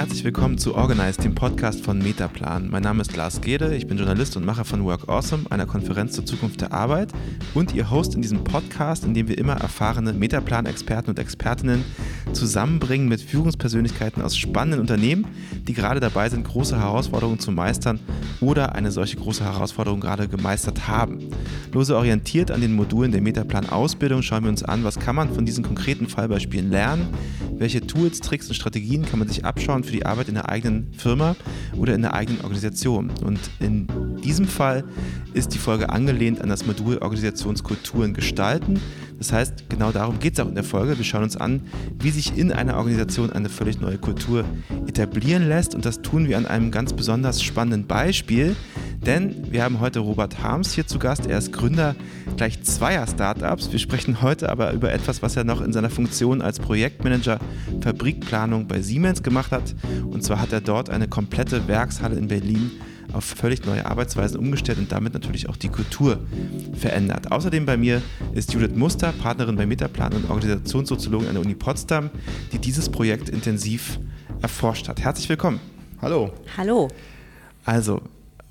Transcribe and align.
herzlich 0.00 0.24
willkommen 0.24 0.56
zu 0.56 0.76
Organize, 0.76 1.20
dem 1.20 1.34
Podcast 1.34 1.84
von 1.84 1.98
Metaplan. 1.98 2.70
Mein 2.70 2.82
Name 2.82 3.02
ist 3.02 3.14
Lars 3.18 3.42
Gede, 3.42 3.76
ich 3.76 3.86
bin 3.86 3.98
Journalist 3.98 4.34
und 4.34 4.46
Macher 4.46 4.64
von 4.64 4.82
Work 4.86 5.10
Awesome, 5.10 5.44
einer 5.50 5.66
Konferenz 5.66 6.14
zur 6.14 6.24
Zukunft 6.24 6.62
der 6.62 6.72
Arbeit 6.72 7.10
und 7.52 7.74
Ihr 7.74 7.90
Host 7.90 8.14
in 8.14 8.22
diesem 8.22 8.42
Podcast, 8.42 9.04
in 9.04 9.12
dem 9.12 9.28
wir 9.28 9.36
immer 9.36 9.60
erfahrene 9.60 10.14
Metaplan-Experten 10.14 11.10
und 11.10 11.18
Expertinnen 11.18 11.84
zusammenbringen 12.32 13.08
mit 13.08 13.20
Führungspersönlichkeiten 13.20 14.22
aus 14.22 14.36
spannenden 14.36 14.80
Unternehmen, 14.80 15.26
die 15.66 15.72
gerade 15.72 16.00
dabei 16.00 16.28
sind, 16.28 16.46
große 16.46 16.78
Herausforderungen 16.78 17.38
zu 17.38 17.52
meistern 17.52 18.00
oder 18.40 18.74
eine 18.74 18.90
solche 18.90 19.16
große 19.16 19.44
Herausforderung 19.44 20.00
gerade 20.00 20.28
gemeistert 20.28 20.88
haben. 20.88 21.18
Lose 21.72 21.96
orientiert 21.96 22.50
an 22.50 22.60
den 22.60 22.74
Modulen 22.74 23.12
der 23.12 23.20
Metaplan-Ausbildung 23.20 24.22
schauen 24.22 24.44
wir 24.44 24.50
uns 24.50 24.62
an, 24.62 24.84
was 24.84 24.98
kann 24.98 25.16
man 25.16 25.32
von 25.32 25.46
diesen 25.46 25.64
konkreten 25.64 26.08
Fallbeispielen 26.08 26.70
lernen, 26.70 27.08
welche 27.58 27.86
Tools, 27.86 28.20
Tricks 28.20 28.48
und 28.48 28.54
Strategien 28.54 29.04
kann 29.04 29.18
man 29.18 29.28
sich 29.28 29.44
abschauen 29.44 29.84
für 29.84 29.92
die 29.92 30.06
Arbeit 30.06 30.28
in 30.28 30.34
der 30.34 30.48
eigenen 30.48 30.92
Firma 30.94 31.36
oder 31.76 31.94
in 31.94 32.02
der 32.02 32.14
eigenen 32.14 32.40
Organisation. 32.40 33.10
Und 33.22 33.38
in 33.60 33.86
diesem 34.24 34.46
Fall 34.46 34.84
ist 35.34 35.54
die 35.54 35.58
Folge 35.58 35.90
angelehnt 35.90 36.40
an 36.40 36.48
das 36.48 36.66
Modul 36.66 36.98
Organisationskulturen 36.98 38.14
gestalten. 38.14 38.80
Das 39.20 39.34
heißt, 39.34 39.68
genau 39.68 39.92
darum 39.92 40.18
geht 40.18 40.32
es 40.32 40.40
auch 40.40 40.48
in 40.48 40.54
der 40.54 40.64
Folge. 40.64 40.96
Wir 40.96 41.04
schauen 41.04 41.24
uns 41.24 41.36
an, 41.36 41.60
wie 42.00 42.10
sich 42.10 42.38
in 42.38 42.52
einer 42.52 42.78
Organisation 42.78 43.30
eine 43.30 43.50
völlig 43.50 43.78
neue 43.78 43.98
Kultur 43.98 44.46
etablieren 44.86 45.46
lässt. 45.46 45.74
Und 45.74 45.84
das 45.84 46.00
tun 46.00 46.26
wir 46.26 46.38
an 46.38 46.46
einem 46.46 46.70
ganz 46.70 46.94
besonders 46.94 47.42
spannenden 47.42 47.86
Beispiel. 47.86 48.56
Denn 49.04 49.52
wir 49.52 49.62
haben 49.62 49.78
heute 49.80 49.98
Robert 49.98 50.42
Harms 50.42 50.72
hier 50.72 50.86
zu 50.86 50.98
Gast. 50.98 51.26
Er 51.26 51.36
ist 51.36 51.52
Gründer 51.52 51.96
gleich 52.38 52.62
zweier 52.62 53.06
Startups. 53.06 53.70
Wir 53.70 53.78
sprechen 53.78 54.22
heute 54.22 54.48
aber 54.48 54.72
über 54.72 54.90
etwas, 54.90 55.20
was 55.22 55.36
er 55.36 55.44
noch 55.44 55.60
in 55.60 55.74
seiner 55.74 55.90
Funktion 55.90 56.40
als 56.40 56.58
Projektmanager 56.58 57.40
Fabrikplanung 57.82 58.68
bei 58.68 58.80
Siemens 58.80 59.22
gemacht 59.22 59.52
hat. 59.52 59.74
Und 60.10 60.24
zwar 60.24 60.40
hat 60.40 60.54
er 60.54 60.62
dort 60.62 60.88
eine 60.88 61.08
komplette 61.08 61.68
Werkshalle 61.68 62.16
in 62.16 62.28
Berlin 62.28 62.70
auf 63.12 63.24
völlig 63.24 63.64
neue 63.64 63.86
Arbeitsweisen 63.86 64.38
umgestellt 64.38 64.78
und 64.78 64.92
damit 64.92 65.14
natürlich 65.14 65.48
auch 65.48 65.56
die 65.56 65.68
Kultur 65.68 66.20
verändert. 66.74 67.30
Außerdem 67.32 67.66
bei 67.66 67.76
mir 67.76 68.02
ist 68.34 68.52
Judith 68.52 68.74
Muster, 68.74 69.12
Partnerin 69.12 69.56
bei 69.56 69.66
Metaplan 69.66 70.12
und 70.12 70.30
Organisationssoziologin 70.30 71.28
an 71.28 71.34
der 71.34 71.42
Uni 71.42 71.54
Potsdam, 71.54 72.10
die 72.52 72.58
dieses 72.58 72.88
Projekt 72.88 73.28
intensiv 73.28 73.98
erforscht 74.42 74.88
hat. 74.88 75.00
Herzlich 75.00 75.28
willkommen. 75.28 75.60
Hallo. 76.00 76.32
Hallo. 76.56 76.88
Also, 77.64 78.02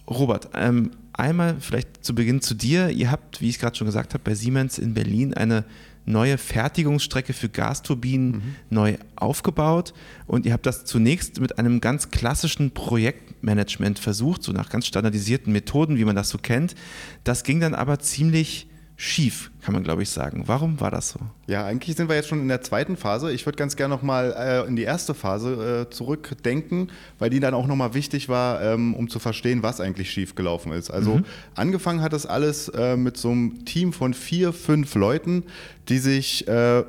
Robert, 0.08 0.50
ähm, 0.54 0.92
einmal 1.14 1.56
vielleicht 1.60 2.04
zu 2.04 2.16
Beginn 2.16 2.42
zu 2.42 2.54
dir. 2.54 2.90
Ihr 2.90 3.12
habt, 3.12 3.42
wie 3.42 3.50
ich 3.50 3.60
gerade 3.60 3.76
schon 3.76 3.86
gesagt 3.88 4.14
habe, 4.14 4.24
bei 4.24 4.36
Siemens 4.36 4.80
in 4.80 4.94
Berlin 4.94 5.34
eine 5.34 5.66
neue 6.06 6.38
Fertigungsstrecke 6.38 7.34
für 7.34 7.50
Gasturbinen 7.50 8.32
mhm. 8.32 8.56
neu 8.70 8.98
aufgebaut 9.16 9.94
und 10.26 10.46
ihr 10.46 10.54
habt 10.54 10.66
das 10.66 10.86
zunächst 10.86 11.40
mit 11.40 11.60
einem 11.60 11.82
ganz 11.82 12.10
klassischen 12.10 12.72
Projektmanagement 12.72 14.00
versucht, 14.00 14.44
so 14.44 14.52
nach 14.52 14.70
ganz 14.70 14.88
standardisierten 14.88 15.54
Methoden, 15.54 15.98
wie 15.98 16.06
man 16.06 16.16
das 16.16 16.30
so 16.30 16.38
kennt. 16.38 16.76
Das 17.24 17.44
ging 17.44 17.60
dann 17.60 17.76
aber 17.76 18.00
ziemlich 18.00 18.68
schief, 19.02 19.50
kann 19.62 19.74
man 19.74 19.86
glaube 19.86 20.04
ich 20.04 20.10
sagen. 20.10 20.44
Warum 20.48 20.82
war 20.82 20.92
das 20.92 21.12
so? 21.12 21.22
Ja, 21.48 21.64
eigentlich 21.64 21.96
sind 21.96 22.10
wir 22.10 22.18
jetzt 22.18 22.28
schon 22.28 22.42
in 22.42 22.50
der 22.50 22.62
zweiten 22.62 22.98
Phase. 22.98 23.32
Ich 23.32 23.46
würde 23.46 23.56
ganz 23.56 23.78
gerne 23.78 23.96
nochmal 23.96 24.36
äh, 24.38 24.68
in 24.68 24.76
die 24.76 24.84
erste 24.84 25.14
Phase 25.14 25.88
äh, 25.88 25.90
zurückdenken, 25.90 26.92
weil 27.18 27.30
die 27.30 27.40
dann 27.40 27.54
auch 27.54 27.66
nochmal 27.66 27.94
wichtig 27.94 28.28
war, 28.28 28.62
ähm, 28.62 28.94
um 28.94 29.08
zu 29.08 29.20
verstehen, 29.20 29.64
was 29.64 29.80
eigentlich 29.80 30.12
schief 30.12 30.36
gelaufen 30.36 30.74
ist. 30.74 30.92
Also 30.92 31.16
mhm. 31.16 31.26
angefangen 31.56 32.02
hat 32.02 32.12
das 32.12 32.26
alles 32.26 32.68
äh, 32.68 32.98
mit 32.98 33.16
so 33.16 33.32
einem 33.32 33.64
Team 33.64 33.94
von 33.94 34.14
vier, 34.14 34.52
fünf 34.52 34.96
Leuten, 34.96 35.46
die 35.88 36.00
sich 36.00 36.46
äh, 36.50 36.84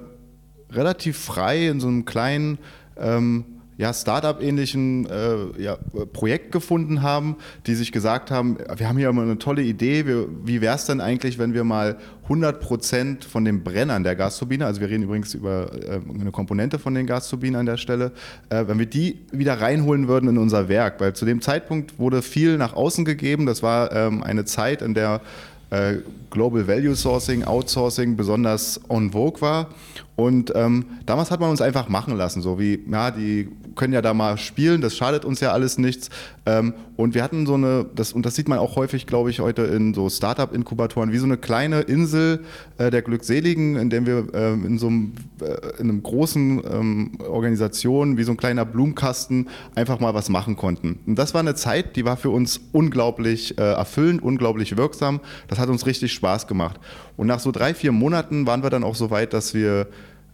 relativ 0.73 1.17
frei 1.17 1.69
in 1.69 1.79
so 1.79 1.87
einem 1.87 2.07
kleinen 2.07 2.59
ähm, 2.97 3.45
ja, 3.81 3.95
Startup-ähnlichen 3.95 5.07
äh, 5.07 5.63
ja, 5.63 5.79
Projekt 6.13 6.53
gefunden 6.53 7.01
haben, 7.01 7.37
die 7.67 7.75
sich 7.75 7.93
gesagt 7.93 8.31
haben, 8.31 8.59
wir 8.77 8.87
haben 8.87 8.99
hier 8.99 9.09
immer 9.09 9.23
eine 9.23 9.39
tolle 9.39 9.63
Idee, 9.63 10.07
wir, 10.07 10.27
wie 10.45 10.61
wäre 10.61 10.77
es 10.77 10.85
denn 10.85 11.01
eigentlich, 11.01 11.39
wenn 11.39 11.55
wir 11.55 11.65
mal 11.65 11.97
100 12.25 12.61
Prozent 12.61 13.25
von 13.25 13.47
den 13.47 13.65
Brennern 13.65 14.05
der 14.05 14.17
Gasturbine, 14.17 14.67
also 14.67 14.83
wir 14.83 14.91
reden 14.91 15.05
übrigens 15.05 15.33
über 15.33 15.73
äh, 15.73 15.99
eine 16.21 16.31
Komponente 16.31 16.79
von 16.79 16.95
den 16.95 17.07
Gasturbinen 17.07 17.59
an 17.59 17.65
der 17.65 17.79
Stelle, 17.79 18.13
äh, 18.51 18.67
wenn 18.67 18.79
wir 18.79 18.85
die 18.85 19.21
wieder 19.33 19.59
reinholen 19.63 20.09
würden 20.09 20.29
in 20.29 20.37
unser 20.37 20.69
Werk, 20.69 21.01
weil 21.01 21.15
zu 21.15 21.25
dem 21.25 21.41
Zeitpunkt 21.41 21.99
wurde 21.99 22.21
viel 22.21 22.59
nach 22.59 22.75
außen 22.75 23.07
gegeben, 23.07 23.47
das 23.47 23.63
war 23.63 23.93
ähm, 23.97 24.23
eine 24.23 24.45
Zeit, 24.45 24.83
in 24.83 24.93
der 24.93 25.23
äh, 25.71 25.97
Global 26.31 26.67
Value 26.67 26.95
Sourcing, 26.95 27.45
Outsourcing 27.45 28.17
besonders 28.17 28.81
on 28.89 29.11
vogue 29.13 29.41
war. 29.41 29.69
Und 30.17 30.53
ähm, 30.55 30.85
damals 31.07 31.31
hat 31.31 31.41
man 31.41 31.51
uns 31.51 31.63
einfach 31.63 31.89
machen 31.89 32.17
lassen, 32.17 32.43
so 32.43 32.59
wie, 32.59 32.85
ja, 32.91 33.11
die 33.11 33.49
können 33.75 33.95
ja 33.95 34.03
da 34.03 34.13
mal 34.13 34.37
spielen, 34.37 34.83
das 34.83 34.95
schadet 34.95 35.25
uns 35.25 35.41
ja 35.41 35.53
alles 35.53 35.79
nichts. 35.79 36.11
Ähm, 36.45 36.75
und 36.97 37.15
wir 37.15 37.23
hatten 37.23 37.47
so 37.47 37.55
eine, 37.55 37.87
das, 37.95 38.13
und 38.13 38.27
das 38.27 38.35
sieht 38.35 38.47
man 38.47 38.59
auch 38.59 38.77
häufig, 38.77 39.07
glaube 39.07 39.31
ich, 39.31 39.41
heute 39.41 39.63
in 39.63 39.95
so 39.95 40.11
Startup-Inkubatoren, 40.11 41.13
wie 41.13 41.19
so 41.19 41.25
eine 41.25 41.39
kleine 41.39 41.81
Insel 41.81 42.41
äh, 42.77 42.91
der 42.91 43.01
Glückseligen, 43.01 43.77
in 43.77 43.89
der 43.89 44.05
wir 44.05 44.27
äh, 44.35 44.53
in 44.53 44.79
so 44.79 44.89
einem, 44.89 45.13
äh, 45.41 45.81
in 45.81 45.89
einem 45.89 46.03
großen 46.03 46.63
ähm, 46.71 47.13
Organisation, 47.27 48.19
wie 48.19 48.25
so 48.25 48.33
ein 48.33 48.37
kleiner 48.37 48.67
Blumenkasten, 48.67 49.49
einfach 49.75 50.01
mal 50.01 50.13
was 50.13 50.29
machen 50.29 50.57
konnten. 50.57 50.99
Und 51.07 51.19
das 51.19 51.33
war 51.33 51.41
eine 51.41 51.55
Zeit, 51.55 51.97
die 51.97 52.05
war 52.05 52.19
für 52.19 52.31
uns 52.31 52.61
unglaublich 52.73 53.57
äh, 53.59 53.63
erfüllend, 53.63 54.23
unglaublich 54.23 54.77
wirksam. 54.77 55.21
Das 55.49 55.59
hat 55.61 55.69
uns 55.69 55.87
richtig 55.87 56.13
Spaß 56.13 56.47
gemacht. 56.47 56.81
Und 57.17 57.27
nach 57.27 57.41
so 57.41 57.53
drei, 57.53 57.75
vier 57.75 57.93
Monaten 57.93 58.47
waren 58.47 58.63
wir 58.63 58.71
dann 58.71 58.85
auch 58.85 58.95
so 58.95 59.11
weit, 59.11 59.33
dass 59.33 59.55
wir 59.55 59.87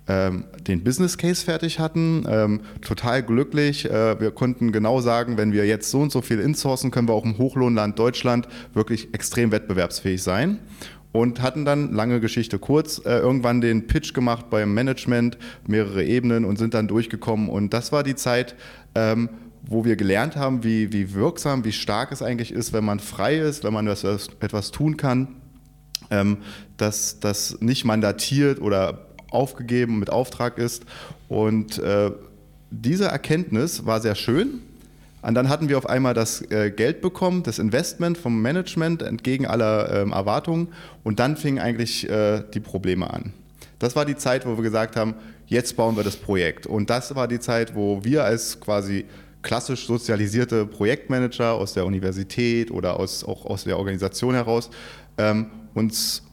ähm, 0.09 0.45
den 0.61 0.85
Business 0.85 1.19
Case 1.19 1.45
fertig 1.45 1.79
hatten, 1.79 2.25
ähm, 2.29 2.61
total 2.81 3.23
glücklich. 3.23 3.87
Äh, 3.87 4.21
wir 4.21 4.31
konnten 4.31 4.71
genau 4.71 5.01
sagen, 5.01 5.37
wenn 5.37 5.53
wir 5.53 5.67
jetzt 5.67 5.91
so 5.91 6.01
und 6.01 6.13
so 6.13 6.23
viel 6.23 6.39
insourcen, 6.39 6.91
können 6.91 7.09
wir 7.09 7.15
auch 7.15 7.25
im 7.25 7.39
Hochlohnland 7.39 7.99
Deutschland 7.99 8.47
wirklich 8.73 9.13
extrem 9.15 9.51
wettbewerbsfähig 9.51 10.23
sein. 10.23 10.61
Und 11.11 11.41
hatten 11.41 11.65
dann, 11.65 11.93
lange 11.93 12.21
Geschichte 12.21 12.59
kurz, 12.59 12.99
äh, 13.05 13.19
irgendwann 13.19 13.61
den 13.61 13.87
Pitch 13.87 14.13
gemacht 14.13 14.51
beim 14.51 14.75
Management, 14.75 15.39
mehrere 15.67 16.05
Ebenen 16.05 16.45
und 16.45 16.59
sind 16.59 16.75
dann 16.75 16.89
durchgekommen. 16.89 17.49
Und 17.49 17.73
das 17.73 17.91
war 17.91 18.03
die 18.03 18.15
Zeit, 18.15 18.55
ähm, 18.95 19.31
wo 19.69 19.85
wir 19.85 19.97
gelernt 19.97 20.37
haben, 20.37 20.63
wie, 20.63 20.93
wie 20.93 21.15
wirksam, 21.15 21.65
wie 21.65 21.73
stark 21.73 22.13
es 22.13 22.23
eigentlich 22.23 22.53
ist, 22.53 22.73
wenn 22.73 22.85
man 22.85 23.01
frei 23.01 23.37
ist, 23.37 23.65
wenn 23.65 23.73
man 23.73 23.87
etwas, 23.89 24.29
etwas 24.41 24.71
tun 24.71 24.97
kann, 24.97 25.29
ähm, 26.11 26.39
dass 26.77 27.19
das 27.21 27.61
nicht 27.61 27.85
mandatiert 27.85 28.61
oder 28.61 29.07
aufgegeben 29.31 29.99
mit 29.99 30.11
Auftrag 30.11 30.59
ist. 30.59 30.85
Und 31.29 31.79
äh, 31.79 32.13
diese 32.71 33.07
Erkenntnis 33.07 33.87
war 33.87 34.01
sehr 34.01 34.15
schön. 34.15 34.63
Und 35.23 35.35
dann 35.35 35.49
hatten 35.49 35.69
wir 35.69 35.77
auf 35.79 35.89
einmal 35.89 36.15
das 36.15 36.41
äh, 36.53 36.71
Geld 36.71 37.01
bekommen, 37.01 37.43
das 37.43 37.59
Investment 37.59 38.17
vom 38.17 38.41
Management 38.41 39.03
entgegen 39.03 39.47
aller 39.47 40.03
ähm, 40.03 40.13
Erwartungen. 40.13 40.69
Und 41.03 41.19
dann 41.19 41.37
fingen 41.37 41.59
eigentlich 41.59 42.09
äh, 42.09 42.45
die 42.55 42.61
Probleme 42.61 43.13
an. 43.13 43.33
Das 43.81 43.97
war 43.97 44.05
die 44.05 44.17
Zeit, 44.17 44.47
wo 44.47 44.57
wir 44.57 44.63
gesagt 44.63 44.95
haben, 44.95 45.15
jetzt 45.47 45.77
bauen 45.77 45.97
wir 45.97 46.05
das 46.05 46.17
Projekt. 46.17 46.67
Und 46.67 46.91
das 46.91 47.15
war 47.17 47.27
die 47.27 47.41
Zeit, 47.41 47.75
wo 47.75 48.05
wir 48.05 48.25
als 48.25 48.61
quasi 48.61 49.07
klassisch 49.47 49.87
sozialisierte 49.87 50.67
Projektmanager 50.67 51.53
aus 51.53 51.73
der 51.73 51.87
Universität 51.87 52.73
oder 52.73 52.99
aus, 52.99 53.23
auch 53.23 53.47
aus 53.47 53.63
der 53.63 53.79
Organisation 53.79 54.35
heraus 54.35 54.71
ähm, 55.19 55.47
uns 55.73 56.25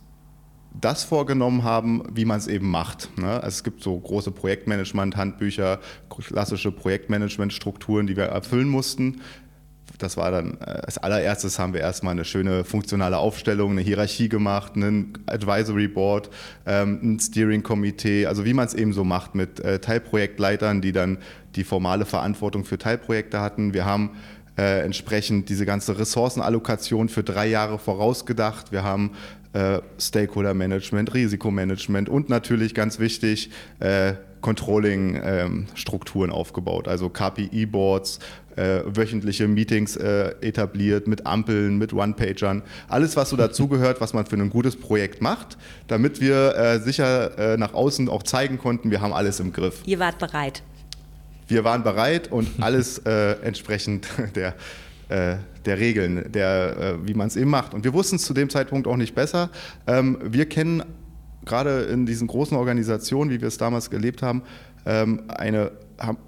das 0.82 1.04
vorgenommen 1.04 1.64
haben, 1.64 2.02
wie 2.12 2.26
man 2.26 2.40
es 2.40 2.48
eben 2.48 2.72
macht. 2.72 3.16
Ne? 3.20 3.30
Also 3.36 3.50
es 3.50 3.64
gibt 3.64 3.84
so 3.84 3.96
große 4.00 4.32
Projektmanagement-Handbücher, 4.32 5.80
klassische 6.10 6.72
Projektmanagement-Strukturen, 6.72 8.08
die 8.08 8.18
wir 8.18 8.24
erfüllen 8.24 8.68
mussten. 8.68 9.22
Das 10.00 10.18
war 10.18 10.32
dann, 10.32 10.58
äh, 10.60 10.64
als 10.64 10.98
allererstes 10.98 11.60
haben 11.60 11.74
wir 11.74 11.82
erstmal 11.82 12.14
eine 12.14 12.26
schöne 12.26 12.64
funktionale 12.64 13.20
Aufstellung, 13.20 13.72
eine 13.72 13.82
Hierarchie 13.82 14.28
gemacht, 14.28 14.72
einen 14.76 15.14
Advisory 15.28 15.88
Board, 15.88 16.32
ähm, 16.66 17.00
ein 17.04 17.20
Steering-Komitee, 17.20 18.26
also 18.26 18.44
wie 18.44 18.56
man 18.56 18.66
es 18.66 18.74
eben 18.74 18.92
so 18.92 19.04
macht 19.04 19.36
mit 19.36 19.60
äh, 19.60 19.78
Teilprojektleitern, 19.78 20.82
die 20.82 20.94
dann 20.94 21.20
die 21.56 21.64
formale 21.64 22.06
Verantwortung 22.06 22.66
für 22.66 22.78
Teilprojekte 22.78 23.40
hatten. 23.40 23.74
Wir 23.74 23.86
haben 23.86 24.12
äh, 24.58 24.82
entsprechend 24.84 25.50
diese 25.50 25.66
ganze 25.66 25.98
Ressourcenallokation 25.98 27.10
für 27.10 27.24
drei 27.24 27.48
Jahre 27.48 27.80
vorausgedacht. 27.80 28.72
Wir 28.72 28.84
haben 28.84 29.12
äh, 29.54 29.80
Stakeholder-Management, 30.00 31.14
Risikomanagement 31.14 32.10
und 32.10 32.30
natürlich 32.30 32.74
ganz 32.74 33.00
wichtig, 33.00 33.50
äh, 33.80 34.14
Controlling-Strukturen 34.42 36.30
ähm, 36.30 36.36
aufgebaut, 36.36 36.88
also 36.88 37.10
KPI-Boards, 37.10 38.20
äh, 38.56 38.82
wöchentliche 38.86 39.48
Meetings 39.48 39.96
äh, 39.96 40.36
etabliert 40.42 41.08
mit 41.08 41.26
Ampeln, 41.26 41.78
mit 41.78 41.94
One-Pagern, 41.94 42.62
alles, 42.88 43.16
was 43.16 43.30
so 43.30 43.38
dazugehört, 43.38 44.02
was 44.02 44.14
man 44.14 44.26
für 44.26 44.36
ein 44.36 44.50
gutes 44.50 44.76
Projekt 44.76 45.22
macht, 45.22 45.58
damit 45.88 46.20
wir 46.20 46.56
äh, 46.56 46.80
sicher 46.80 47.54
äh, 47.54 47.58
nach 47.58 47.74
außen 47.74 48.10
auch 48.10 48.24
zeigen 48.24 48.58
konnten, 48.58 48.92
wir 48.92 49.02
haben 49.02 49.14
alles 49.14 49.40
im 49.40 49.54
Griff. 49.54 49.82
Ihr 49.86 50.00
wart 50.00 50.20
bereit. 50.20 50.62
Wir 51.54 51.64
waren 51.64 51.84
bereit 51.84 52.32
und 52.32 52.50
alles 52.62 52.98
äh, 53.00 53.34
entsprechend 53.44 54.08
der 54.36 54.56
äh, 55.10 55.36
der 55.66 55.80
Regeln, 55.80 56.32
der, 56.32 56.78
äh, 56.78 57.08
wie 57.08 57.14
man 57.14 57.28
es 57.28 57.36
eben 57.36 57.50
macht. 57.50 57.74
Und 57.74 57.84
wir 57.84 57.94
wussten 57.94 58.18
es 58.18 58.24
zu 58.24 58.34
dem 58.34 58.50
Zeitpunkt 58.50 58.88
auch 58.88 58.98
nicht 58.98 59.16
besser. 59.16 59.50
Ähm, 59.88 60.18
wir 60.24 60.46
kennen 60.46 60.84
gerade 61.46 61.84
in 61.84 62.06
diesen 62.06 62.28
großen 62.28 62.58
Organisationen, 62.58 63.30
wie 63.30 63.40
wir 63.40 63.48
es 63.48 63.58
damals 63.58 63.90
gelebt 63.90 64.22
haben, 64.22 64.42
ähm, 64.86 65.24
eine 65.30 65.72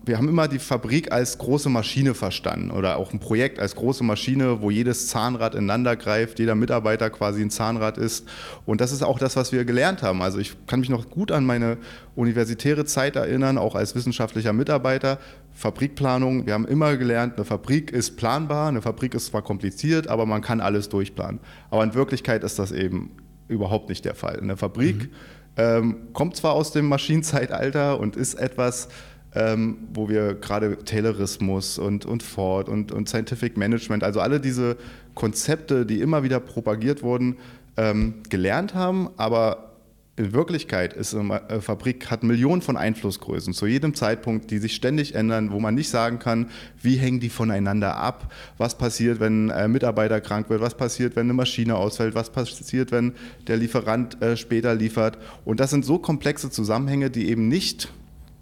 wir 0.05 0.17
haben 0.17 0.29
immer 0.29 0.47
die 0.47 0.59
Fabrik 0.59 1.11
als 1.11 1.37
große 1.37 1.69
Maschine 1.69 2.13
verstanden 2.13 2.71
oder 2.71 2.97
auch 2.97 3.11
ein 3.11 3.19
Projekt 3.19 3.59
als 3.59 3.75
große 3.75 4.03
Maschine, 4.03 4.61
wo 4.61 4.71
jedes 4.71 5.07
Zahnrad 5.07 5.55
ineinander 5.55 5.95
greift, 5.95 6.39
jeder 6.39 6.55
Mitarbeiter 6.55 7.09
quasi 7.09 7.41
ein 7.41 7.49
Zahnrad 7.49 7.97
ist. 7.97 8.27
Und 8.65 8.81
das 8.81 8.91
ist 8.91 9.03
auch 9.03 9.19
das, 9.19 9.35
was 9.35 9.51
wir 9.51 9.65
gelernt 9.65 10.01
haben. 10.03 10.21
Also 10.21 10.39
ich 10.39 10.55
kann 10.67 10.79
mich 10.79 10.89
noch 10.89 11.09
gut 11.09 11.31
an 11.31 11.45
meine 11.45 11.77
universitäre 12.15 12.85
Zeit 12.85 13.15
erinnern, 13.15 13.57
auch 13.57 13.75
als 13.75 13.95
wissenschaftlicher 13.95 14.53
Mitarbeiter. 14.53 15.19
Fabrikplanung, 15.53 16.45
wir 16.45 16.53
haben 16.53 16.67
immer 16.67 16.95
gelernt, 16.97 17.35
eine 17.35 17.45
Fabrik 17.45 17.91
ist 17.91 18.17
planbar, 18.17 18.69
eine 18.69 18.81
Fabrik 18.81 19.13
ist 19.13 19.27
zwar 19.27 19.41
kompliziert, 19.41 20.07
aber 20.07 20.25
man 20.25 20.41
kann 20.41 20.61
alles 20.61 20.89
durchplanen. 20.89 21.39
Aber 21.69 21.83
in 21.83 21.93
Wirklichkeit 21.93 22.43
ist 22.43 22.59
das 22.59 22.71
eben 22.71 23.11
überhaupt 23.47 23.89
nicht 23.89 24.05
der 24.05 24.15
Fall. 24.15 24.39
Eine 24.39 24.57
Fabrik 24.57 25.03
mhm. 25.03 25.09
ähm, 25.57 25.97
kommt 26.13 26.35
zwar 26.35 26.53
aus 26.53 26.71
dem 26.71 26.87
Maschinenzeitalter 26.87 27.99
und 27.99 28.15
ist 28.15 28.35
etwas, 28.35 28.89
ähm, 29.35 29.77
wo 29.93 30.09
wir 30.09 30.35
gerade 30.35 30.77
Taylorismus 30.83 31.77
und, 31.77 32.05
und 32.05 32.23
Ford 32.23 32.69
und, 32.69 32.91
und 32.91 33.09
Scientific 33.09 33.57
Management, 33.57 34.03
also 34.03 34.21
alle 34.21 34.39
diese 34.39 34.77
Konzepte, 35.13 35.85
die 35.85 36.01
immer 36.01 36.23
wieder 36.23 36.39
propagiert 36.39 37.03
wurden, 37.03 37.37
ähm, 37.77 38.15
gelernt 38.29 38.73
haben, 38.73 39.09
aber 39.17 39.75
in 40.17 40.31
Wirklichkeit 40.31 40.93
ist 40.93 41.13
eine 41.13 41.41
äh, 41.49 41.59
Fabrik 41.59 42.09
hat 42.09 42.23
Millionen 42.23 42.61
von 42.61 42.77
Einflussgrößen 42.77 43.53
zu 43.53 43.67
jedem 43.67 43.93
Zeitpunkt, 43.93 44.49
die 44.49 44.59
sich 44.59 44.73
ständig 44.73 45.13
ändern, 45.13 45.51
wo 45.51 45.59
man 45.59 45.75
nicht 45.75 45.89
sagen 45.89 46.19
kann, 46.19 46.49
wie 46.81 46.95
hängen 46.95 47.19
die 47.19 47.29
voneinander 47.29 47.97
ab, 47.97 48.31
was 48.57 48.77
passiert, 48.77 49.19
wenn 49.19 49.51
ein 49.51 49.71
Mitarbeiter 49.71 50.21
krank 50.21 50.49
wird, 50.49 50.61
was 50.61 50.77
passiert, 50.77 51.17
wenn 51.17 51.25
eine 51.25 51.33
Maschine 51.33 51.75
ausfällt, 51.75 52.15
was 52.15 52.29
passiert, 52.29 52.91
wenn 52.91 53.13
der 53.47 53.57
Lieferant 53.57 54.21
äh, 54.21 54.37
später 54.37 54.73
liefert. 54.73 55.17
Und 55.43 55.59
das 55.59 55.71
sind 55.71 55.83
so 55.83 55.99
komplexe 55.99 56.49
Zusammenhänge, 56.49 57.09
die 57.09 57.27
eben 57.27 57.49
nicht 57.49 57.89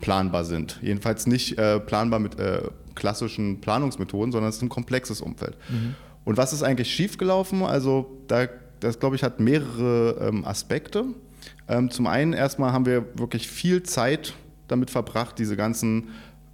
planbar 0.04 0.44
sind. 0.44 0.80
Jedenfalls 0.82 1.28
nicht 1.28 1.58
äh, 1.58 1.80
planbar 1.80 2.20
mit 2.20 2.36
klassischen 2.96 3.62
Planungsmethoden, 3.62 4.32
sondern 4.32 4.50
es 4.50 4.58
ist 4.58 4.62
ein 4.62 4.70
komplexes 4.70 5.22
Umfeld. 5.22 5.58
Mhm. 5.70 5.96
Und 6.26 6.38
was 6.38 6.54
ist 6.54 6.64
eigentlich 6.64 6.94
schiefgelaufen? 6.94 7.64
Also 7.64 8.18
da, 8.28 8.48
das 8.80 9.00
glaube 9.00 9.16
ich 9.16 9.24
hat 9.24 9.40
mehrere 9.40 10.30
ähm, 10.30 10.46
Aspekte. 10.46 11.06
Ähm, 11.68 11.90
zum 11.90 12.08
einen 12.08 12.34
erstmal 12.34 12.72
haben 12.72 12.86
wir 12.86 13.06
wirklich 13.18 13.48
viel 13.48 13.84
Zeit 13.84 14.34
damit 14.68 14.90
verbracht, 14.92 15.40
diese 15.40 15.56
ganzen 15.56 16.10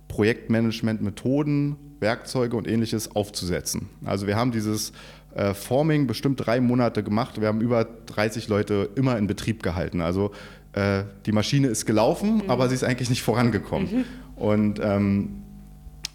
Projektmanagement-Methoden, 0.07 1.75
Werkzeuge 1.99 2.55
und 2.55 2.67
ähnliches 2.67 3.15
aufzusetzen. 3.15 3.89
Also 4.05 4.25
wir 4.25 4.35
haben 4.35 4.51
dieses 4.51 4.91
äh, 5.35 5.53
Forming 5.53 6.07
bestimmt 6.07 6.45
drei 6.45 6.59
Monate 6.59 7.03
gemacht. 7.03 7.39
Wir 7.39 7.47
haben 7.47 7.61
über 7.61 7.85
30 7.85 8.47
Leute 8.47 8.89
immer 8.95 9.17
in 9.17 9.27
Betrieb 9.27 9.61
gehalten. 9.61 10.01
Also 10.01 10.31
äh, 10.73 11.03
die 11.25 11.31
Maschine 11.31 11.67
ist 11.67 11.85
gelaufen, 11.85 12.43
mhm. 12.43 12.49
aber 12.49 12.69
sie 12.69 12.75
ist 12.75 12.83
eigentlich 12.83 13.09
nicht 13.09 13.23
vorangekommen. 13.23 13.89
Mhm. 13.91 14.05
Und 14.35 14.79
ähm, 14.81 15.41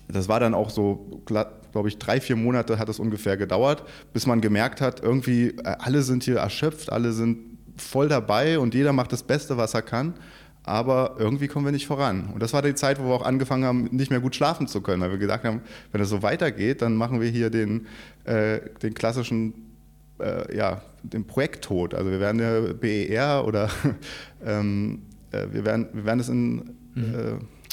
das 0.09 0.29
war 0.29 0.41
dann 0.41 0.55
auch 0.55 0.71
so, 0.71 1.23
glaube 1.25 1.89
ich, 1.89 1.99
drei, 1.99 2.21
vier 2.21 2.37
Monate 2.37 2.79
hat 2.79 2.89
es 2.89 2.99
ungefähr 2.99 3.37
gedauert, 3.37 3.85
bis 4.13 4.27
man 4.27 4.41
gemerkt 4.41 4.81
hat, 4.81 5.03
irgendwie 5.03 5.49
äh, 5.49 5.77
alle 5.79 6.03
sind 6.03 6.25
hier 6.25 6.37
erschöpft, 6.37 6.93
alle 6.93 7.13
sind 7.13 7.39
voll 7.77 8.09
dabei 8.09 8.59
und 8.59 8.75
jeder 8.75 8.93
macht 8.93 9.13
das 9.13 9.23
Beste, 9.23 9.57
was 9.57 9.75
er 9.75 9.83
kann. 9.83 10.15
Aber 10.67 11.17
irgendwie 11.19 11.47
kommen 11.47 11.67
wir 11.67 11.73
nicht 11.73 11.87
voran. 11.87 12.31
Und 12.33 12.43
das 12.43 12.55
war 12.55 12.63
die 12.63 12.75
Zeit, 12.75 12.99
wo 12.99 13.09
wir 13.09 13.15
auch 13.15 13.27
angefangen 13.27 13.65
haben, 13.65 13.85
nicht 13.91 14.11
mehr 14.11 14.21
gut 14.21 14.35
schlafen 14.35 14.67
zu 14.67 14.81
können, 14.81 15.03
weil 15.03 15.11
wir 15.11 15.19
gesagt 15.19 15.45
haben, 15.45 15.61
wenn 15.93 16.01
es 16.01 16.09
so 16.09 16.23
weitergeht, 16.23 16.81
dann 16.81 16.97
machen 16.97 17.21
wir 17.21 17.29
hier 17.29 17.51
den, 17.51 17.87
äh, 18.25 18.61
den 18.83 18.95
klassischen, 18.95 19.74
äh, 20.21 20.57
ja, 20.57 20.83
den 21.03 21.27
Projekttod. 21.27 21.95
Also 21.95 22.11
wir 22.11 22.21
werden 22.21 22.41
ja 22.41 22.73
BER 22.73 23.47
oder 23.47 23.71
ähm, 24.45 25.03
äh, 25.31 25.47
wir, 25.53 25.65
werden, 25.65 25.89
wir 25.93 26.05
werden 26.05 26.21
es 26.21 26.29
in, 26.29 26.55
mhm. 26.95 27.15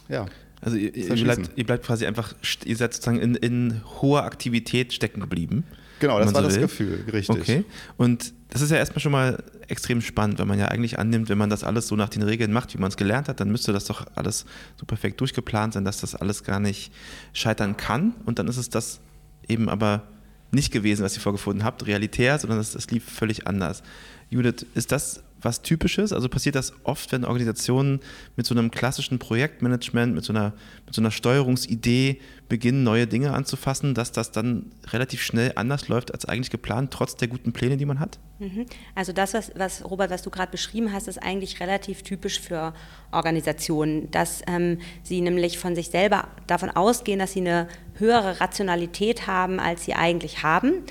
Äh, 0.09 0.13
ja, 0.13 0.25
also 0.61 0.77
ihr, 0.77 0.95
ihr, 0.95 1.23
bleibt, 1.23 1.51
ihr, 1.55 1.65
bleibt, 1.65 1.85
quasi 1.85 2.05
einfach, 2.05 2.35
ihr 2.65 2.75
seid 2.75 2.93
sozusagen 2.93 3.19
in, 3.19 3.35
in 3.35 3.81
hoher 4.01 4.23
Aktivität 4.23 4.93
stecken 4.93 5.19
geblieben. 5.19 5.63
Genau, 5.99 6.19
das 6.19 6.33
war 6.33 6.41
so 6.41 6.47
das 6.47 6.55
will. 6.55 6.61
Gefühl, 6.63 7.05
richtig. 7.11 7.29
Okay. 7.29 7.65
Und 7.97 8.33
das 8.49 8.61
ist 8.61 8.71
ja 8.71 8.77
erstmal 8.77 8.99
schon 8.99 9.11
mal 9.11 9.43
extrem 9.67 10.01
spannend, 10.01 10.39
weil 10.39 10.47
man 10.47 10.59
ja 10.59 10.67
eigentlich 10.67 10.99
annimmt, 10.99 11.29
wenn 11.29 11.37
man 11.37 11.49
das 11.49 11.63
alles 11.63 11.87
so 11.87 11.95
nach 11.95 12.09
den 12.09 12.23
Regeln 12.23 12.51
macht, 12.51 12.73
wie 12.73 12.79
man 12.79 12.89
es 12.89 12.97
gelernt 12.97 13.27
hat, 13.27 13.39
dann 13.39 13.51
müsste 13.51 13.71
das 13.71 13.85
doch 13.85 14.05
alles 14.15 14.45
so 14.77 14.85
perfekt 14.85 15.21
durchgeplant 15.21 15.73
sein, 15.73 15.85
dass 15.85 16.01
das 16.01 16.15
alles 16.15 16.43
gar 16.43 16.59
nicht 16.59 16.91
scheitern 17.33 17.77
kann. 17.77 18.15
Und 18.25 18.39
dann 18.39 18.47
ist 18.47 18.57
es 18.57 18.69
das 18.69 18.99
eben 19.47 19.69
aber 19.69 20.03
nicht 20.51 20.71
gewesen, 20.71 21.03
was 21.03 21.15
ihr 21.15 21.21
vorgefunden 21.21 21.63
habt, 21.63 21.85
realitär, 21.87 22.37
sondern 22.39 22.59
es, 22.59 22.75
es 22.75 22.89
lief 22.91 23.03
völlig 23.05 23.47
anders. 23.47 23.83
Judith, 24.29 24.65
ist 24.75 24.91
das 24.91 25.23
was 25.41 25.61
Typisches? 25.61 26.13
Also 26.13 26.29
passiert 26.29 26.55
das 26.55 26.73
oft, 26.83 27.11
wenn 27.11 27.25
Organisationen 27.25 27.99
mit 28.35 28.45
so 28.45 28.55
einem 28.55 28.71
klassischen 28.71 29.19
Projektmanagement, 29.19 30.13
mit 30.13 30.23
so 30.23 30.33
einer, 30.33 30.53
mit 30.85 30.93
so 30.95 31.01
einer 31.01 31.11
Steuerungsidee 31.11 32.19
beginnen, 32.49 32.83
neue 32.83 33.07
Dinge 33.07 33.33
anzufassen, 33.33 33.93
dass 33.93 34.11
das 34.11 34.31
dann 34.31 34.71
relativ 34.91 35.21
schnell 35.21 35.53
anders 35.55 35.87
läuft 35.87 36.13
als 36.13 36.25
eigentlich 36.25 36.49
geplant, 36.49 36.91
trotz 36.91 37.15
der 37.15 37.27
guten 37.27 37.53
Pläne, 37.53 37.77
die 37.77 37.85
man 37.85 37.99
hat? 37.99 38.19
Mhm. 38.39 38.65
Also 38.95 39.13
das, 39.13 39.33
was, 39.33 39.51
was 39.55 39.89
Robert, 39.89 40.11
was 40.11 40.21
du 40.21 40.29
gerade 40.29 40.51
beschrieben 40.51 40.91
hast, 40.91 41.07
ist 41.07 41.21
eigentlich 41.21 41.59
relativ 41.59 42.03
typisch 42.03 42.39
für 42.39 42.73
Organisationen, 43.11 44.11
dass 44.11 44.41
ähm, 44.47 44.79
sie 45.03 45.21
nämlich 45.21 45.57
von 45.57 45.75
sich 45.75 45.89
selber 45.89 46.27
davon 46.47 46.69
ausgehen, 46.69 47.19
dass 47.19 47.33
sie 47.33 47.41
eine 47.41 47.67
höhere 47.95 48.41
Rationalität 48.41 49.27
haben, 49.27 49.59
als 49.59 49.85
sie 49.85 49.93
eigentlich 49.93 50.43
haben 50.43 50.83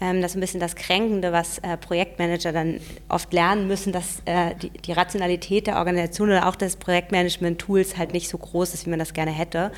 ähm, 0.00 0.20
das 0.20 0.32
ist 0.32 0.36
ein 0.36 0.40
bisschen 0.40 0.60
das 0.60 0.76
Kränkende, 0.76 1.32
was 1.32 1.58
äh, 1.58 1.76
Projektmanager 1.76 2.52
dann 2.52 2.80
oft 3.08 3.32
lernen 3.32 3.66
müssen, 3.66 3.92
dass 3.92 4.20
äh, 4.26 4.54
die, 4.54 4.70
die, 4.70 4.92
Rationalität 4.92 5.66
der 5.66 5.76
Organisation 5.76 6.28
oder 6.28 6.48
auch 6.48 6.56
des 6.56 6.76
Projektmanagement-Tools 6.76 7.96
halt 7.96 8.12
nicht 8.12 8.28
so 8.28 8.36
groß 8.36 8.74
ist, 8.74 8.86
wie 8.86 8.90
man 8.90 8.98
das 8.98 9.14
gerne 9.14 9.30
hätte. 9.30 9.72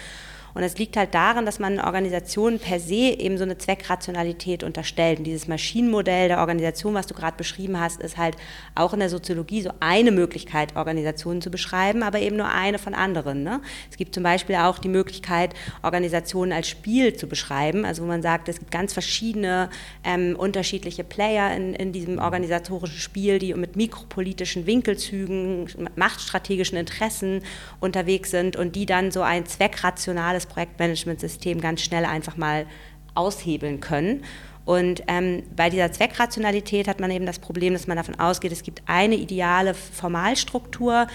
Und 0.58 0.64
es 0.64 0.76
liegt 0.76 0.96
halt 0.96 1.14
daran, 1.14 1.46
dass 1.46 1.60
man 1.60 1.78
Organisationen 1.78 2.58
per 2.58 2.80
se 2.80 3.14
eben 3.16 3.38
so 3.38 3.44
eine 3.44 3.58
Zweckrationalität 3.58 4.64
unterstellt. 4.64 5.20
Und 5.20 5.24
dieses 5.24 5.46
Maschinenmodell 5.46 6.26
der 6.26 6.40
Organisation, 6.40 6.94
was 6.94 7.06
du 7.06 7.14
gerade 7.14 7.36
beschrieben 7.36 7.78
hast, 7.78 8.02
ist 8.02 8.16
halt 8.16 8.36
auch 8.74 8.92
in 8.92 8.98
der 8.98 9.08
Soziologie 9.08 9.62
so 9.62 9.70
eine 9.78 10.10
Möglichkeit, 10.10 10.74
Organisationen 10.74 11.42
zu 11.42 11.52
beschreiben, 11.52 12.02
aber 12.02 12.18
eben 12.18 12.34
nur 12.34 12.48
eine 12.48 12.80
von 12.80 12.94
anderen. 12.94 13.44
Ne? 13.44 13.60
Es 13.88 13.96
gibt 13.96 14.12
zum 14.12 14.24
Beispiel 14.24 14.56
auch 14.56 14.80
die 14.80 14.88
Möglichkeit, 14.88 15.54
Organisationen 15.84 16.50
als 16.50 16.68
Spiel 16.68 17.14
zu 17.14 17.28
beschreiben, 17.28 17.84
also 17.84 18.02
wo 18.02 18.08
man 18.08 18.22
sagt, 18.22 18.48
es 18.48 18.58
gibt 18.58 18.72
ganz 18.72 18.92
verschiedene 18.92 19.70
ähm, 20.02 20.34
unterschiedliche 20.36 21.04
Player 21.04 21.54
in, 21.54 21.72
in 21.74 21.92
diesem 21.92 22.18
organisatorischen 22.18 22.98
Spiel, 22.98 23.38
die 23.38 23.54
mit 23.54 23.76
mikropolitischen 23.76 24.66
Winkelzügen, 24.66 25.68
machtstrategischen 25.94 26.78
Interessen 26.78 27.42
unterwegs 27.78 28.32
sind 28.32 28.56
und 28.56 28.74
die 28.74 28.86
dann 28.86 29.12
so 29.12 29.22
ein 29.22 29.46
zweckrationales 29.46 30.47
Projektmanagementsystem 30.48 31.60
ganz 31.60 31.82
schnell 31.82 32.04
einfach 32.04 32.36
mal 32.36 32.66
aushebeln 33.14 33.80
können. 33.80 34.24
Und 34.64 35.02
ähm, 35.08 35.44
bei 35.56 35.70
dieser 35.70 35.92
Zweckrationalität 35.92 36.88
hat 36.88 37.00
man 37.00 37.10
eben 37.10 37.24
das 37.24 37.38
Problem, 37.38 37.72
dass 37.72 37.86
man 37.86 37.96
davon 37.96 38.20
ausgeht, 38.20 38.52
es 38.52 38.62
gibt 38.62 38.82
eine 38.86 39.14
ideale 39.14 39.72
Formalstruktur, 39.72 41.06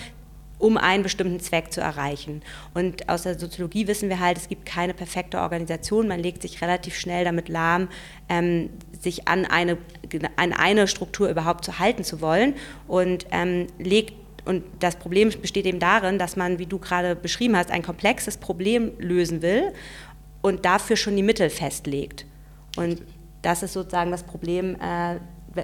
um 0.57 0.77
einen 0.77 1.03
bestimmten 1.03 1.39
Zweck 1.39 1.71
zu 1.73 1.81
erreichen. 1.81 2.41
Und 2.73 3.09
aus 3.09 3.23
der 3.23 3.37
Soziologie 3.37 3.85
wissen 3.87 4.09
wir 4.09 4.19
halt, 4.19 4.37
es 4.37 4.47
gibt 4.47 4.65
keine 4.65 4.93
perfekte 4.93 5.39
Organisation. 5.39 6.07
Man 6.07 6.19
legt 6.19 6.41
sich 6.41 6.61
relativ 6.61 6.95
schnell 6.95 7.25
damit 7.25 7.49
lahm, 7.49 7.89
ähm, 8.29 8.69
sich 8.99 9.27
an 9.27 9.45
eine, 9.45 9.77
an 10.37 10.53
eine 10.53 10.87
Struktur 10.87 11.29
überhaupt 11.29 11.65
zu 11.65 11.79
halten 11.79 12.03
zu 12.03 12.21
wollen 12.21 12.55
und 12.87 13.27
ähm, 13.31 13.67
legt 13.77 14.13
und 14.45 14.63
das 14.79 14.97
Problem 14.97 15.31
besteht 15.41 15.65
eben 15.65 15.79
darin, 15.79 16.19
dass 16.19 16.35
man, 16.35 16.59
wie 16.59 16.65
du 16.65 16.77
gerade 16.77 17.15
beschrieben 17.15 17.55
hast, 17.55 17.71
ein 17.71 17.81
komplexes 17.81 18.37
Problem 18.37 18.91
lösen 18.99 19.41
will 19.41 19.71
und 20.41 20.65
dafür 20.65 20.97
schon 20.97 21.15
die 21.15 21.23
Mittel 21.23 21.49
festlegt. 21.49 22.25
Und 22.75 23.01
das 23.41 23.63
ist 23.63 23.73
sozusagen 23.73 24.11
das 24.11 24.23
Problem, 24.23 24.75
äh, 24.75 25.15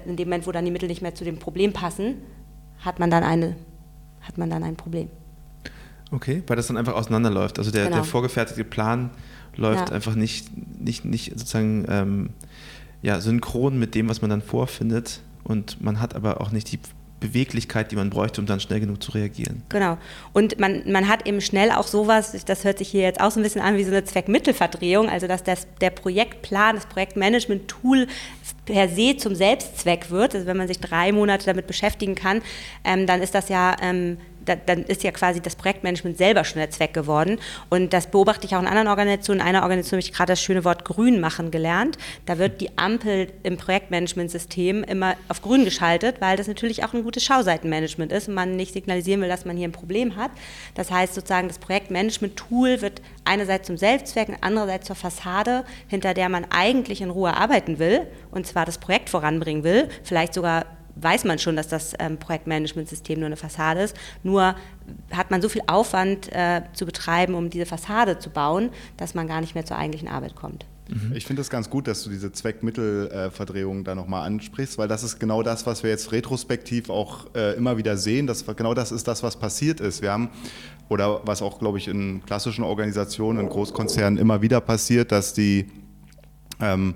in 0.06 0.16
dem 0.16 0.28
Moment, 0.28 0.46
wo 0.46 0.52
dann 0.52 0.64
die 0.64 0.70
Mittel 0.70 0.88
nicht 0.88 1.02
mehr 1.02 1.14
zu 1.14 1.24
dem 1.24 1.38
Problem 1.38 1.72
passen, 1.72 2.16
hat 2.78 2.98
man 2.98 3.10
dann, 3.10 3.22
eine, 3.22 3.56
hat 4.22 4.38
man 4.38 4.48
dann 4.48 4.62
ein 4.62 4.76
Problem. 4.76 5.08
Okay, 6.10 6.42
weil 6.46 6.56
das 6.56 6.68
dann 6.68 6.76
einfach 6.76 6.94
auseinanderläuft. 6.94 7.58
Also 7.58 7.70
der, 7.70 7.84
genau. 7.84 7.96
der 7.96 8.04
vorgefertigte 8.04 8.64
Plan 8.64 9.10
läuft 9.56 9.90
ja. 9.90 9.94
einfach 9.94 10.14
nicht, 10.14 10.48
nicht, 10.80 11.04
nicht 11.04 11.38
sozusagen 11.38 11.84
ähm, 11.88 12.30
ja, 13.02 13.20
synchron 13.20 13.78
mit 13.78 13.94
dem, 13.94 14.08
was 14.08 14.22
man 14.22 14.30
dann 14.30 14.42
vorfindet. 14.42 15.20
Und 15.44 15.80
man 15.82 16.00
hat 16.00 16.14
aber 16.14 16.40
auch 16.40 16.50
nicht 16.50 16.72
die 16.72 16.78
Beweglichkeit, 17.20 17.92
die 17.92 17.96
man 17.96 18.10
bräuchte, 18.10 18.40
um 18.40 18.46
dann 18.46 18.60
schnell 18.60 18.80
genug 18.80 19.02
zu 19.02 19.12
reagieren. 19.12 19.62
Genau. 19.68 19.98
Und 20.32 20.58
man, 20.58 20.82
man 20.90 21.08
hat 21.08 21.26
eben 21.26 21.40
schnell 21.40 21.70
auch 21.70 21.86
sowas, 21.86 22.34
das 22.44 22.64
hört 22.64 22.78
sich 22.78 22.88
hier 22.88 23.02
jetzt 23.02 23.20
auch 23.20 23.30
so 23.30 23.38
ein 23.38 23.42
bisschen 23.42 23.60
an 23.60 23.76
wie 23.76 23.84
so 23.84 23.90
eine 23.90 24.04
Zweckmittelverdrehung, 24.04 25.08
also 25.08 25.26
dass 25.26 25.44
das, 25.44 25.66
der 25.80 25.90
Projektplan, 25.90 26.74
das 26.76 26.86
Projektmanagement-Tool 26.86 28.06
per 28.64 28.88
se 28.88 29.16
zum 29.16 29.34
Selbstzweck 29.34 30.10
wird. 30.10 30.34
Also 30.34 30.46
wenn 30.46 30.56
man 30.56 30.68
sich 30.68 30.80
drei 30.80 31.12
Monate 31.12 31.46
damit 31.46 31.66
beschäftigen 31.66 32.14
kann, 32.14 32.42
ähm, 32.84 33.06
dann 33.06 33.22
ist 33.22 33.34
das 33.34 33.48
ja 33.48 33.76
ähm, 33.82 34.16
da, 34.50 34.56
dann 34.56 34.84
ist 34.84 35.02
ja 35.02 35.12
quasi 35.12 35.40
das 35.40 35.56
Projektmanagement 35.56 36.18
selber 36.18 36.44
schon 36.44 36.58
der 36.58 36.70
Zweck 36.70 36.92
geworden. 36.92 37.38
Und 37.68 37.92
das 37.92 38.08
beobachte 38.08 38.46
ich 38.46 38.54
auch 38.54 38.60
in 38.60 38.66
anderen 38.66 38.88
Organisationen. 38.88 39.40
In 39.40 39.46
einer 39.46 39.62
Organisation 39.62 39.98
habe 39.98 40.08
ich 40.08 40.12
gerade 40.12 40.32
das 40.32 40.42
schöne 40.42 40.64
Wort 40.64 40.84
grün 40.84 41.20
machen 41.20 41.50
gelernt. 41.50 41.96
Da 42.26 42.38
wird 42.38 42.60
die 42.60 42.76
Ampel 42.76 43.32
im 43.42 43.56
Projektmanagementsystem 43.56 44.84
immer 44.84 45.14
auf 45.28 45.42
grün 45.42 45.64
geschaltet, 45.64 46.20
weil 46.20 46.36
das 46.36 46.48
natürlich 46.48 46.84
auch 46.84 46.92
ein 46.92 47.04
gutes 47.04 47.24
Schauseitenmanagement 47.24 48.12
ist 48.12 48.28
und 48.28 48.34
man 48.34 48.56
nicht 48.56 48.72
signalisieren 48.72 49.20
will, 49.20 49.28
dass 49.28 49.44
man 49.44 49.56
hier 49.56 49.68
ein 49.68 49.72
Problem 49.72 50.16
hat. 50.16 50.30
Das 50.74 50.90
heißt 50.90 51.14
sozusagen, 51.14 51.48
das 51.48 51.58
Projektmanagement-Tool 51.58 52.82
wird 52.82 53.00
einerseits 53.24 53.66
zum 53.66 53.76
Selbstzweck 53.76 54.28
und 54.28 54.38
andererseits 54.40 54.86
zur 54.86 54.96
Fassade, 54.96 55.64
hinter 55.88 56.14
der 56.14 56.28
man 56.28 56.46
eigentlich 56.50 57.00
in 57.00 57.10
Ruhe 57.10 57.36
arbeiten 57.36 57.78
will 57.78 58.06
und 58.30 58.46
zwar 58.46 58.66
das 58.66 58.78
Projekt 58.78 59.10
voranbringen 59.10 59.64
will, 59.64 59.88
vielleicht 60.02 60.34
sogar 60.34 60.66
weiß 61.02 61.24
man 61.24 61.38
schon, 61.38 61.56
dass 61.56 61.68
das 61.68 61.94
ähm, 61.98 62.18
Projektmanagementsystem 62.18 63.18
nur 63.18 63.26
eine 63.26 63.36
Fassade 63.36 63.80
ist. 63.80 63.96
Nur 64.22 64.54
hat 65.10 65.30
man 65.30 65.42
so 65.42 65.48
viel 65.48 65.62
Aufwand 65.66 66.32
äh, 66.32 66.62
zu 66.72 66.86
betreiben, 66.86 67.34
um 67.34 67.50
diese 67.50 67.66
Fassade 67.66 68.18
zu 68.18 68.30
bauen, 68.30 68.70
dass 68.96 69.14
man 69.14 69.26
gar 69.26 69.40
nicht 69.40 69.54
mehr 69.54 69.64
zur 69.64 69.78
eigentlichen 69.78 70.08
Arbeit 70.08 70.34
kommt. 70.34 70.66
Mhm. 70.90 71.12
Ich 71.14 71.26
finde 71.26 71.42
es 71.42 71.50
ganz 71.50 71.70
gut, 71.70 71.86
dass 71.86 72.02
du 72.02 72.10
diese 72.10 72.32
Zweckmittelverdrehung 72.32 73.84
da 73.84 73.94
nochmal 73.94 74.26
ansprichst, 74.26 74.78
weil 74.78 74.88
das 74.88 75.02
ist 75.02 75.20
genau 75.20 75.42
das, 75.42 75.66
was 75.66 75.82
wir 75.82 75.90
jetzt 75.90 76.12
retrospektiv 76.12 76.90
auch 76.90 77.26
äh, 77.34 77.56
immer 77.56 77.76
wieder 77.76 77.96
sehen. 77.96 78.26
Das, 78.26 78.44
genau 78.44 78.74
das 78.74 78.90
ist 78.90 79.06
das, 79.06 79.22
was 79.22 79.38
passiert 79.38 79.80
ist. 79.80 80.02
Wir 80.02 80.12
haben, 80.12 80.30
oder 80.88 81.20
was 81.24 81.42
auch, 81.42 81.58
glaube 81.58 81.78
ich, 81.78 81.86
in 81.86 82.24
klassischen 82.24 82.64
Organisationen, 82.64 83.40
in 83.40 83.48
Großkonzernen 83.48 84.18
immer 84.18 84.42
wieder 84.42 84.60
passiert, 84.60 85.12
dass 85.12 85.32
die 85.32 85.66
ähm, 86.60 86.94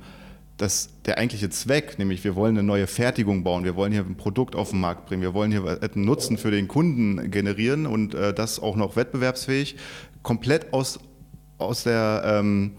dass 0.57 0.89
der 1.05 1.19
eigentliche 1.19 1.51
Zweck, 1.51 1.99
nämlich 1.99 2.23
wir 2.23 2.37
wollen 2.37 2.57
eine 2.57 2.67
neue 2.67 2.87
Fertigung 2.87 3.43
bauen, 3.43 3.65
wir 3.65 3.75
wollen 3.75 3.93
hier 3.93 4.03
ein 4.03 4.17
Produkt 4.17 4.55
auf 4.55 4.71
den 4.71 4.81
Markt 4.81 5.07
bringen, 5.07 5.23
wir 5.23 5.35
wollen 5.35 5.51
hier 5.51 5.81
einen 5.83 6.05
Nutzen 6.05 6.39
für 6.39 6.51
den 6.51 6.69
Kunden 6.69 7.31
generieren 7.31 7.87
und 7.87 8.15
äh, 8.15 8.33
das 8.33 8.61
auch 8.61 8.77
noch 8.77 8.95
wettbewerbsfähig, 8.95 9.77
komplett 10.23 10.73
aus, 10.73 11.01
aus, 11.59 11.83
der, 11.83 12.23
ähm, 12.25 12.73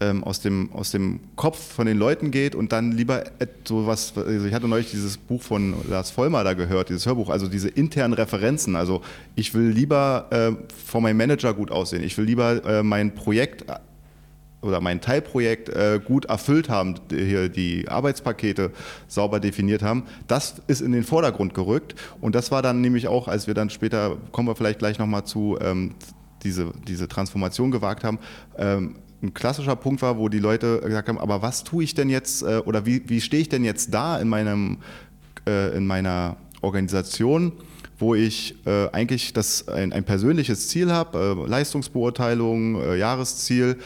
ähm, 0.00 0.24
aus, 0.24 0.40
dem, 0.40 0.72
aus 0.72 0.90
dem 0.90 1.20
Kopf 1.36 1.74
von 1.74 1.86
den 1.86 1.98
Leuten 1.98 2.32
geht 2.32 2.56
und 2.56 2.72
dann 2.72 2.90
lieber 2.90 3.22
so 3.62 3.88
also 3.88 4.44
ich 4.44 4.52
hatte 4.52 4.66
neulich 4.66 4.90
dieses 4.90 5.16
Buch 5.16 5.40
von 5.40 5.74
Lars 5.88 6.10
Vollmer 6.10 6.42
da 6.42 6.54
gehört, 6.54 6.88
dieses 6.88 7.06
Hörbuch, 7.06 7.30
also 7.30 7.46
diese 7.46 7.68
internen 7.68 8.14
Referenzen, 8.14 8.74
also 8.74 9.02
ich 9.36 9.54
will 9.54 9.68
lieber 9.68 10.26
äh, 10.30 10.74
vor 10.84 11.00
meinem 11.00 11.18
Manager 11.18 11.54
gut 11.54 11.70
aussehen, 11.70 12.02
ich 12.02 12.18
will 12.18 12.24
lieber 12.24 12.64
äh, 12.64 12.82
mein 12.82 13.14
Projekt 13.14 13.64
oder 14.64 14.80
mein 14.80 15.00
Teilprojekt 15.00 15.68
äh, 15.68 16.00
gut 16.04 16.24
erfüllt 16.26 16.68
haben, 16.68 16.96
hier 17.10 17.48
die 17.48 17.88
Arbeitspakete 17.88 18.70
sauber 19.06 19.40
definiert 19.40 19.82
haben, 19.82 20.04
das 20.26 20.62
ist 20.66 20.80
in 20.80 20.92
den 20.92 21.04
Vordergrund 21.04 21.54
gerückt. 21.54 21.94
Und 22.20 22.34
das 22.34 22.50
war 22.50 22.62
dann 22.62 22.80
nämlich 22.80 23.08
auch, 23.08 23.28
als 23.28 23.46
wir 23.46 23.54
dann 23.54 23.70
später, 23.70 24.16
kommen 24.32 24.48
wir 24.48 24.56
vielleicht 24.56 24.78
gleich 24.78 24.98
nochmal 24.98 25.24
zu, 25.24 25.58
ähm, 25.60 25.94
diese, 26.42 26.72
diese 26.86 27.08
Transformation 27.08 27.70
gewagt 27.70 28.04
haben, 28.04 28.18
ähm, 28.58 28.96
ein 29.22 29.32
klassischer 29.32 29.76
Punkt 29.76 30.02
war, 30.02 30.18
wo 30.18 30.28
die 30.28 30.38
Leute 30.38 30.80
gesagt 30.80 31.08
haben, 31.08 31.18
aber 31.18 31.40
was 31.40 31.64
tue 31.64 31.84
ich 31.84 31.94
denn 31.94 32.10
jetzt 32.10 32.42
äh, 32.42 32.58
oder 32.64 32.84
wie, 32.84 33.08
wie 33.08 33.20
stehe 33.20 33.40
ich 33.40 33.48
denn 33.48 33.64
jetzt 33.64 33.94
da 33.94 34.18
in, 34.18 34.28
meinem, 34.28 34.78
äh, 35.46 35.76
in 35.76 35.86
meiner 35.86 36.36
Organisation? 36.60 37.52
wo 37.98 38.14
ich 38.14 38.54
äh, 38.66 38.88
eigentlich 38.90 39.32
das, 39.32 39.68
ein, 39.68 39.92
ein 39.92 40.04
persönliches 40.04 40.68
Ziel 40.68 40.90
habe, 40.90 41.36
äh, 41.46 41.48
Leistungsbeurteilung, 41.48 42.80
äh, 42.80 42.96
Jahresziel, 42.96 43.78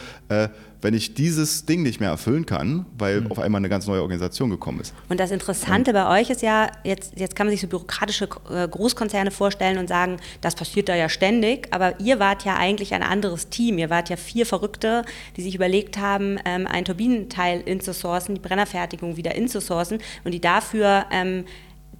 wenn 0.81 0.93
ich 0.93 1.13
dieses 1.13 1.65
Ding 1.65 1.83
nicht 1.83 1.99
mehr 1.99 2.09
erfüllen 2.09 2.45
kann, 2.45 2.85
weil 2.97 3.21
mhm. 3.21 3.31
auf 3.31 3.39
einmal 3.39 3.59
eine 3.59 3.69
ganz 3.69 3.87
neue 3.87 4.01
Organisation 4.01 4.49
gekommen 4.49 4.79
ist. 4.79 4.93
Und 5.09 5.19
das 5.19 5.31
Interessante 5.31 5.91
und, 5.91 5.95
bei 5.95 6.19
euch 6.19 6.29
ist 6.29 6.41
ja, 6.41 6.71
jetzt, 6.83 7.19
jetzt 7.19 7.35
kann 7.35 7.47
man 7.47 7.51
sich 7.51 7.61
so 7.61 7.67
bürokratische 7.67 8.29
äh, 8.49 8.67
Großkonzerne 8.67 9.31
vorstellen 9.31 9.77
und 9.77 9.87
sagen, 9.87 10.17
das 10.41 10.55
passiert 10.55 10.89
da 10.89 10.95
ja 10.95 11.09
ständig, 11.09 11.67
aber 11.71 11.99
ihr 11.99 12.19
wart 12.19 12.45
ja 12.45 12.55
eigentlich 12.55 12.93
ein 12.93 13.03
anderes 13.03 13.49
Team. 13.49 13.77
Ihr 13.77 13.89
wart 13.89 14.09
ja 14.09 14.15
vier 14.15 14.45
Verrückte, 14.45 15.03
die 15.37 15.41
sich 15.41 15.55
überlegt 15.55 15.97
haben, 15.97 16.37
ähm, 16.45 16.67
ein 16.67 16.85
Turbinenteil 16.85 17.61
inzusourcen, 17.61 18.35
die 18.35 18.41
Brennerfertigung 18.41 19.17
wieder 19.17 19.35
inzusourcen 19.35 19.99
und 20.23 20.31
die 20.33 20.41
dafür 20.41 21.05
ähm, 21.11 21.45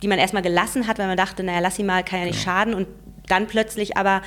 die 0.02 0.08
man 0.08 0.20
erstmal 0.20 0.44
gelassen 0.44 0.88
hat, 0.88 0.98
weil 0.98 1.08
man 1.08 1.18
dachte, 1.18 1.44
naja, 1.44 1.60
lass 1.60 1.76
sie 1.76 1.84
mal, 1.84 2.04
kann 2.04 2.20
ja 2.20 2.26
nicht 2.26 2.44
genau. 2.44 2.56
schaden. 2.56 2.74
Und 2.74 2.88
dann 3.28 3.48
plötzlich 3.48 3.98
aber 3.98 4.22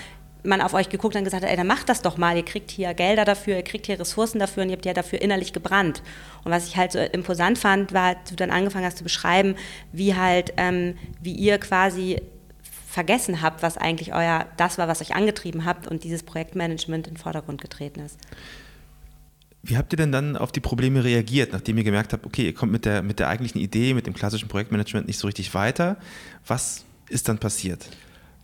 man 0.45 0.61
auf 0.61 0.75
euch 0.75 0.89
geguckt 0.89 1.15
und 1.17 1.25
gesagt 1.25 1.45
hat, 1.45 1.51
ey, 1.51 1.57
dann 1.57 1.67
macht 1.67 1.89
das 1.89 2.03
doch 2.03 2.17
mal, 2.17 2.37
ihr 2.37 2.45
kriegt 2.45 2.71
hier 2.71 2.95
Gelder 2.95 3.25
dafür, 3.25 3.57
ihr 3.57 3.63
kriegt 3.63 3.87
hier 3.87 3.99
Ressourcen 3.99 4.39
dafür 4.39 4.65
und 4.65 4.71
ihr 4.71 4.77
habt 4.77 4.87
ja 4.87 4.93
dafür 4.93 5.21
innerlich 5.23 5.53
gebrannt. 5.53 6.03
Und 6.45 6.51
was 6.51 6.67
ich 6.67 6.77
halt 6.77 6.93
so 6.93 6.99
imposant 6.99 7.59
fand, 7.59 7.93
war, 7.93 8.17
du 8.29 8.35
dann 8.35 8.51
angefangen 8.51 8.85
hast 8.85 8.99
zu 8.99 9.05
beschreiben, 9.05 9.55
wie 9.93 10.15
halt, 10.15 10.53
ähm, 10.57 10.97
wie 11.21 11.35
ihr 11.35 11.59
quasi 11.59 12.21
vergessen 12.89 13.41
habt, 13.41 13.63
was 13.63 13.79
eigentlich 13.79 14.13
euer, 14.13 14.47
das 14.57 14.79
war, 14.79 14.89
was 14.89 15.01
euch 15.01 15.15
angetrieben 15.15 15.65
habt 15.65 15.87
und 15.87 16.05
dieses 16.05 16.23
Projektmanagement 16.23 17.07
in 17.07 17.15
den 17.15 17.19
Vordergrund 17.19 17.61
getreten 17.61 18.01
ist. 18.01 18.19
Wie 19.63 19.77
habt 19.77 19.93
ihr 19.93 19.97
denn 19.97 20.11
dann 20.11 20.37
auf 20.37 20.51
die 20.51 20.61
Probleme 20.61 21.05
reagiert, 21.05 21.53
nachdem 21.53 21.79
ihr 21.79 21.85
gemerkt 21.85 22.13
habt, 22.13 22.27
okay, 22.27 22.47
ihr 22.47 22.55
kommt 22.55 22.73
mit 22.73 22.85
der, 22.85 23.03
mit 23.03 23.21
der 23.21 23.29
eigentlichen 23.29 23.61
Idee, 23.61 23.95
mit 23.95 24.07
dem 24.07 24.13
klassischen 24.13 24.49
Projektmanagement 24.49 25.07
nicht 25.07 25.19
so 25.19 25.29
richtig 25.29 25.55
weiter? 25.55 25.97
Was 26.47 26.85
ist 27.09 27.29
dann 27.29 27.39
passiert? 27.39 27.89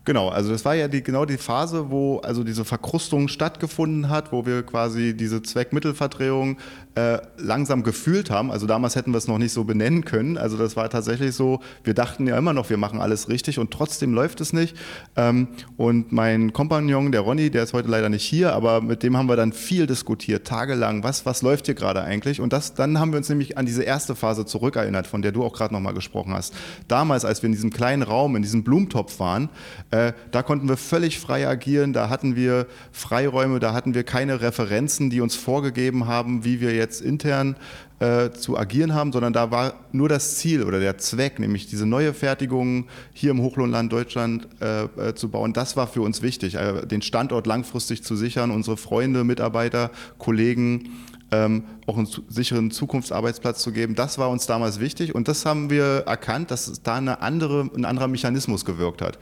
Genau, 0.09 0.31
also 0.31 0.53
das 0.53 0.65
war 0.65 0.75
ja 0.75 0.88
die, 0.88 1.03
genau 1.03 1.27
die 1.27 1.37
Phase, 1.37 1.91
wo 1.91 2.17
also 2.21 2.43
diese 2.43 2.65
Verkrustung 2.65 3.29
stattgefunden 3.29 4.09
hat, 4.09 4.33
wo 4.33 4.47
wir 4.47 4.62
quasi 4.62 5.15
diese 5.15 5.43
Zweckmittelverdrehung 5.43 6.57
äh, 6.95 7.19
langsam 7.37 7.83
gefühlt 7.83 8.31
haben. 8.31 8.50
Also 8.50 8.67
damals 8.67 8.97
hätten 8.97 9.12
wir 9.12 9.19
es 9.19 9.29
noch 9.29 9.37
nicht 9.37 9.53
so 9.53 9.65
benennen 9.65 10.07
können. 10.07 10.38
Also 10.38 10.57
das 10.57 10.77
war 10.77 10.88
tatsächlich 10.88 11.35
so, 11.35 11.61
wir 11.85 11.93
dachten 11.93 12.27
ja 12.27 12.38
immer 12.38 12.55
noch, 12.55 12.71
wir 12.71 12.79
machen 12.79 13.03
alles 13.03 13.29
richtig 13.29 13.59
und 13.59 13.71
trotzdem 13.71 14.15
läuft 14.15 14.41
es 14.41 14.55
nicht. 14.55 14.75
Ähm, 15.15 15.49
und 15.77 16.11
mein 16.11 16.55
Kompagnon, 16.55 17.12
der 17.12 17.21
Ronny, 17.21 17.50
der 17.50 17.65
ist 17.65 17.75
heute 17.75 17.88
leider 17.88 18.09
nicht 18.09 18.25
hier, 18.25 18.55
aber 18.55 18.81
mit 18.81 19.03
dem 19.03 19.15
haben 19.15 19.29
wir 19.29 19.37
dann 19.37 19.53
viel 19.53 19.87
diskutiert, 19.87 20.47
tagelang, 20.47 21.05
was, 21.05 21.27
was 21.27 21.43
läuft 21.43 21.67
hier 21.67 21.75
gerade 21.75 22.00
eigentlich? 22.00 22.41
Und 22.41 22.55
das, 22.55 22.73
dann 22.73 22.99
haben 22.99 23.12
wir 23.12 23.19
uns 23.19 23.29
nämlich 23.29 23.59
an 23.59 23.67
diese 23.67 23.83
erste 23.83 24.15
Phase 24.15 24.47
zurückerinnert, 24.47 25.07
von 25.07 25.21
der 25.21 25.33
du 25.33 25.45
auch 25.45 25.53
gerade 25.53 25.75
nochmal 25.75 25.93
gesprochen 25.93 26.33
hast. 26.33 26.55
Damals, 26.88 27.27
als 27.27 27.43
wir 27.43 27.49
in 27.49 27.53
diesem 27.53 27.71
kleinen 27.71 28.03
Raum, 28.03 28.37
in 28.37 28.43
diesem 28.43 28.65
Blumentopf 28.65 29.21
waren, 29.21 29.50
äh, 29.91 29.98
äh, 29.99 30.12
da 30.31 30.43
konnten 30.43 30.69
wir 30.69 30.76
völlig 30.76 31.19
frei 31.19 31.49
agieren, 31.49 31.93
da 31.93 32.09
hatten 32.09 32.37
wir 32.37 32.67
Freiräume, 32.93 33.59
da 33.59 33.73
hatten 33.73 33.95
wir 33.95 34.05
keine 34.05 34.40
Referenzen, 34.40 35.11
die 35.11 35.21
uns 35.21 35.35
vorgegeben 35.35 36.07
haben, 36.07 36.45
wie 36.45 36.61
wir 36.61 36.75
jetzt 36.75 37.00
intern 37.00 37.57
äh, 37.99 38.31
zu 38.31 38.57
agieren 38.57 38.95
haben, 38.95 39.12
sondern 39.12 39.33
da 39.33 39.50
war 39.50 39.75
nur 39.90 40.09
das 40.09 40.37
Ziel 40.37 40.62
oder 40.62 40.78
der 40.78 40.99
Zweck, 40.99 41.38
nämlich 41.40 41.67
diese 41.67 41.87
neue 41.87 42.14
Fertigung 42.14 42.87
hier 43.12 43.33
im 43.33 43.40
Hochlohnland 43.40 43.93
Deutschland 43.93 44.47
äh, 44.61 44.85
äh 44.85 45.14
zu 45.14 45.31
bauen. 45.31 45.52
Das 45.52 45.76
war 45.76 45.88
für 45.88 46.02
uns 46.02 46.23
wichtig, 46.23 46.57
den 46.90 47.02
Standort 47.02 47.47
langfristig 47.47 48.05
zu 48.05 48.14
sichern, 48.14 48.50
unsere 48.50 48.76
Freunde, 48.76 49.25
Mitarbeiter, 49.25 49.90
Kollegen 50.19 50.90
ähm, 51.31 51.64
auch 51.87 51.97
einen 51.99 52.09
sicheren 52.28 52.71
Zukunftsarbeitsplatz 52.71 53.62
zu 53.62 53.73
geben. 53.73 53.95
Das 53.95 54.19
war 54.19 54.31
uns 54.31 54.47
damals 54.47 54.81
wichtig 54.81 55.14
und 55.14 55.28
das 55.28 55.45
haben 55.45 55.71
wir 55.71 56.05
erkannt, 56.07 56.50
dass 56.50 56.83
da 56.83 56.97
eine 56.97 57.21
andere, 57.21 57.69
ein 57.76 57.85
anderer 57.85 58.09
Mechanismus 58.09 58.64
gewirkt 58.64 59.02
hat. 59.02 59.19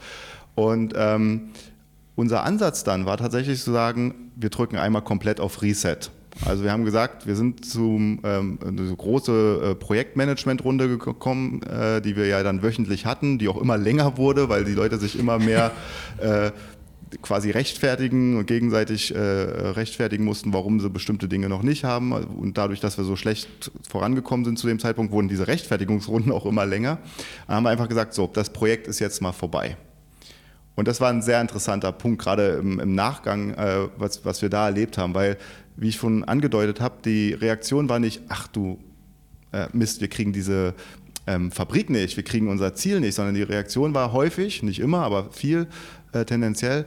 Und 0.57 0.95
ähm, 0.97 1.49
unser 2.15 2.43
Ansatz 2.43 2.83
dann 2.83 3.05
war 3.05 3.17
tatsächlich 3.17 3.61
zu 3.61 3.71
sagen, 3.71 4.31
wir 4.35 4.49
drücken 4.49 4.77
einmal 4.77 5.03
komplett 5.03 5.39
auf 5.39 5.61
Reset. 5.61 6.09
Also 6.45 6.63
wir 6.63 6.71
haben 6.71 6.83
gesagt, 6.83 7.27
wir 7.27 7.35
sind 7.35 7.63
zum 7.63 8.19
ähm, 8.23 8.57
eine 8.65 8.95
große 8.95 9.61
äh, 9.63 9.75
Projektmanagement-Runde 9.75 10.97
gekommen, 10.97 11.61
äh, 11.61 12.01
die 12.01 12.15
wir 12.15 12.25
ja 12.25 12.41
dann 12.41 12.63
wöchentlich 12.63 13.05
hatten, 13.05 13.37
die 13.37 13.47
auch 13.47 13.61
immer 13.61 13.77
länger 13.77 14.17
wurde, 14.17 14.49
weil 14.49 14.65
die 14.65 14.73
Leute 14.73 14.97
sich 14.97 15.19
immer 15.19 15.37
mehr 15.37 15.71
äh, 16.17 16.49
quasi 17.21 17.51
rechtfertigen 17.51 18.37
und 18.37 18.47
gegenseitig 18.47 19.13
äh, 19.13 19.19
rechtfertigen 19.19 20.25
mussten, 20.25 20.53
warum 20.53 20.79
sie 20.79 20.89
bestimmte 20.89 21.27
Dinge 21.27 21.49
noch 21.49 21.61
nicht 21.61 21.83
haben. 21.83 22.13
Und 22.13 22.57
dadurch, 22.57 22.79
dass 22.79 22.97
wir 22.97 23.05
so 23.05 23.15
schlecht 23.15 23.71
vorangekommen 23.87 24.43
sind 24.43 24.57
zu 24.57 24.65
dem 24.65 24.79
Zeitpunkt, 24.79 25.11
wurden 25.11 25.27
diese 25.27 25.47
Rechtfertigungsrunden 25.47 26.31
auch 26.31 26.47
immer 26.47 26.65
länger. 26.65 26.97
Dann 27.45 27.57
haben 27.57 27.63
wir 27.63 27.69
einfach 27.69 27.89
gesagt, 27.89 28.15
so, 28.15 28.25
das 28.25 28.51
Projekt 28.51 28.87
ist 28.87 28.97
jetzt 28.97 29.21
mal 29.21 29.33
vorbei. 29.33 29.77
Und 30.77 30.87
das 30.87 31.01
war 31.01 31.09
ein 31.09 31.23
sehr 31.23 31.41
interessanter 31.41 31.91
Punkt, 31.91 32.21
gerade 32.21 32.49
im, 32.61 32.79
im 32.79 32.93
Nachgang, 32.93 33.55
äh, 33.55 33.87
was, 33.97 34.23
was 34.25 34.43
wir 34.43 34.49
da 34.49 34.67
erlebt 34.67 34.99
haben, 34.99 35.15
weil, 35.15 35.37
wie 35.75 35.89
ich 35.89 35.95
schon 35.95 36.23
angedeutet 36.23 36.79
habe, 36.79 36.97
die 37.03 37.33
Reaktion 37.33 37.89
war 37.89 37.97
nicht, 37.97 38.21
ach 38.29 38.47
du 38.47 38.77
äh, 39.51 39.65
Mist, 39.73 40.01
wir 40.01 40.07
kriegen 40.07 40.33
diese 40.33 40.75
ähm, 41.25 41.51
Fabrik 41.51 41.89
nicht, 41.89 42.15
wir 42.15 42.23
kriegen 42.23 42.47
unser 42.47 42.75
Ziel 42.75 42.99
nicht, 42.99 43.15
sondern 43.15 43.33
die 43.33 43.41
Reaktion 43.41 43.95
war 43.95 44.13
häufig, 44.13 44.61
nicht 44.61 44.79
immer, 44.79 44.99
aber 44.99 45.31
viel 45.31 45.65
äh, 46.11 46.25
tendenziell, 46.25 46.85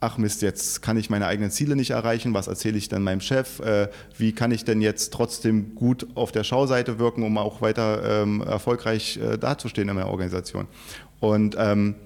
ach 0.00 0.16
Mist, 0.16 0.40
jetzt 0.40 0.80
kann 0.80 0.96
ich 0.96 1.10
meine 1.10 1.26
eigenen 1.26 1.50
Ziele 1.50 1.76
nicht 1.76 1.90
erreichen, 1.90 2.32
was 2.32 2.46
erzähle 2.46 2.78
ich 2.78 2.88
dann 2.88 3.02
meinem 3.02 3.20
Chef, 3.20 3.60
äh, 3.60 3.88
wie 4.16 4.32
kann 4.32 4.50
ich 4.50 4.64
denn 4.64 4.80
jetzt 4.80 5.12
trotzdem 5.12 5.74
gut 5.74 6.06
auf 6.14 6.32
der 6.32 6.42
Schauseite 6.42 6.98
wirken, 6.98 7.22
um 7.22 7.36
auch 7.36 7.60
weiter 7.60 8.22
ähm, 8.22 8.40
erfolgreich 8.40 9.18
äh, 9.18 9.36
dazustehen 9.36 9.90
in 9.90 9.96
der 9.96 10.08
Organisation. 10.08 10.68
Und 11.20 11.54
ähm, 11.58 11.96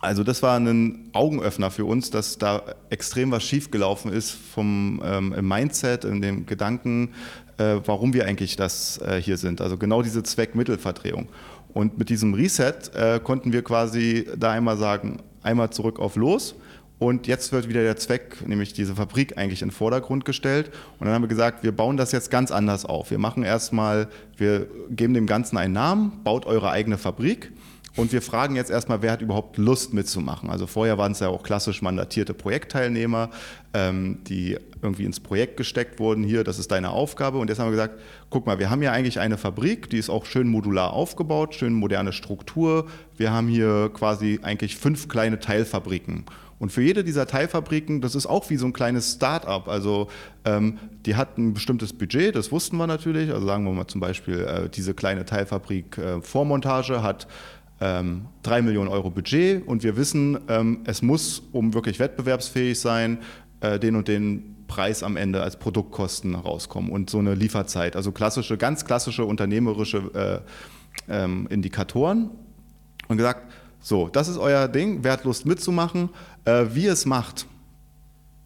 also 0.00 0.24
das 0.24 0.42
war 0.42 0.58
ein 0.58 1.10
Augenöffner 1.12 1.70
für 1.70 1.84
uns, 1.84 2.10
dass 2.10 2.38
da 2.38 2.62
extrem 2.88 3.30
was 3.30 3.42
schiefgelaufen 3.42 4.12
ist 4.12 4.30
vom 4.30 5.02
ähm, 5.04 5.34
Mindset, 5.46 6.04
in 6.04 6.22
dem 6.22 6.46
Gedanken, 6.46 7.10
äh, 7.58 7.76
warum 7.84 8.14
wir 8.14 8.24
eigentlich 8.24 8.56
das 8.56 8.98
äh, 8.98 9.20
hier 9.20 9.36
sind. 9.36 9.60
Also 9.60 9.76
genau 9.76 10.02
diese 10.02 10.22
Zweckmittelverdrehung. 10.22 11.28
Und 11.74 11.98
mit 11.98 12.08
diesem 12.08 12.34
Reset 12.34 12.72
äh, 12.94 13.20
konnten 13.22 13.52
wir 13.52 13.62
quasi 13.62 14.26
da 14.36 14.52
einmal 14.52 14.78
sagen, 14.78 15.18
einmal 15.42 15.70
zurück 15.70 16.00
auf 16.00 16.16
Los. 16.16 16.54
Und 16.98 17.26
jetzt 17.26 17.52
wird 17.52 17.68
wieder 17.68 17.82
der 17.82 17.96
Zweck, 17.96 18.46
nämlich 18.46 18.74
diese 18.74 18.94
Fabrik, 18.94 19.38
eigentlich 19.38 19.62
in 19.62 19.68
den 19.68 19.74
Vordergrund 19.74 20.24
gestellt. 20.24 20.70
Und 20.98 21.06
dann 21.06 21.14
haben 21.14 21.22
wir 21.22 21.28
gesagt, 21.28 21.62
wir 21.62 21.72
bauen 21.72 21.96
das 21.96 22.12
jetzt 22.12 22.30
ganz 22.30 22.50
anders 22.50 22.84
auf. 22.84 23.10
Wir 23.10 23.18
machen 23.18 23.42
erstmal, 23.42 24.08
wir 24.36 24.66
geben 24.90 25.14
dem 25.14 25.26
Ganzen 25.26 25.56
einen 25.56 25.72
Namen, 25.72 26.20
baut 26.24 26.44
eure 26.44 26.70
eigene 26.70 26.98
Fabrik. 26.98 27.52
Und 27.96 28.12
wir 28.12 28.22
fragen 28.22 28.56
jetzt 28.56 28.70
erstmal, 28.70 29.02
wer 29.02 29.12
hat 29.12 29.20
überhaupt 29.20 29.56
Lust 29.56 29.92
mitzumachen. 29.92 30.48
Also 30.48 30.66
vorher 30.66 30.96
waren 30.96 31.12
es 31.12 31.20
ja 31.20 31.28
auch 31.28 31.42
klassisch 31.42 31.82
mandatierte 31.82 32.34
Projektteilnehmer, 32.34 33.30
ähm, 33.74 34.18
die 34.24 34.56
irgendwie 34.80 35.04
ins 35.04 35.20
Projekt 35.20 35.56
gesteckt 35.56 35.98
wurden. 35.98 36.22
Hier, 36.22 36.44
das 36.44 36.58
ist 36.58 36.70
deine 36.70 36.90
Aufgabe. 36.90 37.38
Und 37.38 37.48
jetzt 37.48 37.58
haben 37.58 37.66
wir 37.66 37.72
gesagt, 37.72 38.00
guck 38.30 38.46
mal, 38.46 38.58
wir 38.58 38.70
haben 38.70 38.80
hier 38.80 38.92
eigentlich 38.92 39.18
eine 39.18 39.38
Fabrik, 39.38 39.90
die 39.90 39.98
ist 39.98 40.08
auch 40.08 40.24
schön 40.24 40.48
modular 40.48 40.92
aufgebaut, 40.92 41.54
schön 41.54 41.74
moderne 41.74 42.12
Struktur. 42.12 42.86
Wir 43.16 43.32
haben 43.32 43.48
hier 43.48 43.90
quasi 43.92 44.38
eigentlich 44.42 44.76
fünf 44.76 45.08
kleine 45.08 45.40
Teilfabriken. 45.40 46.24
Und 46.60 46.70
für 46.70 46.82
jede 46.82 47.04
dieser 47.04 47.26
Teilfabriken, 47.26 48.02
das 48.02 48.14
ist 48.14 48.26
auch 48.26 48.50
wie 48.50 48.58
so 48.58 48.66
ein 48.66 48.74
kleines 48.74 49.14
Start-up. 49.14 49.66
Also 49.66 50.08
ähm, 50.44 50.78
die 51.06 51.16
hat 51.16 51.38
ein 51.38 51.54
bestimmtes 51.54 51.94
Budget, 51.94 52.36
das 52.36 52.52
wussten 52.52 52.76
wir 52.76 52.86
natürlich. 52.86 53.32
Also 53.32 53.46
sagen 53.46 53.64
wir 53.64 53.72
mal 53.72 53.86
zum 53.86 54.02
Beispiel, 54.02 54.40
äh, 54.40 54.68
diese 54.68 54.92
kleine 54.92 55.24
Teilfabrik 55.24 55.96
äh, 55.96 56.20
Vormontage 56.20 57.02
hat 57.02 57.26
ähm, 57.80 58.26
3 58.42 58.62
Millionen 58.62 58.88
Euro 58.88 59.10
Budget 59.10 59.66
und 59.66 59.82
wir 59.82 59.96
wissen, 59.96 60.38
ähm, 60.48 60.80
es 60.84 61.02
muss, 61.02 61.42
um 61.52 61.74
wirklich 61.74 61.98
wettbewerbsfähig 61.98 62.78
sein, 62.78 63.18
äh, 63.60 63.78
den 63.78 63.96
und 63.96 64.08
den 64.08 64.56
Preis 64.66 65.02
am 65.02 65.16
Ende 65.16 65.42
als 65.42 65.58
Produktkosten 65.58 66.34
rauskommen 66.34 66.90
und 66.92 67.10
so 67.10 67.18
eine 67.18 67.34
Lieferzeit. 67.34 67.96
Also 67.96 68.12
klassische, 68.12 68.56
ganz 68.56 68.84
klassische 68.84 69.24
unternehmerische 69.24 70.44
äh, 71.08 71.22
ähm, 71.22 71.48
Indikatoren. 71.50 72.30
Und 73.08 73.16
gesagt, 73.16 73.50
so, 73.80 74.08
das 74.08 74.28
ist 74.28 74.36
euer 74.36 74.68
Ding, 74.68 75.00
wer 75.02 75.18
mitzumachen? 75.44 76.10
Äh, 76.44 76.66
wie 76.72 76.86
es 76.86 77.06
macht, 77.06 77.46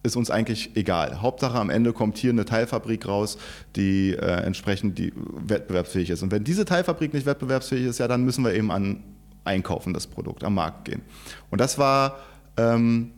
ist 0.01 0.15
uns 0.15 0.31
eigentlich 0.31 0.75
egal. 0.75 1.21
Hauptsache 1.21 1.57
am 1.59 1.69
Ende 1.69 1.93
kommt 1.93 2.17
hier 2.17 2.31
eine 2.31 2.45
Teilfabrik 2.45 3.07
raus, 3.07 3.37
die 3.75 4.11
äh, 4.13 4.43
entsprechend 4.43 4.97
die 4.97 5.13
wettbewerbsfähig 5.15 6.09
ist. 6.09 6.23
Und 6.23 6.31
wenn 6.31 6.43
diese 6.43 6.65
Teilfabrik 6.65 7.13
nicht 7.13 7.25
wettbewerbsfähig 7.25 7.85
ist, 7.85 7.99
ja, 7.99 8.07
dann 8.07 8.23
müssen 8.23 8.43
wir 8.43 8.53
eben 8.53 8.71
an 8.71 9.03
einkaufen, 9.45 9.93
das 9.93 10.07
Produkt, 10.07 10.43
am 10.43 10.55
Markt 10.55 10.85
gehen. 10.85 11.01
Und 11.49 11.61
das 11.61 11.77
war 11.77 12.17
ähm, 12.57 13.11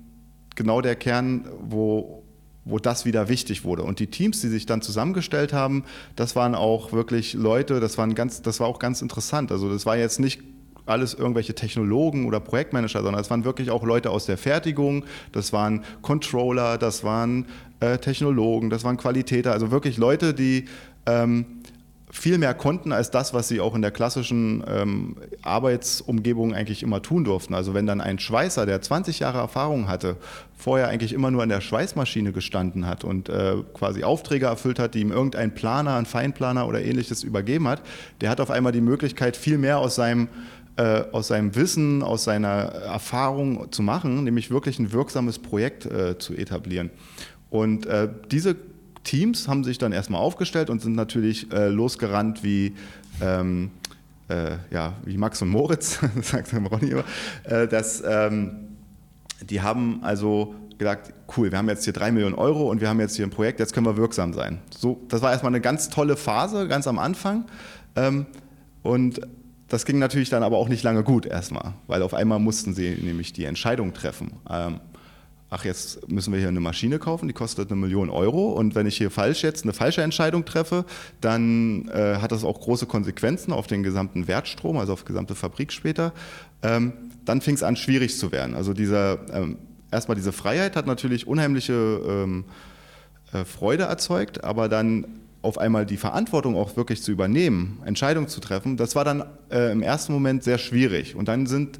genau 0.56 0.82
der 0.82 0.96
Kern, 0.96 1.46
wo, 1.62 2.24
wo 2.66 2.80
das 2.80 3.06
wieder 3.06 3.30
wichtig 3.30 3.64
wurde. 3.64 3.84
Und 3.84 4.00
die 4.00 4.08
Teams, 4.08 4.42
die 4.42 4.50
sich 4.50 4.66
dann 4.66 4.82
zusammengestellt 4.82 5.54
haben, 5.54 5.86
das 6.16 6.36
waren 6.36 6.56
auch 6.56 6.92
wirklich 6.92 7.34
Leute, 7.34 7.80
das, 7.80 7.98
waren 7.98 8.14
ganz, 8.16 8.42
das 8.42 8.60
war 8.60 8.68
auch 8.68 8.80
ganz 8.80 9.02
interessant. 9.02 9.52
Also 9.52 9.72
das 9.72 9.86
war 9.86 9.98
jetzt 9.98 10.20
nicht 10.20 10.42
alles 10.86 11.14
irgendwelche 11.14 11.54
Technologen 11.54 12.26
oder 12.26 12.40
Projektmanager, 12.40 13.04
sondern 13.04 13.22
es 13.22 13.30
waren 13.30 13.44
wirklich 13.44 13.72
auch 13.72 13.84
Leute 13.84 14.10
aus 14.10 14.26
der 14.26 14.38
Fertigung, 14.38 15.04
das 15.32 15.52
waren 15.52 15.84
Controller, 16.02 16.78
das 16.78 17.04
waren 17.04 17.46
äh, 17.80 17.98
Technologen, 17.98 18.70
das 18.70 18.84
waren 18.84 18.98
Qualitäter, 18.98 19.52
also 19.52 19.70
wirklich 19.70 19.98
Leute, 19.98 20.34
die 20.34 20.66
ähm, 21.06 21.57
viel 22.10 22.38
mehr 22.38 22.54
konnten 22.54 22.94
als 22.94 23.12
das, 23.12 23.34
was 23.34 23.50
sie 23.50 23.60
auch 23.60 23.76
in 23.76 23.82
der 23.82 23.92
klassischen 23.92 24.64
ähm, 24.68 25.18
Arbeitsumgebung 25.42 26.54
eigentlich 26.54 26.82
immer 26.82 27.02
tun 27.02 27.26
durften. 27.26 27.54
Also 27.54 27.74
wenn 27.74 27.86
dann 27.86 28.00
ein 28.00 28.18
Schweißer, 28.18 28.66
der 28.66 28.82
20 28.82 29.20
Jahre 29.20 29.40
Erfahrung 29.40 29.90
hatte, 29.90 30.16
vorher 30.56 30.88
eigentlich 30.88 31.12
immer 31.12 31.32
nur 31.32 31.44
an 31.44 31.50
der 31.50 31.60
Schweißmaschine 31.60 32.32
gestanden 32.32 32.88
hat 32.88 33.04
und 33.04 33.28
äh, 33.28 33.56
quasi 33.74 34.04
Aufträge 34.04 34.46
erfüllt 34.46 34.80
hat, 34.80 34.94
die 34.94 35.02
ihm 35.02 35.12
irgendein 35.12 35.54
Planer, 35.54 35.96
ein 35.96 36.06
Feinplaner 36.06 36.68
oder 36.68 36.82
ähnliches 36.82 37.24
übergeben 37.24 37.68
hat, 37.68 37.82
der 38.22 38.30
hat 38.30 38.40
auf 38.40 38.52
einmal 38.52 38.72
die 38.72 38.82
Möglichkeit, 38.82 39.36
viel 39.36 39.58
mehr 39.58 39.80
aus 39.80 39.96
seinem 39.96 40.30
äh, 40.78 41.04
aus 41.12 41.28
seinem 41.28 41.56
Wissen, 41.56 42.04
aus 42.04 42.24
seiner 42.24 42.50
Erfahrung 42.50 43.72
zu 43.72 43.82
machen, 43.82 44.24
nämlich 44.24 44.52
wirklich 44.52 44.78
ein 44.78 44.92
wirksames 44.92 45.40
Projekt 45.40 45.88
äh, 45.88 46.20
zu 46.20 46.36
etablieren. 46.36 46.92
Und 47.50 47.88
äh, 47.88 48.08
diese 48.30 48.56
Teams 49.08 49.48
haben 49.48 49.64
sich 49.64 49.78
dann 49.78 49.94
erstmal 49.94 50.22
aufgestellt 50.22 50.70
und 50.70 50.82
sind 50.82 50.94
natürlich 50.94 51.52
äh, 51.54 51.70
losgerannt 51.70 52.44
wie, 52.44 52.76
ähm, 53.22 53.72
äh, 54.28 54.58
ja, 54.70 54.94
wie 55.06 55.18
Max 55.18 55.42
und 55.42 55.48
Moritz, 55.48 56.00
sagt 56.22 56.52
der 56.52 56.60
Ronny 56.60 56.90
immer, 56.90 57.06
äh, 57.46 57.68
dass, 57.68 58.04
ähm, 58.06 58.68
die 59.50 59.62
haben 59.62 60.04
also 60.04 60.56
gesagt, 60.78 61.14
cool, 61.38 61.52
wir 61.52 61.58
haben 61.58 61.70
jetzt 61.70 61.86
hier 61.86 61.94
drei 61.94 62.12
Millionen 62.12 62.36
Euro 62.36 62.70
und 62.70 62.82
wir 62.82 62.90
haben 62.90 63.00
jetzt 63.00 63.16
hier 63.16 63.26
ein 63.26 63.32
Projekt, 63.32 63.60
jetzt 63.60 63.74
können 63.74 63.86
wir 63.86 63.96
wirksam 63.96 64.34
sein. 64.34 64.60
So, 64.78 65.02
das 65.08 65.22
war 65.22 65.32
erstmal 65.32 65.52
eine 65.52 65.62
ganz 65.62 65.90
tolle 65.90 66.18
Phase, 66.18 66.68
ganz 66.68 66.86
am 66.86 67.00
Anfang. 67.00 67.46
Ähm, 67.96 68.26
und 68.84 69.22
das 69.70 69.86
ging 69.86 70.00
natürlich 70.00 70.30
dann 70.30 70.44
aber 70.44 70.58
auch 70.58 70.68
nicht 70.68 70.84
lange 70.84 71.04
gut 71.04 71.26
erstmal, 71.26 71.74
weil 71.88 72.02
auf 72.02 72.14
einmal 72.14 72.40
mussten 72.40 72.74
sie 72.74 72.98
nämlich 73.02 73.32
die 73.32 73.46
Entscheidung 73.46 73.94
treffen. 73.94 74.34
Ach, 75.50 75.64
jetzt 75.64 76.10
müssen 76.10 76.34
wir 76.34 76.40
hier 76.40 76.50
eine 76.50 76.60
Maschine 76.60 77.00
kaufen, 77.00 77.30
die 77.30 77.34
kostet 77.34 77.72
eine 77.72 77.80
Million 77.80 78.10
Euro 78.10 78.52
und 78.52 78.76
wenn 78.76 78.86
ich 78.86 78.98
hier 78.98 79.10
falsch 79.10 79.44
jetzt 79.44 79.64
eine 79.64 79.72
falsche 79.72 80.02
Entscheidung 80.02 80.44
treffe, 80.44 80.84
dann 81.22 81.88
äh, 81.88 82.18
hat 82.18 82.34
das 82.34 82.44
auch 82.44 82.60
große 82.60 82.86
Konsequenzen 82.86 83.54
auf 83.54 83.66
den 83.66 83.82
gesamten 83.82 84.28
Wertstrom, 84.28 84.78
also 84.78 84.92
auf 84.92 85.04
die 85.04 85.08
gesamte 85.08 85.36
Fabrik 85.36 85.72
später. 85.72 86.12
Ähm, 86.64 86.92
dann 87.24 87.40
fing 87.40 87.56
es 87.56 87.64
an, 87.64 87.78
schwierig 87.78 88.18
zu 88.18 88.34
werden. 88.34 88.56
Also 88.56 88.74
dieser, 88.74 89.20
ähm, 89.34 89.58
erstmal 89.90 90.16
diese 90.16 90.34
Freiheit 90.34 90.76
hat 90.76 90.86
natürlich 90.86 91.28
unheimliche 91.28 91.74
ähm, 91.74 92.44
äh, 93.32 93.46
Freude 93.46 93.84
erzeugt, 93.84 94.44
aber 94.44 94.68
dann 94.68 95.06
auf 95.42 95.58
einmal 95.58 95.86
die 95.86 95.98
Verantwortung 95.98 96.58
auch 96.58 96.76
wirklich 96.76 97.02
zu 97.02 97.12
übernehmen, 97.12 97.80
Entscheidungen 97.86 98.28
zu 98.28 98.42
treffen, 98.42 98.76
das 98.76 98.96
war 98.96 99.06
dann 99.06 99.24
äh, 99.50 99.72
im 99.72 99.82
ersten 99.82 100.12
Moment 100.12 100.44
sehr 100.44 100.58
schwierig. 100.58 101.16
Und 101.16 101.30
dann 101.30 101.46
sind 101.46 101.80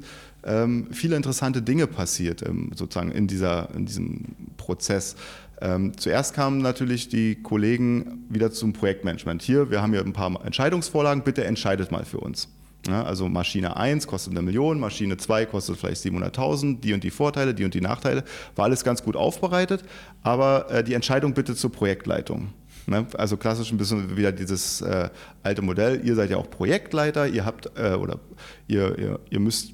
viele 0.92 1.16
interessante 1.16 1.62
Dinge 1.62 1.86
passiert, 1.86 2.46
ähm, 2.46 2.70
sozusagen 2.74 3.10
in, 3.10 3.26
dieser, 3.26 3.74
in 3.74 3.86
diesem 3.86 4.36
Prozess. 4.56 5.16
Ähm, 5.60 5.96
zuerst 5.96 6.34
kamen 6.34 6.58
natürlich 6.58 7.08
die 7.08 7.42
Kollegen 7.42 8.24
wieder 8.28 8.52
zum 8.52 8.72
Projektmanagement. 8.72 9.42
Hier, 9.42 9.70
wir 9.70 9.82
haben 9.82 9.92
hier 9.92 10.04
ein 10.04 10.12
paar 10.12 10.44
Entscheidungsvorlagen, 10.44 11.24
bitte 11.24 11.44
entscheidet 11.44 11.90
mal 11.90 12.04
für 12.04 12.18
uns. 12.18 12.48
Ja, 12.86 13.02
also 13.02 13.28
Maschine 13.28 13.76
1 13.76 14.06
kostet 14.06 14.32
eine 14.32 14.42
Million, 14.42 14.78
Maschine 14.78 15.16
2 15.16 15.46
kostet 15.46 15.78
vielleicht 15.78 16.02
700.000, 16.04 16.80
die 16.80 16.94
und 16.94 17.02
die 17.02 17.10
Vorteile, 17.10 17.52
die 17.54 17.64
und 17.64 17.74
die 17.74 17.80
Nachteile. 17.80 18.22
War 18.54 18.66
alles 18.66 18.84
ganz 18.84 19.02
gut 19.02 19.16
aufbereitet, 19.16 19.84
aber 20.22 20.70
äh, 20.70 20.84
die 20.84 20.94
Entscheidung 20.94 21.34
bitte 21.34 21.56
zur 21.56 21.72
Projektleitung. 21.72 22.52
Ne? 22.86 23.06
Also 23.18 23.36
klassisch 23.36 23.72
ein 23.72 23.78
bisschen 23.78 24.16
wieder 24.16 24.32
dieses 24.32 24.80
äh, 24.80 25.10
alte 25.42 25.60
Modell. 25.60 26.00
Ihr 26.04 26.14
seid 26.14 26.30
ja 26.30 26.36
auch 26.36 26.48
Projektleiter, 26.48 27.26
ihr 27.26 27.44
habt 27.44 27.70
äh, 27.76 27.94
oder 27.94 28.20
ihr, 28.68 28.96
ihr, 28.96 29.20
ihr 29.28 29.40
müsst 29.40 29.72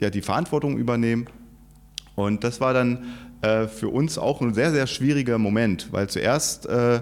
ja 0.00 0.10
die 0.10 0.22
Verantwortung 0.22 0.78
übernehmen. 0.78 1.26
Und 2.16 2.44
das 2.44 2.60
war 2.60 2.74
dann 2.74 3.04
äh, 3.42 3.66
für 3.68 3.88
uns 3.88 4.18
auch 4.18 4.40
ein 4.40 4.54
sehr, 4.54 4.70
sehr 4.72 4.86
schwieriger 4.86 5.38
Moment, 5.38 5.88
weil 5.92 6.08
zuerst 6.08 6.66
äh, 6.66 7.00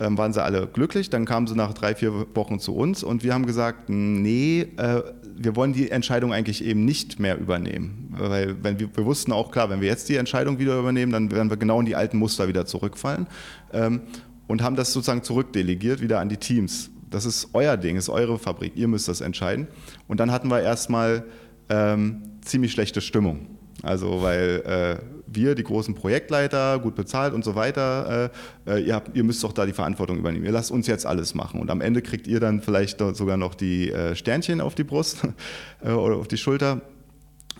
ähm, 0.00 0.18
waren 0.18 0.32
sie 0.32 0.42
alle 0.42 0.66
glücklich, 0.66 1.10
dann 1.10 1.24
kamen 1.24 1.46
sie 1.46 1.54
nach 1.54 1.72
drei, 1.72 1.94
vier 1.94 2.26
Wochen 2.34 2.58
zu 2.58 2.74
uns 2.74 3.02
und 3.02 3.22
wir 3.22 3.32
haben 3.32 3.46
gesagt, 3.46 3.88
nee, 3.88 4.66
äh, 4.76 5.02
wir 5.36 5.56
wollen 5.56 5.72
die 5.72 5.90
Entscheidung 5.90 6.32
eigentlich 6.32 6.64
eben 6.64 6.84
nicht 6.84 7.18
mehr 7.18 7.38
übernehmen. 7.38 8.14
Weil 8.16 8.62
wenn 8.62 8.78
wir, 8.78 8.88
wir, 8.96 9.04
wussten 9.04 9.32
auch 9.32 9.50
klar, 9.50 9.70
wenn 9.70 9.80
wir 9.80 9.88
jetzt 9.88 10.08
die 10.08 10.16
Entscheidung 10.16 10.58
wieder 10.58 10.78
übernehmen, 10.78 11.12
dann 11.12 11.30
werden 11.30 11.50
wir 11.50 11.56
genau 11.56 11.80
in 11.80 11.86
die 11.86 11.96
alten 11.96 12.18
Muster 12.18 12.48
wieder 12.48 12.66
zurückfallen 12.66 13.26
ähm, 13.72 14.02
und 14.46 14.62
haben 14.62 14.76
das 14.76 14.92
sozusagen 14.92 15.22
zurückdelegiert 15.22 16.00
wieder 16.00 16.20
an 16.20 16.28
die 16.28 16.36
Teams. 16.36 16.90
Das 17.10 17.24
ist 17.24 17.50
euer 17.52 17.76
Ding, 17.76 17.96
ist 17.96 18.08
eure 18.08 18.38
Fabrik, 18.38 18.72
ihr 18.76 18.88
müsst 18.88 19.06
das 19.08 19.20
entscheiden. 19.20 19.68
Und 20.08 20.18
dann 20.18 20.32
hatten 20.32 20.48
wir 20.48 20.60
erstmal 20.60 21.24
ähm, 21.68 22.22
ziemlich 22.42 22.72
schlechte 22.72 23.00
Stimmung. 23.00 23.46
Also 23.82 24.22
weil 24.22 24.62
äh, 25.00 25.14
wir, 25.26 25.54
die 25.54 25.62
großen 25.62 25.94
Projektleiter, 25.94 26.78
gut 26.78 26.94
bezahlt 26.94 27.34
und 27.34 27.44
so 27.44 27.54
weiter, 27.54 28.30
äh, 28.66 28.70
äh 28.70 28.84
ihr, 28.84 28.94
habt, 28.94 29.16
ihr, 29.16 29.24
müsst 29.24 29.42
doch 29.44 29.52
da 29.52 29.66
die 29.66 29.72
Verantwortung 29.72 30.18
übernehmen. 30.18 30.44
Ihr 30.44 30.52
lasst 30.52 30.70
uns 30.70 30.86
jetzt 30.86 31.06
alles 31.06 31.34
machen. 31.34 31.60
Und 31.60 31.70
am 31.70 31.80
Ende 31.80 32.02
kriegt 32.02 32.26
ihr 32.26 32.40
dann 32.40 32.60
vielleicht 32.60 32.98
sogar 32.98 33.36
noch 33.36 33.54
die 33.54 33.90
äh, 33.90 34.14
Sternchen 34.14 34.60
auf 34.60 34.74
die 34.74 34.84
Brust 34.84 35.26
äh, 35.84 35.90
oder 35.90 36.16
auf 36.16 36.28
die 36.28 36.38
Schulter. 36.38 36.80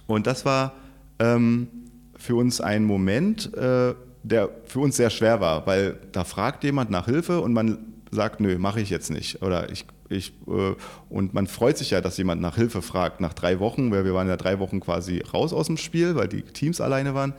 Und 0.07 0.27
das 0.27 0.45
war 0.45 0.75
ähm, 1.19 1.69
für 2.17 2.37
uns 2.37 2.61
ein 2.61 2.85
Moment, 2.85 3.53
äh, 3.55 3.95
der 4.23 4.49
für 4.65 4.81
uns 4.81 4.97
sehr 4.97 5.11
schwer 5.11 5.41
war, 5.41 5.67
weil 5.67 5.99
da 6.13 6.25
fragt 6.25 6.65
jemand 6.65 6.91
nach 6.91 7.07
Hilfe 7.07 7.41
und 7.41 7.53
man 7.53 7.79
sagt, 8.11 8.41
nö, 8.41 8.59
mache 8.59 8.81
ich 8.81 8.89
jetzt 8.89 9.11
nicht. 9.11 9.43
Oder 9.43 9.71
ich 9.71 9.85
ich, 10.09 10.33
äh, 10.47 10.75
und 11.09 11.35
man 11.35 11.47
freut 11.47 11.79
sich 11.79 11.91
ja, 11.91 12.01
dass 12.01 12.17
jemand 12.17 12.41
nach 12.41 12.57
Hilfe 12.57 12.83
fragt. 12.83 13.21
Nach 13.21 13.35
drei 13.35 13.61
Wochen, 13.61 13.91
weil 13.91 14.05
wir 14.05 14.15
waren 14.15 14.29
ja 14.29 14.37
drei 14.37 14.59
Wochen 14.59 14.81
quasi 14.81 15.21
raus 15.21 15.53
aus 15.53 15.67
dem 15.67 15.77
Spiel, 15.77 16.15
weil 16.15 16.29
die 16.29 16.43
Teams 16.43 16.81
alleine 16.81 17.15
waren. 17.15 17.35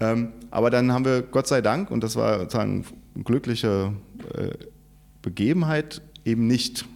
Ähm, 0.00 0.32
aber 0.50 0.70
dann 0.70 0.92
haben 0.92 1.04
wir 1.04 1.22
Gott 1.22 1.46
sei 1.46 1.60
Dank, 1.60 1.90
und 1.90 2.02
das 2.02 2.16
war 2.16 2.40
sozusagen 2.40 2.86
eine 3.14 3.24
glückliche 3.24 3.92
äh, 4.34 4.50
Begebenheit, 5.22 6.00
eben 6.24 6.46
nicht 6.46 6.86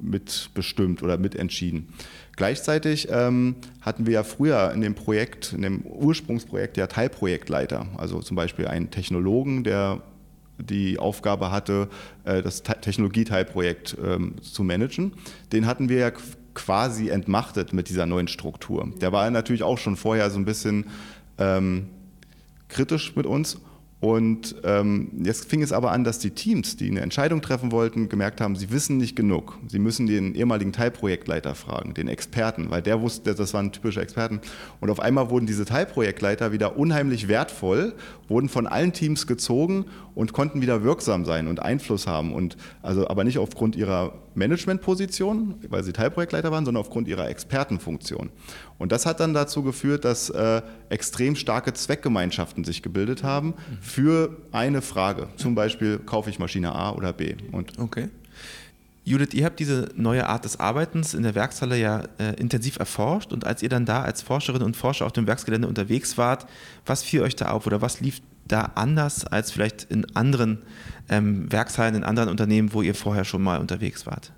mitbestimmt 0.00 1.02
oder 1.02 1.18
mitentschieden. 1.18 1.88
Gleichzeitig 2.36 3.08
ähm, 3.10 3.56
hatten 3.80 4.06
wir 4.06 4.14
ja 4.14 4.22
früher 4.22 4.72
in 4.72 4.80
dem 4.80 4.94
Projekt, 4.94 5.52
in 5.52 5.62
dem 5.62 5.82
Ursprungsprojekt 5.82 6.76
ja 6.76 6.86
Teilprojektleiter, 6.86 7.86
also 7.96 8.20
zum 8.20 8.36
Beispiel 8.36 8.68
einen 8.68 8.90
Technologen, 8.90 9.64
der 9.64 10.02
die 10.58 10.98
Aufgabe 10.98 11.50
hatte, 11.50 11.88
äh, 12.24 12.42
das 12.42 12.62
Technologieteilprojekt 12.62 13.96
ähm, 14.04 14.34
zu 14.42 14.64
managen. 14.64 15.12
Den 15.52 15.66
hatten 15.66 15.88
wir 15.88 15.98
ja 15.98 16.12
quasi 16.54 17.08
entmachtet 17.08 17.72
mit 17.72 17.88
dieser 17.88 18.06
neuen 18.06 18.28
Struktur. 18.28 18.92
Der 19.00 19.12
war 19.12 19.30
natürlich 19.30 19.62
auch 19.62 19.78
schon 19.78 19.96
vorher 19.96 20.30
so 20.30 20.38
ein 20.38 20.44
bisschen 20.44 20.86
ähm, 21.38 21.88
kritisch 22.68 23.14
mit 23.14 23.26
uns 23.26 23.58
und 24.00 24.54
ähm, 24.62 25.10
jetzt 25.24 25.50
fing 25.50 25.60
es 25.60 25.72
aber 25.72 25.90
an, 25.90 26.04
dass 26.04 26.20
die 26.20 26.30
Teams, 26.30 26.76
die 26.76 26.88
eine 26.88 27.00
Entscheidung 27.00 27.42
treffen 27.42 27.72
wollten, 27.72 28.08
gemerkt 28.08 28.40
haben, 28.40 28.54
sie 28.54 28.70
wissen 28.70 28.96
nicht 28.96 29.16
genug. 29.16 29.58
Sie 29.66 29.80
müssen 29.80 30.06
den 30.06 30.36
ehemaligen 30.36 30.72
Teilprojektleiter 30.72 31.56
fragen, 31.56 31.94
den 31.94 32.06
Experten, 32.06 32.70
weil 32.70 32.80
der 32.80 33.00
wusste, 33.00 33.34
das 33.34 33.54
waren 33.54 33.72
typische 33.72 34.00
Experten. 34.00 34.40
Und 34.80 34.90
auf 34.90 35.00
einmal 35.00 35.30
wurden 35.30 35.46
diese 35.46 35.64
Teilprojektleiter 35.64 36.52
wieder 36.52 36.76
unheimlich 36.76 37.26
wertvoll, 37.26 37.94
wurden 38.28 38.48
von 38.48 38.68
allen 38.68 38.92
Teams 38.92 39.26
gezogen 39.26 39.86
und 40.14 40.32
konnten 40.32 40.62
wieder 40.62 40.84
wirksam 40.84 41.24
sein 41.24 41.48
und 41.48 41.60
Einfluss 41.60 42.06
haben. 42.06 42.32
Und 42.32 42.56
also 42.82 43.08
aber 43.08 43.24
nicht 43.24 43.38
aufgrund 43.38 43.74
ihrer 43.74 44.12
Managementposition, 44.38 45.56
weil 45.68 45.84
sie 45.84 45.92
Teilprojektleiter 45.92 46.50
waren, 46.50 46.64
sondern 46.64 46.80
aufgrund 46.80 47.08
ihrer 47.08 47.28
Expertenfunktion. 47.28 48.30
Und 48.78 48.92
das 48.92 49.04
hat 49.04 49.20
dann 49.20 49.34
dazu 49.34 49.62
geführt, 49.62 50.04
dass 50.04 50.30
äh, 50.30 50.62
extrem 50.88 51.36
starke 51.36 51.74
Zweckgemeinschaften 51.74 52.64
sich 52.64 52.82
gebildet 52.82 53.22
haben 53.22 53.54
für 53.80 54.36
eine 54.52 54.80
Frage. 54.80 55.28
Zum 55.36 55.54
Beispiel, 55.54 55.98
kaufe 55.98 56.30
ich 56.30 56.38
Maschine 56.38 56.72
A 56.74 56.92
oder 56.92 57.12
B? 57.12 57.34
Und 57.52 57.78
okay. 57.78 58.08
Judith, 59.08 59.32
ihr 59.32 59.46
habt 59.46 59.58
diese 59.58 59.88
neue 59.96 60.26
Art 60.26 60.44
des 60.44 60.60
Arbeitens 60.60 61.14
in 61.14 61.22
der 61.22 61.34
Werkshalle 61.34 61.78
ja 61.78 62.02
äh, 62.18 62.34
intensiv 62.38 62.78
erforscht 62.78 63.32
und 63.32 63.46
als 63.46 63.62
ihr 63.62 63.70
dann 63.70 63.86
da 63.86 64.02
als 64.02 64.20
Forscherin 64.20 64.62
und 64.62 64.76
Forscher 64.76 65.06
auf 65.06 65.12
dem 65.12 65.26
Werksgelände 65.26 65.66
unterwegs 65.66 66.18
wart, 66.18 66.46
was 66.84 67.02
fiel 67.02 67.22
euch 67.22 67.34
da 67.34 67.50
auf 67.52 67.66
oder 67.66 67.80
was 67.80 68.00
lief 68.00 68.20
da 68.48 68.72
anders 68.74 69.26
als 69.26 69.50
vielleicht 69.50 69.84
in 69.84 70.16
anderen 70.16 70.62
ähm, 71.08 71.50
Werkshallen, 71.50 71.94
in 71.94 72.04
anderen 72.04 72.28
Unternehmen, 72.28 72.72
wo 72.72 72.82
ihr 72.82 72.94
vorher 72.94 73.24
schon 73.24 73.42
mal 73.42 73.58
unterwegs 73.60 74.06
wart? 74.06 74.32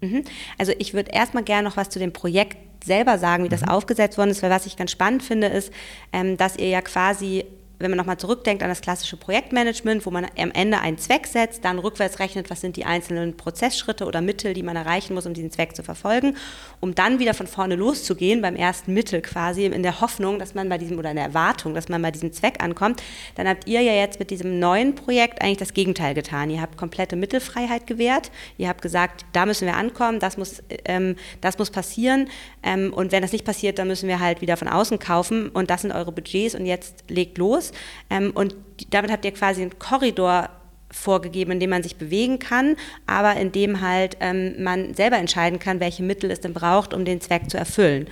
Mhm. 0.00 0.24
Also 0.58 0.72
ich 0.78 0.94
würde 0.94 1.10
erstmal 1.12 1.44
gerne 1.44 1.68
noch 1.68 1.76
was 1.76 1.90
zu 1.90 1.98
dem 1.98 2.12
Projekt 2.12 2.56
selber 2.84 3.18
sagen, 3.18 3.44
wie 3.44 3.48
das 3.48 3.62
mhm. 3.62 3.68
aufgesetzt 3.68 4.18
worden 4.18 4.30
ist, 4.30 4.42
weil 4.42 4.50
was 4.50 4.66
ich 4.66 4.76
ganz 4.76 4.90
spannend 4.90 5.22
finde, 5.22 5.48
ist, 5.48 5.72
ähm, 6.12 6.36
dass 6.36 6.56
ihr 6.56 6.68
ja 6.68 6.80
quasi 6.80 7.44
wenn 7.80 7.90
man 7.90 7.96
nochmal 7.96 8.18
zurückdenkt 8.18 8.62
an 8.62 8.68
das 8.68 8.82
klassische 8.82 9.16
Projektmanagement, 9.16 10.04
wo 10.04 10.10
man 10.10 10.26
am 10.38 10.50
Ende 10.52 10.78
einen 10.80 10.98
Zweck 10.98 11.26
setzt, 11.26 11.64
dann 11.64 11.78
rückwärts 11.78 12.18
rechnet, 12.18 12.50
was 12.50 12.60
sind 12.60 12.76
die 12.76 12.84
einzelnen 12.84 13.36
Prozessschritte 13.36 14.04
oder 14.04 14.20
Mittel, 14.20 14.52
die 14.52 14.62
man 14.62 14.76
erreichen 14.76 15.14
muss, 15.14 15.26
um 15.26 15.32
diesen 15.32 15.50
Zweck 15.50 15.74
zu 15.74 15.82
verfolgen, 15.82 16.36
um 16.80 16.94
dann 16.94 17.18
wieder 17.18 17.32
von 17.32 17.46
vorne 17.46 17.76
loszugehen, 17.76 18.42
beim 18.42 18.54
ersten 18.54 18.92
Mittel 18.92 19.22
quasi, 19.22 19.64
in 19.64 19.82
der 19.82 20.00
Hoffnung, 20.02 20.38
dass 20.38 20.54
man 20.54 20.68
bei 20.68 20.76
diesem 20.76 20.98
oder 20.98 21.10
in 21.10 21.16
der 21.16 21.24
Erwartung, 21.24 21.74
dass 21.74 21.88
man 21.88 22.02
bei 22.02 22.10
diesem 22.10 22.32
Zweck 22.32 22.62
ankommt, 22.62 23.02
dann 23.34 23.48
habt 23.48 23.66
ihr 23.66 23.80
ja 23.80 23.92
jetzt 23.92 24.18
mit 24.18 24.30
diesem 24.30 24.58
neuen 24.58 24.94
Projekt 24.94 25.42
eigentlich 25.42 25.58
das 25.58 25.72
Gegenteil 25.72 26.14
getan. 26.14 26.50
Ihr 26.50 26.60
habt 26.60 26.76
komplette 26.76 27.16
Mittelfreiheit 27.16 27.86
gewährt, 27.86 28.30
ihr 28.58 28.68
habt 28.68 28.82
gesagt, 28.82 29.24
da 29.32 29.46
müssen 29.46 29.66
wir 29.66 29.76
ankommen, 29.76 30.20
das 30.20 30.36
muss, 30.36 30.62
ähm, 30.84 31.16
das 31.40 31.56
muss 31.56 31.70
passieren 31.70 32.28
ähm, 32.62 32.92
und 32.92 33.10
wenn 33.10 33.22
das 33.22 33.32
nicht 33.32 33.46
passiert, 33.46 33.78
dann 33.78 33.88
müssen 33.88 34.08
wir 34.08 34.20
halt 34.20 34.42
wieder 34.42 34.58
von 34.58 34.68
außen 34.68 34.98
kaufen 34.98 35.48
und 35.48 35.70
das 35.70 35.82
sind 35.82 35.92
eure 35.92 36.12
Budgets 36.12 36.54
und 36.54 36.66
jetzt 36.66 37.04
legt 37.08 37.38
los. 37.38 37.69
Ähm, 38.08 38.30
und 38.34 38.56
damit 38.90 39.10
habt 39.10 39.24
ihr 39.24 39.32
quasi 39.32 39.62
einen 39.62 39.78
Korridor 39.78 40.48
vorgegeben, 40.90 41.52
in 41.52 41.60
dem 41.60 41.70
man 41.70 41.82
sich 41.82 41.96
bewegen 41.96 42.38
kann, 42.38 42.76
aber 43.06 43.36
in 43.36 43.52
dem 43.52 43.80
halt 43.80 44.16
ähm, 44.20 44.62
man 44.62 44.94
selber 44.94 45.18
entscheiden 45.18 45.58
kann, 45.58 45.80
welche 45.80 46.02
Mittel 46.02 46.30
es 46.30 46.40
denn 46.40 46.52
braucht, 46.52 46.94
um 46.94 47.04
den 47.04 47.20
Zweck 47.20 47.48
zu 47.48 47.56
erfüllen. 47.56 48.08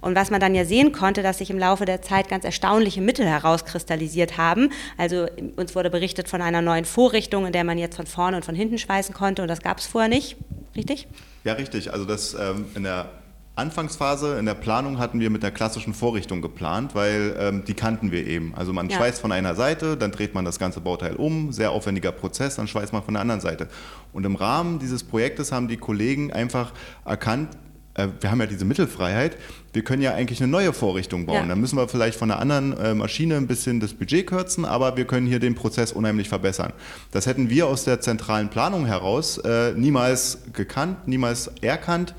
Und 0.00 0.14
was 0.14 0.30
man 0.30 0.40
dann 0.40 0.54
ja 0.54 0.64
sehen 0.64 0.92
konnte, 0.92 1.22
dass 1.22 1.38
sich 1.38 1.50
im 1.50 1.58
Laufe 1.58 1.84
der 1.84 2.02
Zeit 2.02 2.28
ganz 2.28 2.44
erstaunliche 2.44 3.00
Mittel 3.00 3.26
herauskristallisiert 3.26 4.36
haben. 4.36 4.70
Also 4.98 5.26
uns 5.56 5.74
wurde 5.74 5.90
berichtet 5.90 6.28
von 6.28 6.42
einer 6.42 6.62
neuen 6.62 6.84
Vorrichtung, 6.84 7.46
in 7.46 7.52
der 7.52 7.64
man 7.64 7.78
jetzt 7.78 7.96
von 7.96 8.06
vorne 8.06 8.36
und 8.36 8.44
von 8.44 8.54
hinten 8.54 8.78
schweißen 8.78 9.14
konnte 9.14 9.42
und 9.42 9.48
das 9.48 9.62
gab 9.62 9.78
es 9.78 9.86
vorher 9.86 10.08
nicht. 10.08 10.36
Richtig? 10.76 11.08
Ja, 11.44 11.54
richtig. 11.54 11.92
Also 11.92 12.04
das 12.04 12.34
ähm, 12.34 12.66
in 12.74 12.82
der 12.82 13.10
Anfangsphase 13.56 14.38
in 14.38 14.44
der 14.44 14.54
Planung 14.54 14.98
hatten 14.98 15.18
wir 15.18 15.30
mit 15.30 15.42
der 15.42 15.50
klassischen 15.50 15.94
Vorrichtung 15.94 16.42
geplant, 16.42 16.94
weil 16.94 17.34
ähm, 17.38 17.64
die 17.64 17.72
kannten 17.72 18.12
wir 18.12 18.26
eben. 18.26 18.54
Also 18.54 18.74
man 18.74 18.90
ja. 18.90 18.98
schweißt 18.98 19.20
von 19.20 19.32
einer 19.32 19.54
Seite, 19.54 19.96
dann 19.96 20.12
dreht 20.12 20.34
man 20.34 20.44
das 20.44 20.58
ganze 20.58 20.80
Bauteil 20.80 21.16
um, 21.16 21.52
sehr 21.52 21.70
aufwendiger 21.70 22.12
Prozess, 22.12 22.56
dann 22.56 22.68
schweißt 22.68 22.92
man 22.92 23.02
von 23.02 23.14
der 23.14 23.22
anderen 23.22 23.40
Seite. 23.40 23.68
Und 24.12 24.26
im 24.26 24.36
Rahmen 24.36 24.78
dieses 24.78 25.02
Projektes 25.02 25.52
haben 25.52 25.68
die 25.68 25.78
Kollegen 25.78 26.32
einfach 26.34 26.72
erkannt, 27.06 27.56
äh, 27.94 28.08
wir 28.20 28.30
haben 28.30 28.40
ja 28.40 28.46
diese 28.46 28.66
Mittelfreiheit, 28.66 29.36
wir 29.72 29.82
können 29.82 30.02
ja 30.02 30.12
eigentlich 30.12 30.42
eine 30.42 30.50
neue 30.50 30.72
Vorrichtung 30.72 31.24
bauen. 31.26 31.36
Ja. 31.36 31.46
Dann 31.46 31.60
müssen 31.60 31.76
wir 31.76 31.88
vielleicht 31.88 32.18
von 32.18 32.30
einer 32.30 32.40
anderen 32.40 32.76
äh, 32.76 32.94
Maschine 32.94 33.36
ein 33.36 33.46
bisschen 33.46 33.80
das 33.80 33.94
Budget 33.94 34.26
kürzen, 34.26 34.64
aber 34.64 34.96
wir 34.98 35.06
können 35.06 35.26
hier 35.26 35.38
den 35.38 35.54
Prozess 35.54 35.92
unheimlich 35.92 36.28
verbessern. 36.28 36.72
Das 37.10 37.26
hätten 37.26 37.50
wir 37.50 37.66
aus 37.66 37.84
der 37.84 38.00
zentralen 38.00 38.50
Planung 38.50 38.84
heraus 38.84 39.38
äh, 39.38 39.72
niemals 39.72 40.40
gekannt, 40.52 41.08
niemals 41.08 41.50
erkannt. 41.62 42.14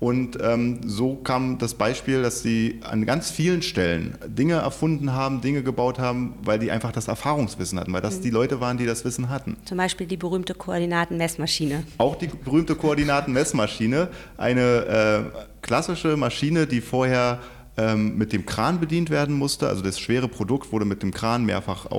Und 0.00 0.38
ähm, 0.40 0.80
so 0.86 1.16
kam 1.16 1.58
das 1.58 1.74
Beispiel, 1.74 2.22
dass 2.22 2.42
sie 2.42 2.80
an 2.82 3.04
ganz 3.04 3.30
vielen 3.30 3.62
Stellen 3.62 4.16
Dinge 4.26 4.54
erfunden 4.54 5.12
haben, 5.12 5.40
Dinge 5.40 5.62
gebaut 5.62 5.98
haben, 5.98 6.34
weil 6.42 6.60
die 6.60 6.70
einfach 6.70 6.92
das 6.92 7.08
Erfahrungswissen 7.08 7.80
hatten, 7.80 7.92
weil 7.92 8.00
das 8.00 8.18
mhm. 8.18 8.22
die 8.22 8.30
Leute 8.30 8.60
waren, 8.60 8.78
die 8.78 8.86
das 8.86 9.04
Wissen 9.04 9.28
hatten. 9.28 9.56
Zum 9.64 9.76
Beispiel 9.76 10.06
die 10.06 10.16
berühmte 10.16 10.54
Koordinatenmessmaschine. 10.54 11.82
Auch 11.98 12.14
die 12.14 12.28
berühmte 12.28 12.76
Koordinatenmessmaschine, 12.76 14.08
eine 14.36 14.60
äh, 14.62 15.40
klassische 15.62 16.16
Maschine, 16.16 16.68
die 16.68 16.80
vorher 16.80 17.40
ähm, 17.76 18.16
mit 18.16 18.32
dem 18.32 18.46
Kran 18.46 18.78
bedient 18.78 19.10
werden 19.10 19.34
musste. 19.34 19.68
Also 19.68 19.82
das 19.82 19.98
schwere 19.98 20.28
Produkt 20.28 20.72
wurde 20.72 20.84
mit 20.84 21.02
dem 21.02 21.12
Kran 21.12 21.44
mehrfach 21.44 21.90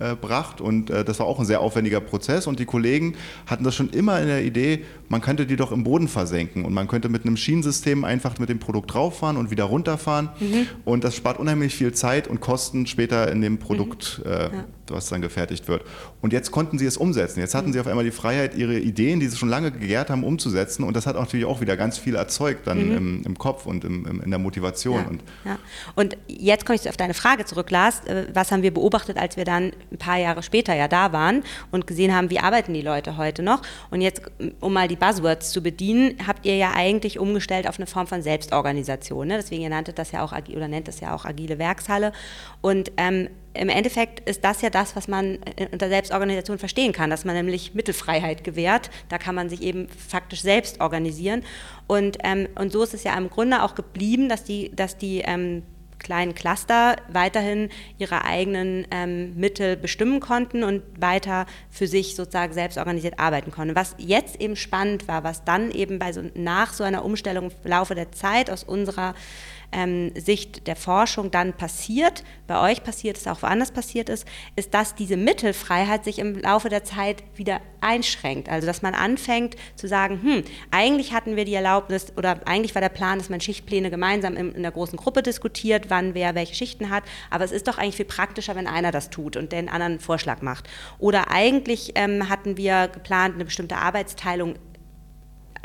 aufgebracht 0.00 0.60
und 0.60 0.90
äh, 0.90 1.04
das 1.04 1.18
war 1.18 1.26
auch 1.26 1.38
ein 1.38 1.46
sehr 1.46 1.60
aufwendiger 1.60 2.00
Prozess 2.00 2.46
und 2.46 2.58
die 2.58 2.64
Kollegen 2.64 3.14
hatten 3.46 3.64
das 3.64 3.74
schon 3.74 3.90
immer 3.90 4.20
in 4.20 4.26
der 4.26 4.44
Idee, 4.44 4.84
man 5.08 5.20
könnte 5.20 5.46
die 5.46 5.56
doch 5.56 5.72
im 5.72 5.84
Boden 5.84 6.08
versenken 6.08 6.64
und 6.64 6.74
man 6.74 6.88
könnte 6.88 7.08
mit 7.08 7.24
einem 7.24 7.36
Schienensystem 7.36 8.04
einfach 8.04 8.38
mit 8.38 8.48
dem 8.48 8.58
Produkt 8.58 8.94
rauffahren 8.94 9.36
und 9.36 9.50
wieder 9.50 9.64
runterfahren 9.64 10.30
mhm. 10.40 10.66
und 10.84 11.04
das 11.04 11.16
spart 11.16 11.38
unheimlich 11.38 11.74
viel 11.74 11.92
Zeit 11.92 12.28
und 12.28 12.40
Kosten 12.40 12.86
später 12.86 13.30
in 13.30 13.40
dem 13.40 13.58
Produkt, 13.58 14.22
mhm. 14.24 14.30
äh, 14.30 14.42
ja. 14.44 14.64
was 14.88 15.08
dann 15.08 15.22
gefertigt 15.22 15.68
wird. 15.68 15.82
Und 16.20 16.32
jetzt 16.32 16.50
konnten 16.50 16.78
sie 16.78 16.86
es 16.86 16.96
umsetzen. 16.96 17.40
Jetzt 17.40 17.54
hatten 17.54 17.68
mhm. 17.68 17.72
sie 17.72 17.80
auf 17.80 17.86
einmal 17.86 18.04
die 18.04 18.10
Freiheit, 18.10 18.54
ihre 18.56 18.78
Ideen, 18.78 19.20
die 19.20 19.28
sie 19.28 19.36
schon 19.36 19.48
lange 19.48 19.70
gegärt 19.70 20.10
haben, 20.10 20.24
umzusetzen 20.24 20.82
und 20.82 20.96
das 20.96 21.06
hat 21.06 21.16
natürlich 21.16 21.46
auch 21.46 21.60
wieder 21.60 21.76
ganz 21.76 21.98
viel 21.98 22.16
erzeugt 22.16 22.66
dann 22.66 22.88
mhm. 22.88 22.96
im, 22.96 23.22
im, 23.24 23.38
Kopf 23.38 23.66
und 23.66 23.84
im, 23.84 24.06
im, 24.06 24.20
in 24.20 24.30
der 24.30 24.38
Motivation. 24.38 25.00
Ja. 25.00 25.08
Und, 25.08 25.22
ja. 25.44 25.58
und 25.94 26.16
jetzt 26.26 26.66
komme 26.66 26.76
ich 26.76 26.88
auf 26.88 26.96
deine 26.96 27.14
Frage 27.14 27.44
zurück, 27.44 27.70
Lars. 27.70 28.00
Äh, 28.06 28.26
was 28.32 28.50
haben 28.50 28.62
wir 28.62 28.72
beobachtet, 28.72 29.16
als 29.16 29.36
wir 29.36 29.44
dann 29.44 29.72
ein 29.90 29.98
paar 29.98 30.18
Jahre 30.18 30.42
später 30.42 30.74
ja 30.74 30.88
da 30.88 31.12
waren 31.12 31.42
und 31.70 31.86
gesehen 31.86 32.14
haben, 32.14 32.30
wie 32.30 32.40
arbeiten 32.40 32.74
die 32.74 32.82
Leute 32.82 33.16
heute 33.16 33.42
noch? 33.42 33.62
Und 33.90 34.00
jetzt, 34.00 34.22
um 34.60 34.72
mal 34.72 34.88
die 34.88 34.96
Buzzwords 34.96 35.50
zu 35.50 35.62
bedienen, 35.62 36.16
habt 36.26 36.46
ihr 36.46 36.56
ja 36.56 36.72
eigentlich 36.74 37.18
umgestellt 37.18 37.68
auf 37.68 37.78
eine 37.78 37.86
Form 37.86 38.06
von 38.06 38.22
Selbstorganisation. 38.22 39.28
Ne? 39.28 39.36
Deswegen 39.36 39.62
ihr 39.62 39.70
nanntet 39.70 39.98
das 39.98 40.12
ja 40.12 40.22
auch 40.22 40.32
oder 40.32 40.68
nennt 40.68 40.88
das 40.88 41.00
ja 41.00 41.14
auch 41.14 41.24
agile 41.24 41.58
Werkshalle. 41.58 42.12
Und 42.60 42.92
ähm, 42.96 43.28
im 43.54 43.68
Endeffekt 43.68 44.28
ist 44.28 44.44
das 44.44 44.62
ja 44.62 44.70
das, 44.70 44.96
was 44.96 45.08
man 45.08 45.38
äh, 45.56 45.68
unter 45.72 45.88
Selbstorganisation 45.88 46.58
verstehen 46.58 46.92
kann, 46.92 47.10
dass 47.10 47.24
man 47.24 47.34
nämlich 47.34 47.74
Mittelfreiheit 47.74 48.44
gewährt. 48.44 48.90
Da 49.08 49.18
kann 49.18 49.34
man 49.34 49.48
sich 49.48 49.62
eben 49.62 49.88
faktisch 49.88 50.42
selbst 50.42 50.80
organisieren. 50.80 51.42
Und, 51.86 52.18
ähm, 52.24 52.48
und 52.56 52.72
so 52.72 52.82
ist 52.82 52.94
es 52.94 53.04
ja 53.04 53.16
im 53.16 53.30
Grunde 53.30 53.62
auch 53.62 53.74
geblieben, 53.74 54.28
dass 54.28 54.44
die, 54.44 54.74
dass 54.74 54.96
die 54.96 55.22
ähm, 55.24 55.62
kleinen 55.98 56.34
Cluster 56.34 56.96
weiterhin 57.08 57.70
ihre 57.98 58.24
eigenen 58.24 58.86
ähm, 58.90 59.34
Mittel 59.36 59.76
bestimmen 59.76 60.20
konnten 60.20 60.62
und 60.62 60.82
weiter 61.00 61.46
für 61.70 61.86
sich 61.86 62.16
sozusagen 62.16 62.52
selbst 62.52 62.78
organisiert 62.78 63.18
arbeiten 63.18 63.50
konnten. 63.50 63.74
Was 63.74 63.94
jetzt 63.98 64.40
eben 64.40 64.56
spannend 64.56 65.08
war, 65.08 65.24
was 65.24 65.44
dann 65.44 65.70
eben 65.70 65.98
bei 65.98 66.12
so, 66.12 66.22
nach 66.34 66.72
so 66.72 66.84
einer 66.84 67.04
Umstellung 67.04 67.50
im 67.64 67.70
Laufe 67.70 67.94
der 67.94 68.12
Zeit 68.12 68.50
aus 68.50 68.64
unserer 68.64 69.14
ähm, 69.72 70.12
Sicht 70.14 70.66
der 70.66 70.76
Forschung 70.76 71.30
dann 71.30 71.52
passiert, 71.52 72.24
bei 72.46 72.60
euch 72.70 72.82
passiert 72.82 73.16
ist, 73.16 73.28
auch 73.28 73.42
woanders 73.42 73.70
passiert 73.70 74.08
ist, 74.08 74.26
ist, 74.56 74.74
dass 74.74 74.94
diese 74.94 75.16
Mittelfreiheit 75.16 76.04
sich 76.04 76.18
im 76.18 76.38
Laufe 76.40 76.68
der 76.68 76.84
Zeit 76.84 77.22
wieder 77.34 77.60
einschränkt. 77.80 78.48
Also 78.48 78.66
dass 78.66 78.82
man 78.82 78.94
anfängt 78.94 79.56
zu 79.76 79.88
sagen, 79.88 80.20
hm, 80.22 80.44
eigentlich 80.70 81.12
hatten 81.12 81.36
wir 81.36 81.44
die 81.44 81.54
Erlaubnis 81.54 82.12
oder 82.16 82.40
eigentlich 82.46 82.74
war 82.74 82.82
der 82.82 82.88
Plan, 82.88 83.18
dass 83.18 83.28
man 83.28 83.40
Schichtpläne 83.40 83.90
gemeinsam 83.90 84.36
in, 84.36 84.52
in 84.52 84.62
der 84.62 84.72
großen 84.72 84.96
Gruppe 84.96 85.22
diskutiert, 85.22 85.86
wann 85.88 86.14
wer 86.14 86.34
welche 86.34 86.54
Schichten 86.54 86.90
hat, 86.90 87.04
aber 87.30 87.44
es 87.44 87.52
ist 87.52 87.68
doch 87.68 87.78
eigentlich 87.78 87.96
viel 87.96 88.04
praktischer, 88.04 88.56
wenn 88.56 88.66
einer 88.66 88.92
das 88.92 89.10
tut 89.10 89.36
und 89.36 89.52
den 89.52 89.68
anderen 89.68 89.92
einen 89.92 90.00
Vorschlag 90.00 90.42
macht. 90.42 90.68
Oder 90.98 91.30
eigentlich 91.30 91.92
ähm, 91.94 92.28
hatten 92.28 92.56
wir 92.56 92.88
geplant, 92.88 93.34
eine 93.34 93.44
bestimmte 93.44 93.76
Arbeitsteilung 93.76 94.56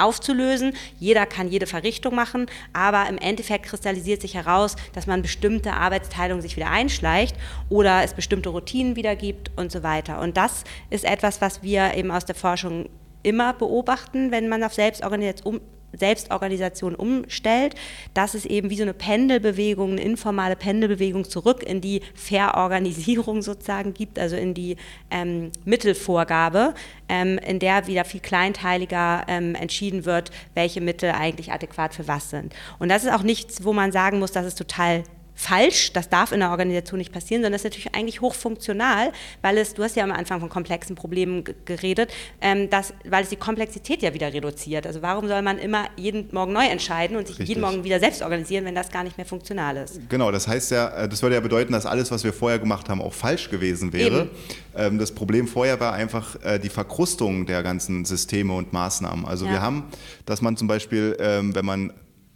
aufzulösen. 0.02 0.74
Jeder 1.00 1.26
kann 1.26 1.48
jede 1.48 1.68
Verrichtung 1.68 2.16
machen, 2.16 2.48
aber 2.74 3.08
im 3.08 3.18
Endeffekt 3.18 3.66
kristallisiert 3.66 4.22
sich 4.22 4.36
heraus, 4.36 4.76
dass 4.94 5.08
man 5.08 5.22
bestimmte 5.22 5.74
Arbeitsteilungen 5.74 6.42
sich 6.42 6.56
wieder 6.58 6.70
einschleicht 6.70 7.36
oder 7.70 8.04
es 8.04 8.14
bestimmte 8.14 8.50
Routinen 8.50 8.96
wieder 8.96 9.16
gibt 9.16 9.52
und 9.58 9.72
so 9.72 9.84
weiter. 9.84 10.20
Und 10.20 10.38
das 10.38 10.64
ist 10.90 11.06
etwas, 11.06 11.42
was 11.42 11.64
wir 11.64 11.94
eben 11.96 12.12
aus 12.12 12.26
der 12.26 12.36
Forschung 12.36 12.90
immer 13.24 13.54
beobachten, 13.54 14.32
wenn 14.32 14.50
man 14.50 14.64
auf 14.64 14.74
Selbstorganisation 14.74 15.62
Selbstorganisation 15.94 16.96
umstellt, 16.96 17.76
dass 18.14 18.34
es 18.34 18.46
eben 18.46 18.70
wie 18.70 18.78
so 18.78 18.84
eine 18.84 18.94
Pendelbewegung, 18.94 19.92
eine 19.92 20.02
informale 20.02 20.56
Pendelbewegung 20.56 21.26
zurück 21.26 21.64
in 21.64 21.82
die 21.82 22.02
Verorganisierung 22.16 23.42
sozusagen 23.42 23.94
gibt, 23.94 24.20
also 24.20 24.36
in 24.36 24.54
die 24.54 24.78
ähm, 25.10 25.52
Mittelvorgabe, 25.66 26.74
ähm, 27.10 27.38
in 27.40 27.60
der 27.60 27.88
wieder 27.88 28.06
viel 28.06 28.22
kleinteiliger 28.22 29.26
ähm, 29.28 29.56
entschieden 29.56 30.06
wird, 30.06 30.32
welche 30.56 30.82
Mittel 30.82 31.12
eigentlich 31.12 31.52
adäquat 31.52 31.94
für 31.94 32.08
was 32.08 32.30
sind. 32.30 32.54
Und 32.80 32.90
das 32.90 33.04
ist 33.04 33.12
auch 33.12 33.24
nichts, 33.24 33.64
wo 33.64 33.74
man 33.74 33.92
sagen 33.92 34.20
muss, 34.20 34.32
das 34.32 34.46
ist 34.46 34.58
total 34.58 35.04
falsch, 35.42 35.92
das 35.94 36.08
darf 36.08 36.32
in 36.32 36.40
der 36.40 36.52
Organisation 36.52 37.00
nicht 37.00 37.12
passieren, 37.12 37.42
sondern 37.42 37.54
das 37.54 37.62
ist 37.62 37.66
natürlich 37.66 37.96
eigentlich 37.96 38.22
hochfunktional, 38.22 39.12
weil 39.42 39.58
es, 39.58 39.74
du 39.74 39.84
hast 39.84 39.96
ja 39.96 40.04
am 40.04 40.12
Anfang 40.12 40.40
von 40.40 40.50
komplexen 40.50 40.96
Problemen 40.96 41.44
geredet, 41.66 42.12
ähm, 42.42 42.70
dass, 42.70 42.94
weil 43.06 43.24
es 43.24 43.30
die 43.30 43.38
Komplexität 43.38 44.04
ja 44.04 44.14
wieder 44.14 44.32
reduziert. 44.32 44.86
Also 44.86 45.02
warum 45.02 45.28
soll 45.28 45.42
man 45.42 45.58
immer 45.58 45.86
jeden 45.98 46.30
Morgen 46.32 46.54
neu 46.54 46.66
entscheiden 46.66 47.18
und 47.18 47.26
sich 47.26 47.40
Richtig. 47.40 47.50
jeden 47.50 47.62
Morgen 47.62 47.84
wieder 47.84 48.00
selbst 48.00 48.22
organisieren, 48.22 48.66
wenn 48.66 48.76
das 48.76 48.92
gar 48.92 49.04
nicht 49.04 49.18
mehr 49.18 49.26
funktional 49.26 49.78
ist? 49.78 50.00
Genau, 50.10 50.32
das 50.32 50.48
heißt 50.48 50.72
ja, 50.72 50.90
äh, 50.90 51.10
das 51.10 51.24
würde 51.24 51.36
ja 51.36 51.42
bedeuten, 51.42 51.74
dass 51.74 51.88
alles, 51.88 52.12
was 52.12 52.24
wir 52.24 52.34
vorher 52.34 52.60
gemacht 52.60 52.88
haben, 52.88 53.02
auch 53.02 53.14
falsch 53.14 53.50
gewesen 53.50 53.94
wäre. 53.94 54.30
Ähm, 54.76 55.00
das 55.00 55.12
Problem 55.12 55.48
vorher 55.48 55.80
war 55.80 55.94
einfach 55.94 56.36
äh, 56.44 56.60
die 56.60 56.70
Verkrustung 56.70 57.48
der 57.48 57.64
ganzen 57.64 58.06
Systeme 58.06 58.54
und 58.54 58.74
Maßnahmen. 58.74 59.26
Also 59.26 59.46
ja. 59.46 59.54
wir 59.54 59.62
haben, 59.62 59.86
dass 60.28 60.42
man 60.42 60.56
zum 60.56 60.68
Beispiel, 60.68 61.18
ähm, 61.20 61.56
wenn 61.56 61.66
man 61.66 61.94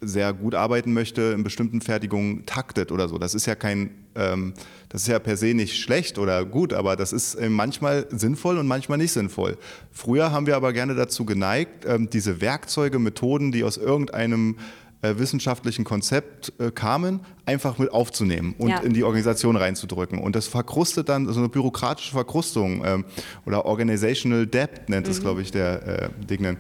sehr 0.07 0.33
gut 0.33 0.55
arbeiten 0.55 0.93
möchte, 0.93 1.33
in 1.35 1.43
bestimmten 1.43 1.81
Fertigungen 1.81 2.45
taktet 2.45 2.91
oder 2.91 3.07
so. 3.07 3.17
Das 3.17 3.35
ist 3.35 3.45
ja 3.45 3.55
kein, 3.55 3.91
ähm, 4.15 4.53
das 4.89 5.01
ist 5.01 5.07
ja 5.07 5.19
per 5.19 5.37
se 5.37 5.53
nicht 5.53 5.77
schlecht 5.77 6.17
oder 6.17 6.45
gut, 6.45 6.73
aber 6.73 6.95
das 6.95 7.13
ist 7.13 7.35
äh, 7.35 7.49
manchmal 7.49 8.07
sinnvoll 8.09 8.57
und 8.57 8.67
manchmal 8.67 8.97
nicht 8.97 9.11
sinnvoll. 9.11 9.57
Früher 9.91 10.31
haben 10.31 10.47
wir 10.47 10.55
aber 10.55 10.73
gerne 10.73 10.95
dazu 10.95 11.25
geneigt, 11.25 11.85
ähm, 11.85 12.09
diese 12.09 12.41
Werkzeuge, 12.41 12.99
Methoden, 12.99 13.51
die 13.51 13.63
aus 13.63 13.77
irgendeinem 13.77 14.57
äh, 15.05 15.19
wissenschaftlichen 15.19 15.83
Konzept 15.83 16.53
äh, 16.59 16.71
kamen, 16.71 17.19
einfach 17.45 17.77
mit 17.77 17.91
aufzunehmen 17.91 18.55
und 18.57 18.69
ja. 18.69 18.79
in 18.79 18.93
die 18.93 19.03
Organisation 19.03 19.55
reinzudrücken. 19.55 20.19
Und 20.19 20.35
das 20.35 20.47
verkrustet 20.47 21.09
dann 21.09 21.31
so 21.31 21.39
eine 21.39 21.49
bürokratische 21.49 22.11
Verkrustung 22.11 22.83
ähm, 22.83 23.05
oder 23.45 23.65
Organizational 23.65 24.47
Debt 24.47 24.89
nennt 24.89 25.07
es, 25.07 25.19
mhm. 25.19 25.23
glaube 25.23 25.41
ich, 25.41 25.51
der 25.51 25.87
äh, 25.87 26.09
Dignan. 26.25 26.57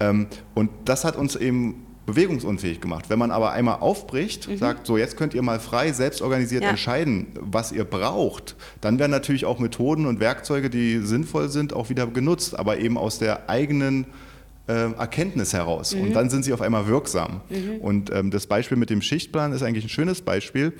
Ähm, 0.00 0.26
und 0.54 0.70
das 0.86 1.04
hat 1.04 1.16
uns 1.16 1.36
eben 1.36 1.83
bewegungsunfähig 2.06 2.80
gemacht. 2.80 3.06
Wenn 3.08 3.18
man 3.18 3.30
aber 3.30 3.52
einmal 3.52 3.78
aufbricht, 3.80 4.48
mhm. 4.48 4.58
sagt, 4.58 4.86
so 4.86 4.96
jetzt 4.96 5.16
könnt 5.16 5.34
ihr 5.34 5.42
mal 5.42 5.60
frei, 5.60 5.92
selbstorganisiert 5.92 6.62
ja. 6.62 6.70
entscheiden, 6.70 7.26
was 7.40 7.72
ihr 7.72 7.84
braucht, 7.84 8.56
dann 8.80 8.98
werden 8.98 9.10
natürlich 9.10 9.44
auch 9.44 9.58
Methoden 9.58 10.06
und 10.06 10.20
Werkzeuge, 10.20 10.70
die 10.70 10.98
sinnvoll 10.98 11.48
sind, 11.48 11.72
auch 11.72 11.88
wieder 11.88 12.06
genutzt, 12.06 12.58
aber 12.58 12.78
eben 12.78 12.98
aus 12.98 13.18
der 13.18 13.48
eigenen 13.48 14.06
äh, 14.66 14.92
Erkenntnis 14.92 15.52
heraus. 15.52 15.94
Mhm. 15.94 16.02
Und 16.02 16.12
dann 16.14 16.30
sind 16.30 16.44
sie 16.44 16.52
auf 16.52 16.60
einmal 16.60 16.86
wirksam. 16.86 17.40
Mhm. 17.48 17.76
Und 17.80 18.10
ähm, 18.12 18.30
das 18.30 18.46
Beispiel 18.46 18.76
mit 18.76 18.90
dem 18.90 19.02
Schichtplan 19.02 19.52
ist 19.52 19.62
eigentlich 19.62 19.84
ein 19.84 19.90
schönes 19.90 20.22
Beispiel. 20.22 20.72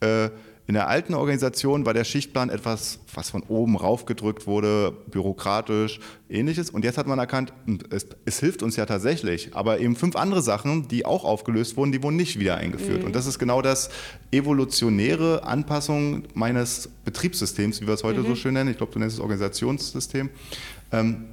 Äh, 0.00 0.30
in 0.68 0.74
der 0.74 0.88
alten 0.88 1.14
Organisation 1.14 1.86
war 1.86 1.94
der 1.94 2.02
Schichtplan 2.02 2.50
etwas, 2.50 2.98
was 3.14 3.30
von 3.30 3.42
oben 3.44 3.76
raufgedrückt 3.76 4.48
wurde, 4.48 4.92
bürokratisch, 5.10 6.00
ähnliches. 6.28 6.70
Und 6.70 6.84
jetzt 6.84 6.98
hat 6.98 7.06
man 7.06 7.20
erkannt, 7.20 7.52
es, 7.90 8.06
es, 8.24 8.40
hilft 8.40 8.64
uns 8.64 8.74
ja 8.74 8.84
tatsächlich. 8.84 9.54
Aber 9.54 9.78
eben 9.78 9.94
fünf 9.94 10.16
andere 10.16 10.42
Sachen, 10.42 10.88
die 10.88 11.06
auch 11.06 11.24
aufgelöst 11.24 11.76
wurden, 11.76 11.92
die 11.92 12.02
wurden 12.02 12.16
nicht 12.16 12.40
wieder 12.40 12.56
eingeführt. 12.56 13.00
Mhm. 13.00 13.06
Und 13.06 13.16
das 13.16 13.26
ist 13.26 13.38
genau 13.38 13.62
das 13.62 13.90
evolutionäre 14.32 15.44
Anpassung 15.44 16.24
meines 16.34 16.90
Betriebssystems, 17.04 17.80
wie 17.80 17.86
wir 17.86 17.94
es 17.94 18.02
heute 18.02 18.22
mhm. 18.22 18.26
so 18.26 18.34
schön 18.34 18.54
nennen. 18.54 18.70
Ich 18.70 18.76
glaube, 18.76 18.92
du 18.92 18.98
nennst 18.98 19.16
es 19.16 19.20
Organisationssystem. 19.20 20.30
Ähm, 20.90 21.26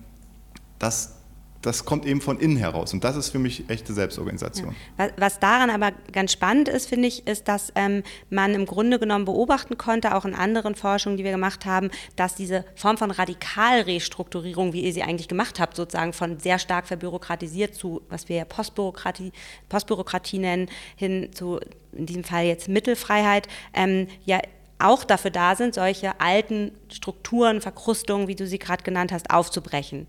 das 0.77 1.15
das 1.63 1.85
kommt 1.85 2.05
eben 2.05 2.21
von 2.21 2.39
innen 2.39 2.57
heraus. 2.57 2.93
Und 2.93 3.03
das 3.03 3.15
ist 3.15 3.29
für 3.29 3.39
mich 3.39 3.69
echte 3.69 3.93
Selbstorganisation. 3.93 4.75
Ja. 4.97 5.09
Was 5.17 5.39
daran 5.39 5.69
aber 5.69 5.91
ganz 6.11 6.33
spannend 6.33 6.67
ist, 6.67 6.87
finde 6.87 7.07
ich, 7.07 7.25
ist, 7.25 7.47
dass 7.47 7.71
ähm, 7.75 8.03
man 8.29 8.53
im 8.53 8.65
Grunde 8.65 8.99
genommen 8.99 9.25
beobachten 9.25 9.77
konnte, 9.77 10.13
auch 10.15 10.25
in 10.25 10.35
anderen 10.35 10.75
Forschungen, 10.75 11.17
die 11.17 11.23
wir 11.23 11.31
gemacht 11.31 11.65
haben, 11.65 11.89
dass 12.15 12.35
diese 12.35 12.65
Form 12.75 12.97
von 12.97 13.11
Radikalrestrukturierung, 13.11 14.73
wie 14.73 14.81
ihr 14.81 14.93
sie 14.93 15.03
eigentlich 15.03 15.29
gemacht 15.29 15.59
habt, 15.59 15.75
sozusagen 15.75 16.13
von 16.13 16.37
sehr 16.37 16.59
stark 16.59 16.85
verbürokratisiert 16.85 17.73
zu, 17.73 18.01
was 18.09 18.27
wir 18.27 18.35
ja 18.35 18.45
Postbürokratie, 18.45 19.31
Postbürokratie 19.69 20.39
nennen, 20.39 20.69
hin 20.97 21.29
zu, 21.33 21.59
in 21.93 22.05
diesem 22.05 22.25
Fall 22.25 22.43
jetzt 22.43 22.67
Mittelfreiheit, 22.67 23.47
ähm, 23.73 24.07
ja 24.25 24.39
auch 24.79 25.03
dafür 25.03 25.31
da 25.31 25.55
sind, 25.55 25.75
solche 25.75 26.19
alten 26.19 26.71
Strukturen, 26.89 27.61
Verkrustungen, 27.61 28.27
wie 28.27 28.35
du 28.35 28.45
sie 28.45 28.59
gerade 28.59 28.83
genannt 28.83 29.11
hast, 29.11 29.31
aufzubrechen. 29.31 30.07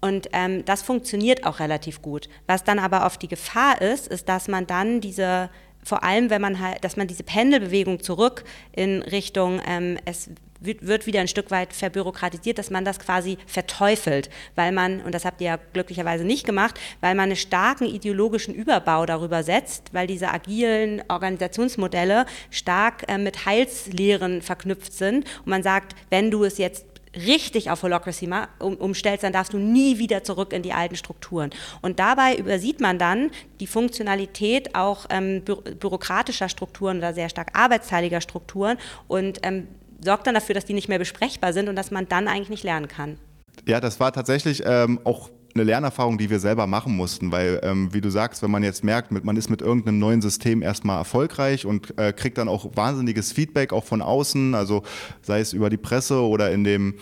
Und 0.00 0.28
ähm, 0.32 0.64
das 0.64 0.82
funktioniert 0.82 1.44
auch 1.44 1.60
relativ 1.60 2.02
gut. 2.02 2.28
Was 2.46 2.64
dann 2.64 2.78
aber 2.78 3.04
oft 3.04 3.20
die 3.22 3.28
Gefahr 3.28 3.80
ist, 3.82 4.08
ist, 4.08 4.28
dass 4.28 4.48
man 4.48 4.66
dann 4.66 5.00
diese, 5.00 5.50
vor 5.84 6.02
allem 6.02 6.30
wenn 6.30 6.40
man 6.40 6.60
halt, 6.60 6.82
dass 6.84 6.96
man 6.96 7.06
diese 7.06 7.22
Pendelbewegung 7.22 8.02
zurück 8.02 8.44
in 8.72 9.02
Richtung, 9.02 9.60
ähm, 9.66 9.98
es 10.04 10.30
wird, 10.60 11.06
wieder 11.06 11.20
ein 11.20 11.28
Stück 11.28 11.50
weit 11.50 11.72
verbürokratisiert, 11.72 12.58
dass 12.58 12.70
man 12.70 12.84
das 12.84 12.98
quasi 12.98 13.38
verteufelt, 13.46 14.30
weil 14.54 14.72
man, 14.72 15.00
und 15.00 15.14
das 15.14 15.24
habt 15.24 15.40
ihr 15.40 15.46
ja 15.48 15.58
glücklicherweise 15.72 16.24
nicht 16.24 16.44
gemacht, 16.44 16.78
weil 17.00 17.14
man 17.14 17.30
einen 17.30 17.36
starken 17.36 17.86
ideologischen 17.86 18.54
Überbau 18.54 19.06
darüber 19.06 19.42
setzt, 19.42 19.94
weil 19.94 20.06
diese 20.06 20.30
agilen 20.30 21.02
Organisationsmodelle 21.08 22.26
stark 22.50 23.04
äh, 23.08 23.18
mit 23.18 23.46
Heilslehren 23.46 24.42
verknüpft 24.42 24.92
sind 24.92 25.24
und 25.40 25.46
man 25.46 25.62
sagt, 25.62 25.94
wenn 26.10 26.30
du 26.30 26.44
es 26.44 26.58
jetzt 26.58 26.89
richtig 27.14 27.70
auf 27.70 27.82
Holocracy 27.82 28.28
um, 28.58 28.76
umstellst, 28.76 29.24
dann 29.24 29.32
darfst 29.32 29.52
du 29.52 29.58
nie 29.58 29.98
wieder 29.98 30.22
zurück 30.22 30.52
in 30.52 30.62
die 30.62 30.72
alten 30.72 30.96
Strukturen. 30.96 31.50
Und 31.82 31.98
dabei 31.98 32.36
übersieht 32.36 32.80
man 32.80 32.98
dann 32.98 33.30
die 33.58 33.66
Funktionalität 33.66 34.74
auch 34.74 35.06
ähm, 35.10 35.42
bü 35.44 35.56
bürokratischer 35.56 36.48
Strukturen 36.48 36.98
oder 36.98 37.14
sehr 37.14 37.28
stark 37.28 37.50
arbeitsteiliger 37.54 38.20
Strukturen 38.20 38.78
und 39.08 39.40
ähm, 39.42 39.68
sorgt 40.02 40.26
dann 40.26 40.34
dafür, 40.34 40.54
dass 40.54 40.64
die 40.64 40.74
nicht 40.74 40.88
mehr 40.88 40.98
besprechbar 40.98 41.52
sind 41.52 41.68
und 41.68 41.76
dass 41.76 41.90
man 41.90 42.08
dann 42.08 42.28
eigentlich 42.28 42.48
nicht 42.48 42.64
lernen 42.64 42.88
kann. 42.88 43.18
Ja, 43.66 43.80
das 43.80 44.00
war 44.00 44.12
tatsächlich 44.12 44.62
ähm, 44.64 45.00
auch 45.04 45.30
eine 45.54 45.64
Lernerfahrung, 45.64 46.18
die 46.18 46.30
wir 46.30 46.38
selber 46.38 46.66
machen 46.66 46.96
mussten, 46.96 47.32
weil, 47.32 47.60
ähm, 47.62 47.92
wie 47.92 48.00
du 48.00 48.10
sagst, 48.10 48.42
wenn 48.42 48.50
man 48.50 48.62
jetzt 48.62 48.84
merkt, 48.84 49.10
mit, 49.10 49.24
man 49.24 49.36
ist 49.36 49.50
mit 49.50 49.62
irgendeinem 49.62 49.98
neuen 49.98 50.22
System 50.22 50.62
erstmal 50.62 50.98
erfolgreich 50.98 51.66
und 51.66 51.98
äh, 51.98 52.12
kriegt 52.12 52.38
dann 52.38 52.48
auch 52.48 52.76
wahnsinniges 52.76 53.32
Feedback, 53.32 53.72
auch 53.72 53.84
von 53.84 54.02
außen, 54.02 54.54
also 54.54 54.82
sei 55.22 55.40
es 55.40 55.52
über 55.52 55.70
die 55.70 55.76
Presse 55.76 56.20
oder 56.20 56.52
in 56.52 56.64
dem 56.64 56.94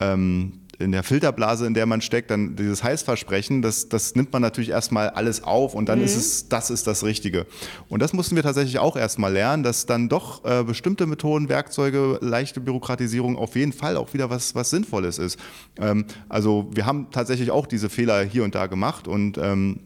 ähm, 0.00 0.63
in 0.78 0.92
der 0.92 1.02
Filterblase, 1.02 1.66
in 1.66 1.74
der 1.74 1.86
man 1.86 2.00
steckt, 2.00 2.30
dann 2.30 2.56
dieses 2.56 2.82
Heißversprechen, 2.82 3.62
das, 3.62 3.88
das 3.88 4.14
nimmt 4.14 4.32
man 4.32 4.42
natürlich 4.42 4.70
erstmal 4.70 5.10
alles 5.10 5.42
auf 5.42 5.74
und 5.74 5.88
dann 5.88 5.98
mhm. 5.98 6.04
ist 6.04 6.16
es, 6.16 6.48
das 6.48 6.70
ist 6.70 6.86
das 6.86 7.04
Richtige. 7.04 7.46
Und 7.88 8.00
das 8.00 8.12
mussten 8.12 8.36
wir 8.36 8.42
tatsächlich 8.42 8.78
auch 8.78 8.96
erstmal 8.96 9.32
lernen, 9.32 9.62
dass 9.62 9.86
dann 9.86 10.08
doch 10.08 10.44
äh, 10.44 10.64
bestimmte 10.64 11.06
Methoden, 11.06 11.48
Werkzeuge, 11.48 12.18
leichte 12.20 12.60
Bürokratisierung 12.60 13.36
auf 13.36 13.56
jeden 13.56 13.72
Fall 13.72 13.96
auch 13.96 14.14
wieder 14.14 14.30
was, 14.30 14.54
was 14.54 14.70
Sinnvolles 14.70 15.18
ist. 15.18 15.38
Ähm, 15.78 16.06
also 16.28 16.70
wir 16.72 16.86
haben 16.86 17.08
tatsächlich 17.10 17.50
auch 17.50 17.66
diese 17.66 17.88
Fehler 17.88 18.22
hier 18.22 18.44
und 18.44 18.54
da 18.54 18.66
gemacht 18.66 19.08
und 19.08 19.38
ähm, 19.38 19.80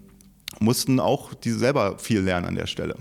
mussten 0.61 1.01
auch 1.01 1.35
diese 1.35 1.59
selber 1.59 1.99
viel 1.99 2.21
lernen 2.21 2.47
an 2.47 2.55
der 2.55 2.67
Stelle. 2.67 2.97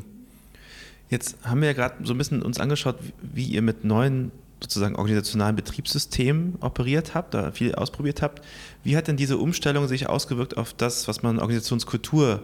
Jetzt 1.10 1.38
haben 1.44 1.62
wir 1.62 1.70
ja 1.70 1.74
gerade 1.74 2.06
so 2.06 2.14
ein 2.14 2.18
bisschen 2.18 2.42
uns 2.42 2.60
angeschaut, 2.60 2.98
wie 3.22 3.46
ihr 3.46 3.62
mit 3.62 3.86
neuen 3.86 4.32
sozusagen 4.62 4.96
organisationalen 4.96 5.56
Betriebssystem 5.56 6.56
operiert 6.62 7.14
habt, 7.14 7.34
da 7.34 7.52
viel 7.52 7.76
ausprobiert 7.76 8.22
habt. 8.22 8.44
Wie 8.84 8.98
hat 8.98 9.08
denn 9.08 9.18
diese 9.18 9.38
Umstellung 9.38 9.88
sich 9.88 10.10
ausgewirkt 10.10 10.58
auf 10.58 10.74
das, 10.74 11.08
was 11.08 11.24
man 11.24 11.40
Organisationskultur 11.40 12.44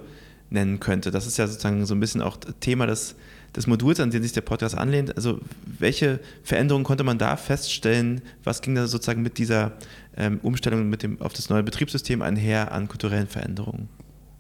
nennen 0.50 0.80
könnte? 0.80 1.12
Das 1.12 1.26
ist 1.26 1.38
ja 1.38 1.48
sozusagen 1.48 1.86
so 1.86 1.96
ein 1.96 2.00
bisschen 2.00 2.22
auch 2.22 2.38
Thema 2.60 2.86
des, 2.86 3.16
des 3.56 3.66
Moduls, 3.68 4.00
an 4.00 4.12
den 4.12 4.22
sich 4.22 4.34
der 4.34 4.42
Podcast 4.42 4.78
anlehnt. 4.78 5.16
Also 5.16 5.40
welche 5.80 6.20
Veränderungen 6.44 6.86
konnte 6.86 7.04
man 7.04 7.18
da 7.18 7.36
feststellen? 7.36 8.22
Was 8.44 8.62
ging 8.62 8.76
da 8.76 8.86
sozusagen 8.86 9.24
mit 9.24 9.38
dieser 9.38 9.74
ähm, 10.16 10.40
Umstellung 10.44 10.90
mit 10.90 11.02
dem, 11.02 11.20
auf 11.22 11.34
das 11.34 11.50
neue 11.50 11.64
Betriebssystem 11.64 12.22
einher 12.22 12.72
an 12.72 12.88
kulturellen 12.88 13.28
Veränderungen? 13.28 13.90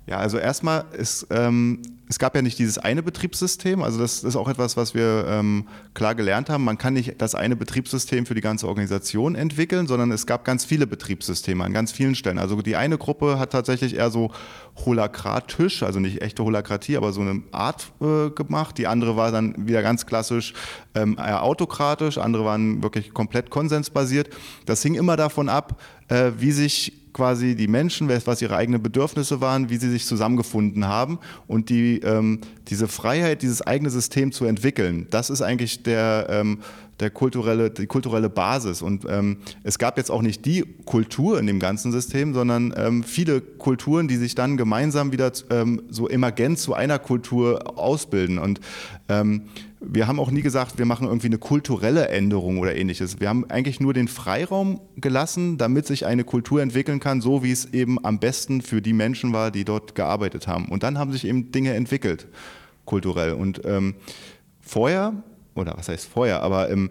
Ja, 0.05 0.17
also 0.17 0.37
erstmal 0.37 0.85
ist 0.97 1.27
ähm, 1.29 1.81
es 2.13 2.19
gab 2.19 2.35
ja 2.35 2.41
nicht 2.41 2.59
dieses 2.59 2.77
eine 2.77 3.01
Betriebssystem, 3.01 3.81
also 3.81 3.99
das 3.99 4.23
ist 4.23 4.35
auch 4.35 4.47
etwas, 4.47 4.77
was 4.77 4.93
wir 4.93 5.25
ähm, 5.27 5.67
klar 5.95 6.13
gelernt 6.13 6.49
haben. 6.49 6.63
Man 6.63 6.77
kann 6.77 6.93
nicht 6.93 7.21
das 7.21 7.33
eine 7.33 7.55
Betriebssystem 7.55 8.25
für 8.25 8.35
die 8.35 8.41
ganze 8.41 8.67
Organisation 8.67 9.33
entwickeln, 9.33 9.87
sondern 9.87 10.11
es 10.11 10.27
gab 10.27 10.45
ganz 10.45 10.63
viele 10.63 10.85
Betriebssysteme 10.85 11.63
an 11.63 11.73
ganz 11.73 11.91
vielen 11.91 12.13
Stellen. 12.13 12.37
Also 12.37 12.61
die 12.61 12.75
eine 12.75 12.97
Gruppe 12.97 13.39
hat 13.39 13.51
tatsächlich 13.51 13.95
eher 13.95 14.11
so 14.11 14.31
holakratisch, 14.85 15.81
also 15.81 15.99
nicht 15.99 16.21
echte 16.21 16.43
Holakratie, 16.43 16.97
aber 16.97 17.13
so 17.13 17.21
eine 17.21 17.41
Art 17.51 17.91
äh, 18.01 18.29
gemacht. 18.29 18.77
Die 18.77 18.87
andere 18.87 19.15
war 19.15 19.31
dann 19.31 19.67
wieder 19.67 19.81
ganz 19.81 20.05
klassisch 20.05 20.53
ähm, 20.93 21.17
eher 21.17 21.41
autokratisch, 21.41 22.17
andere 22.19 22.45
waren 22.45 22.83
wirklich 22.83 23.13
komplett 23.13 23.49
konsensbasiert. 23.49 24.29
Das 24.65 24.83
hing 24.83 24.93
immer 24.93 25.17
davon 25.17 25.49
ab, 25.49 25.81
äh, 26.09 26.31
wie 26.37 26.51
sich 26.51 27.02
quasi 27.13 27.55
die 27.55 27.67
Menschen, 27.67 28.09
was 28.09 28.41
ihre 28.41 28.55
eigenen 28.55 28.81
Bedürfnisse 28.81 29.39
waren, 29.41 29.69
wie 29.69 29.77
sie 29.77 29.89
sich 29.89 30.05
zusammengefunden 30.05 30.87
haben 30.87 31.19
und 31.47 31.69
die, 31.69 31.99
ähm, 31.99 32.41
diese 32.67 32.87
Freiheit, 32.87 33.41
dieses 33.41 33.61
eigene 33.61 33.89
System 33.89 34.31
zu 34.31 34.45
entwickeln, 34.45 35.07
das 35.09 35.29
ist 35.29 35.41
eigentlich 35.41 35.83
der, 35.83 36.27
ähm, 36.29 36.59
der 36.99 37.09
kulturelle, 37.09 37.69
die 37.69 37.87
kulturelle 37.87 38.29
Basis. 38.29 38.81
Und 38.81 39.05
ähm, 39.09 39.37
es 39.63 39.79
gab 39.79 39.97
jetzt 39.97 40.11
auch 40.11 40.21
nicht 40.21 40.45
die 40.45 40.63
Kultur 40.85 41.39
in 41.39 41.47
dem 41.47 41.59
ganzen 41.59 41.91
System, 41.91 42.33
sondern 42.33 42.73
ähm, 42.77 43.03
viele 43.03 43.41
Kulturen, 43.41 44.07
die 44.07 44.17
sich 44.17 44.35
dann 44.35 44.57
gemeinsam 44.57 45.11
wieder 45.11 45.31
ähm, 45.49 45.81
so 45.89 46.07
emergent 46.07 46.59
zu 46.59 46.73
einer 46.73 46.99
Kultur 46.99 47.77
ausbilden. 47.77 48.37
Und 48.37 48.59
ähm, 49.09 49.43
wir 49.85 50.07
haben 50.07 50.19
auch 50.19 50.31
nie 50.31 50.41
gesagt, 50.41 50.77
wir 50.77 50.85
machen 50.85 51.07
irgendwie 51.07 51.27
eine 51.27 51.37
kulturelle 51.37 52.07
Änderung 52.07 52.59
oder 52.59 52.75
ähnliches. 52.75 53.19
Wir 53.19 53.27
haben 53.27 53.49
eigentlich 53.49 53.79
nur 53.79 53.93
den 53.93 54.07
Freiraum 54.07 54.79
gelassen, 54.95 55.57
damit 55.57 55.87
sich 55.87 56.05
eine 56.05 56.23
Kultur 56.23 56.61
entwickeln 56.61 56.99
kann, 56.99 57.19
so 57.19 57.43
wie 57.43 57.51
es 57.51 57.65
eben 57.73 58.03
am 58.03 58.19
besten 58.19 58.61
für 58.61 58.81
die 58.81 58.93
Menschen 58.93 59.33
war, 59.33 59.51
die 59.51 59.65
dort 59.65 59.95
gearbeitet 59.95 60.47
haben. 60.47 60.69
Und 60.69 60.83
dann 60.83 60.97
haben 60.97 61.11
sich 61.11 61.25
eben 61.25 61.51
Dinge 61.51 61.73
entwickelt, 61.73 62.27
kulturell. 62.85 63.33
Und 63.33 63.61
ähm, 63.65 63.95
vorher, 64.61 65.23
oder 65.55 65.73
was 65.77 65.89
heißt 65.89 66.07
vorher, 66.07 66.41
aber 66.41 66.69
im 66.69 66.89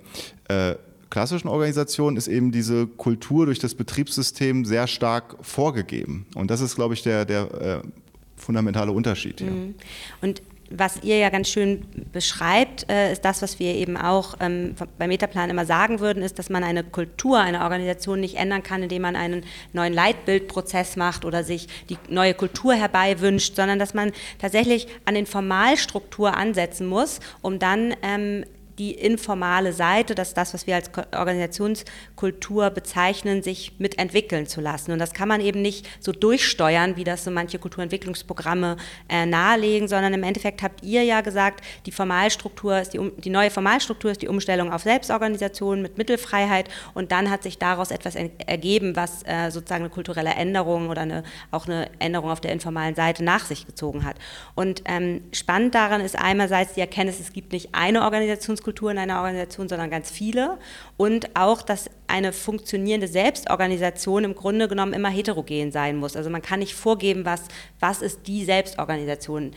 äh, 0.48 0.74
klassischen 1.10 1.48
Organisationen 1.48 2.16
ist 2.16 2.28
eben 2.28 2.52
diese 2.52 2.86
Kultur 2.86 3.46
durch 3.46 3.58
das 3.58 3.74
Betriebssystem 3.74 4.64
sehr 4.64 4.86
stark 4.86 5.36
vorgegeben. 5.42 6.26
Und 6.34 6.50
das 6.50 6.60
ist, 6.60 6.74
glaube 6.74 6.94
ich, 6.94 7.02
der, 7.02 7.24
der 7.24 7.82
äh, 7.82 7.88
fundamentale 8.36 8.92
Unterschied 8.92 9.40
hier. 9.40 9.50
Mhm. 9.50 9.74
Und 10.22 10.42
was 10.76 11.02
ihr 11.02 11.18
ja 11.18 11.30
ganz 11.30 11.48
schön 11.48 11.84
beschreibt, 12.12 12.90
äh, 12.90 13.12
ist 13.12 13.24
das, 13.24 13.42
was 13.42 13.58
wir 13.58 13.74
eben 13.74 13.96
auch 13.96 14.34
ähm, 14.40 14.74
beim 14.98 15.08
Metaplan 15.08 15.50
immer 15.50 15.66
sagen 15.66 16.00
würden, 16.00 16.22
ist, 16.22 16.38
dass 16.38 16.50
man 16.50 16.64
eine 16.64 16.84
Kultur 16.84 17.38
einer 17.38 17.62
Organisation 17.62 18.20
nicht 18.20 18.36
ändern 18.36 18.62
kann, 18.62 18.82
indem 18.82 19.02
man 19.02 19.16
einen 19.16 19.44
neuen 19.72 19.92
Leitbildprozess 19.92 20.96
macht 20.96 21.24
oder 21.24 21.44
sich 21.44 21.68
die 21.88 21.98
neue 22.08 22.34
Kultur 22.34 22.74
herbeiwünscht, 22.74 23.56
sondern 23.56 23.78
dass 23.78 23.94
man 23.94 24.12
tatsächlich 24.38 24.88
an 25.04 25.14
den 25.14 25.26
Formalstruktur 25.26 26.36
ansetzen 26.36 26.86
muss, 26.86 27.20
um 27.40 27.58
dann 27.58 27.94
ähm, 28.02 28.44
die 28.78 28.92
informale 28.92 29.72
Seite, 29.72 30.14
das 30.14 30.28
ist 30.28 30.36
das, 30.36 30.54
was 30.54 30.66
wir 30.66 30.76
als 30.76 30.90
Organisationskultur 31.12 32.70
bezeichnen, 32.70 33.42
sich 33.42 33.78
mitentwickeln 33.78 34.46
zu 34.46 34.60
lassen. 34.60 34.92
Und 34.92 34.98
das 34.98 35.12
kann 35.12 35.28
man 35.28 35.40
eben 35.40 35.62
nicht 35.62 35.88
so 36.00 36.12
durchsteuern, 36.12 36.96
wie 36.96 37.04
das 37.04 37.24
so 37.24 37.30
manche 37.30 37.58
Kulturentwicklungsprogramme 37.58 38.76
äh, 39.08 39.26
nahelegen, 39.26 39.88
sondern 39.88 40.14
im 40.14 40.22
Endeffekt 40.22 40.62
habt 40.62 40.82
ihr 40.82 41.04
ja 41.04 41.20
gesagt, 41.20 41.64
die 41.86 41.92
Formalstruktur 41.92 42.78
ist 42.78 42.94
die, 42.94 43.10
die 43.18 43.30
neue 43.30 43.50
Formalstruktur 43.50 44.10
ist 44.10 44.22
die 44.22 44.28
Umstellung 44.28 44.72
auf 44.72 44.82
Selbstorganisation 44.82 45.82
mit 45.82 45.98
Mittelfreiheit 45.98 46.68
und 46.94 47.12
dann 47.12 47.30
hat 47.30 47.42
sich 47.42 47.58
daraus 47.58 47.90
etwas 47.90 48.14
ergeben, 48.14 48.96
was 48.96 49.22
äh, 49.24 49.50
sozusagen 49.50 49.84
eine 49.84 49.90
kulturelle 49.90 50.30
Änderung 50.30 50.88
oder 50.88 51.02
eine, 51.02 51.22
auch 51.50 51.66
eine 51.66 51.88
Änderung 51.98 52.30
auf 52.30 52.40
der 52.40 52.52
informalen 52.52 52.94
Seite 52.94 53.24
nach 53.24 53.44
sich 53.44 53.66
gezogen 53.66 54.04
hat. 54.04 54.16
Und 54.54 54.82
ähm, 54.86 55.22
spannend 55.32 55.74
daran 55.74 56.00
ist 56.00 56.18
einerseits 56.18 56.74
die 56.74 56.80
Erkenntnis, 56.80 57.20
es 57.20 57.32
gibt 57.32 57.52
nicht 57.52 57.70
eine 57.72 58.02
Organisationskultur, 58.02 58.62
Unternehmenskultur 58.72 58.90
in 58.90 58.98
einer 58.98 59.18
Organisation, 59.18 59.68
sondern 59.68 59.90
ganz 59.90 60.10
viele. 60.10 60.58
Und 60.96 61.36
auch, 61.36 61.62
dass 61.62 61.90
eine 62.06 62.32
funktionierende 62.32 63.08
Selbstorganisation 63.08 64.24
im 64.24 64.34
Grunde 64.34 64.68
genommen 64.68 64.92
immer 64.92 65.10
heterogen 65.10 65.70
sein 65.72 65.96
muss. 65.96 66.16
Also 66.16 66.30
man 66.30 66.42
kann 66.42 66.60
nicht 66.60 66.74
vorgeben, 66.74 67.24
was, 67.24 67.42
was 67.80 68.02
ist 68.02 68.26
die 68.26 68.44
Selbstorganisation 68.44 69.52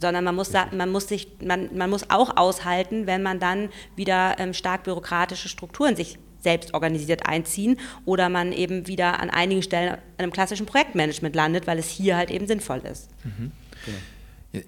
sondern 0.00 0.24
man 0.24 0.34
muss, 0.34 0.52
man 0.52 0.90
muss, 0.90 1.08
sich, 1.08 1.28
man, 1.44 1.76
man 1.76 1.90
muss 1.90 2.08
auch 2.08 2.36
aushalten, 2.38 3.06
wenn 3.06 3.22
man 3.22 3.38
dann 3.38 3.68
wieder 3.96 4.36
ähm, 4.38 4.54
stark 4.54 4.84
bürokratische 4.84 5.48
Strukturen 5.48 5.94
sich 5.94 6.16
selbst 6.38 6.72
organisiert 6.72 7.26
einziehen 7.26 7.76
oder 8.06 8.30
man 8.30 8.52
eben 8.52 8.86
wieder 8.86 9.20
an 9.20 9.28
einigen 9.28 9.62
Stellen 9.62 9.90
an 9.90 9.98
einem 10.16 10.32
klassischen 10.32 10.64
Projektmanagement 10.64 11.34
landet, 11.34 11.66
weil 11.66 11.78
es 11.78 11.88
hier 11.90 12.16
halt 12.16 12.30
eben 12.30 12.46
sinnvoll 12.46 12.80
ist. 12.90 13.10
Mhm. 13.24 13.52
Genau. 13.84 13.98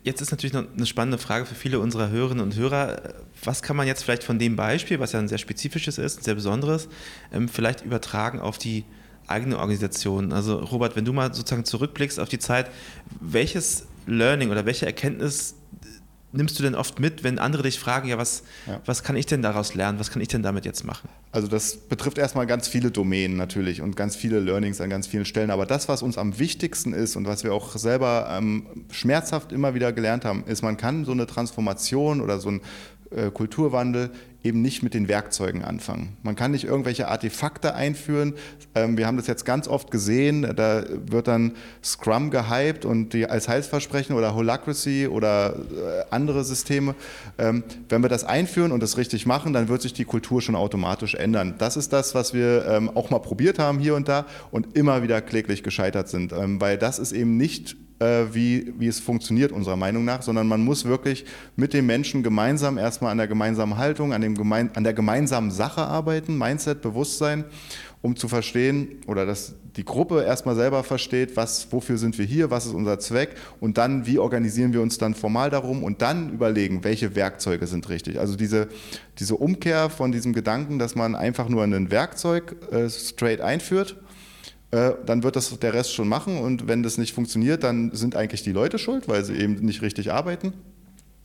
Jetzt 0.04 0.20
ist 0.20 0.30
natürlich 0.30 0.52
noch 0.52 0.64
eine 0.76 0.86
spannende 0.86 1.18
Frage 1.18 1.44
für 1.44 1.56
viele 1.56 1.80
unserer 1.80 2.08
Hörerinnen 2.08 2.44
und 2.44 2.54
Hörer. 2.54 3.14
Was 3.42 3.62
kann 3.62 3.76
man 3.76 3.88
jetzt 3.88 4.04
vielleicht 4.04 4.22
von 4.22 4.38
dem 4.38 4.54
Beispiel, 4.54 5.00
was 5.00 5.10
ja 5.10 5.18
ein 5.18 5.26
sehr 5.26 5.38
spezifisches 5.38 5.98
ist, 5.98 6.20
ein 6.20 6.22
sehr 6.22 6.36
besonderes, 6.36 6.88
ähm, 7.32 7.48
vielleicht 7.48 7.84
übertragen 7.84 8.38
auf 8.38 8.58
die 8.58 8.84
eigene 9.26 9.58
Organisation? 9.58 10.32
Also 10.32 10.58
Robert, 10.58 10.94
wenn 10.94 11.04
du 11.04 11.12
mal 11.12 11.34
sozusagen 11.34 11.64
zurückblickst 11.64 12.20
auf 12.20 12.28
die 12.28 12.38
Zeit, 12.38 12.70
welches 13.20 13.86
Learning 14.06 14.50
oder 14.50 14.66
welche 14.66 14.86
Erkenntnis 14.86 15.56
nimmst 16.32 16.58
du 16.58 16.62
denn 16.62 16.74
oft 16.74 16.98
mit, 16.98 17.24
wenn 17.24 17.38
andere 17.38 17.62
dich 17.62 17.78
fragen, 17.78 18.08
ja, 18.08 18.18
was, 18.18 18.42
ja. 18.66 18.80
was 18.86 19.02
kann 19.02 19.16
ich 19.16 19.26
denn 19.26 19.42
daraus 19.42 19.74
lernen, 19.74 19.98
was 19.98 20.10
kann 20.10 20.22
ich 20.22 20.28
denn 20.28 20.42
damit 20.42 20.64
jetzt 20.64 20.84
machen? 20.84 21.08
Also 21.30 21.48
das 21.48 21.76
betrifft 21.76 22.18
erstmal 22.18 22.46
ganz 22.46 22.68
viele 22.68 22.90
Domänen 22.90 23.36
natürlich 23.36 23.80
und 23.80 23.96
ganz 23.96 24.16
viele 24.16 24.40
Learnings 24.40 24.80
an 24.80 24.90
ganz 24.90 25.06
vielen 25.06 25.24
Stellen. 25.24 25.50
Aber 25.50 25.66
das, 25.66 25.88
was 25.88 26.02
uns 26.02 26.18
am 26.18 26.38
wichtigsten 26.38 26.92
ist 26.92 27.16
und 27.16 27.26
was 27.26 27.44
wir 27.44 27.52
auch 27.54 27.76
selber 27.76 28.28
ähm, 28.30 28.66
schmerzhaft 28.90 29.52
immer 29.52 29.74
wieder 29.74 29.92
gelernt 29.92 30.24
haben, 30.24 30.44
ist, 30.46 30.62
man 30.62 30.76
kann 30.76 31.04
so 31.04 31.12
eine 31.12 31.26
Transformation 31.26 32.20
oder 32.20 32.38
so 32.38 32.50
ein 32.50 32.60
Kulturwandel 33.32 34.10
eben 34.44 34.60
nicht 34.60 34.82
mit 34.82 34.94
den 34.94 35.08
Werkzeugen 35.08 35.62
anfangen. 35.62 36.16
Man 36.22 36.34
kann 36.34 36.50
nicht 36.50 36.64
irgendwelche 36.64 37.08
Artefakte 37.08 37.74
einführen. 37.74 38.34
Ähm, 38.74 38.96
wir 38.96 39.06
haben 39.06 39.16
das 39.16 39.26
jetzt 39.26 39.44
ganz 39.44 39.68
oft 39.68 39.90
gesehen, 39.90 40.54
da 40.56 40.84
wird 41.06 41.28
dann 41.28 41.52
Scrum 41.82 42.30
gehypt 42.30 42.84
und 42.84 43.12
die 43.12 43.26
als 43.26 43.48
Heilsversprechen 43.48 44.16
oder 44.16 44.34
Holacracy 44.34 45.06
oder 45.06 45.54
äh, 45.54 46.04
andere 46.10 46.44
Systeme. 46.44 46.94
Ähm, 47.38 47.62
wenn 47.88 48.02
wir 48.02 48.08
das 48.08 48.24
einführen 48.24 48.72
und 48.72 48.82
das 48.82 48.96
richtig 48.96 49.26
machen, 49.26 49.52
dann 49.52 49.68
wird 49.68 49.82
sich 49.82 49.92
die 49.92 50.04
Kultur 50.04 50.42
schon 50.42 50.56
automatisch 50.56 51.14
ändern. 51.14 51.54
Das 51.58 51.76
ist 51.76 51.92
das, 51.92 52.14
was 52.14 52.34
wir 52.34 52.66
ähm, 52.66 52.90
auch 52.94 53.10
mal 53.10 53.20
probiert 53.20 53.58
haben 53.58 53.78
hier 53.78 53.94
und 53.94 54.08
da 54.08 54.26
und 54.50 54.76
immer 54.76 55.02
wieder 55.02 55.20
kläglich 55.20 55.62
gescheitert 55.62 56.08
sind, 56.08 56.32
weil 56.32 56.78
das 56.78 56.98
ist 56.98 57.12
eben 57.12 57.36
nicht 57.36 57.72
äh, 57.72 57.81
wie, 58.32 58.72
wie 58.78 58.88
es 58.88 59.00
funktioniert, 59.00 59.52
unserer 59.52 59.76
Meinung 59.76 60.04
nach, 60.04 60.22
sondern 60.22 60.48
man 60.48 60.64
muss 60.64 60.84
wirklich 60.84 61.24
mit 61.56 61.72
den 61.72 61.86
Menschen 61.86 62.22
gemeinsam 62.22 62.78
erstmal 62.78 63.12
an 63.12 63.18
der 63.18 63.28
gemeinsamen 63.28 63.76
Haltung, 63.76 64.12
an, 64.12 64.20
dem 64.20 64.36
gemein, 64.36 64.70
an 64.74 64.84
der 64.84 64.94
gemeinsamen 64.94 65.50
Sache 65.50 65.82
arbeiten, 65.82 66.36
Mindset, 66.36 66.82
Bewusstsein, 66.82 67.44
um 68.02 68.16
zu 68.16 68.28
verstehen 68.28 69.00
oder 69.06 69.24
dass 69.24 69.54
die 69.76 69.84
Gruppe 69.84 70.24
erstmal 70.24 70.56
selber 70.56 70.82
versteht, 70.82 71.36
was, 71.36 71.68
wofür 71.70 71.96
sind 71.96 72.18
wir 72.18 72.26
hier, 72.26 72.50
was 72.50 72.66
ist 72.66 72.74
unser 72.74 72.98
Zweck 72.98 73.36
und 73.60 73.78
dann, 73.78 74.06
wie 74.06 74.18
organisieren 74.18 74.72
wir 74.72 74.82
uns 74.82 74.98
dann 74.98 75.14
formal 75.14 75.50
darum 75.50 75.82
und 75.82 76.02
dann 76.02 76.32
überlegen, 76.32 76.84
welche 76.84 77.14
Werkzeuge 77.14 77.66
sind 77.66 77.88
richtig. 77.88 78.18
Also 78.18 78.36
diese, 78.36 78.68
diese 79.18 79.36
Umkehr 79.36 79.88
von 79.88 80.12
diesem 80.12 80.32
Gedanken, 80.32 80.78
dass 80.78 80.94
man 80.94 81.14
einfach 81.14 81.48
nur 81.48 81.62
ein 81.62 81.90
Werkzeug 81.90 82.56
äh, 82.72 82.90
straight 82.90 83.40
einführt 83.40 83.96
äh, 84.72 84.92
dann 85.04 85.22
wird 85.22 85.36
das 85.36 85.58
der 85.58 85.74
Rest 85.74 85.92
schon 85.92 86.08
machen 86.08 86.38
und 86.38 86.66
wenn 86.66 86.82
das 86.82 86.98
nicht 86.98 87.12
funktioniert, 87.12 87.62
dann 87.62 87.94
sind 87.94 88.16
eigentlich 88.16 88.42
die 88.42 88.52
Leute 88.52 88.78
schuld, 88.78 89.06
weil 89.06 89.24
sie 89.24 89.36
eben 89.36 89.54
nicht 89.56 89.82
richtig 89.82 90.12
arbeiten 90.12 90.54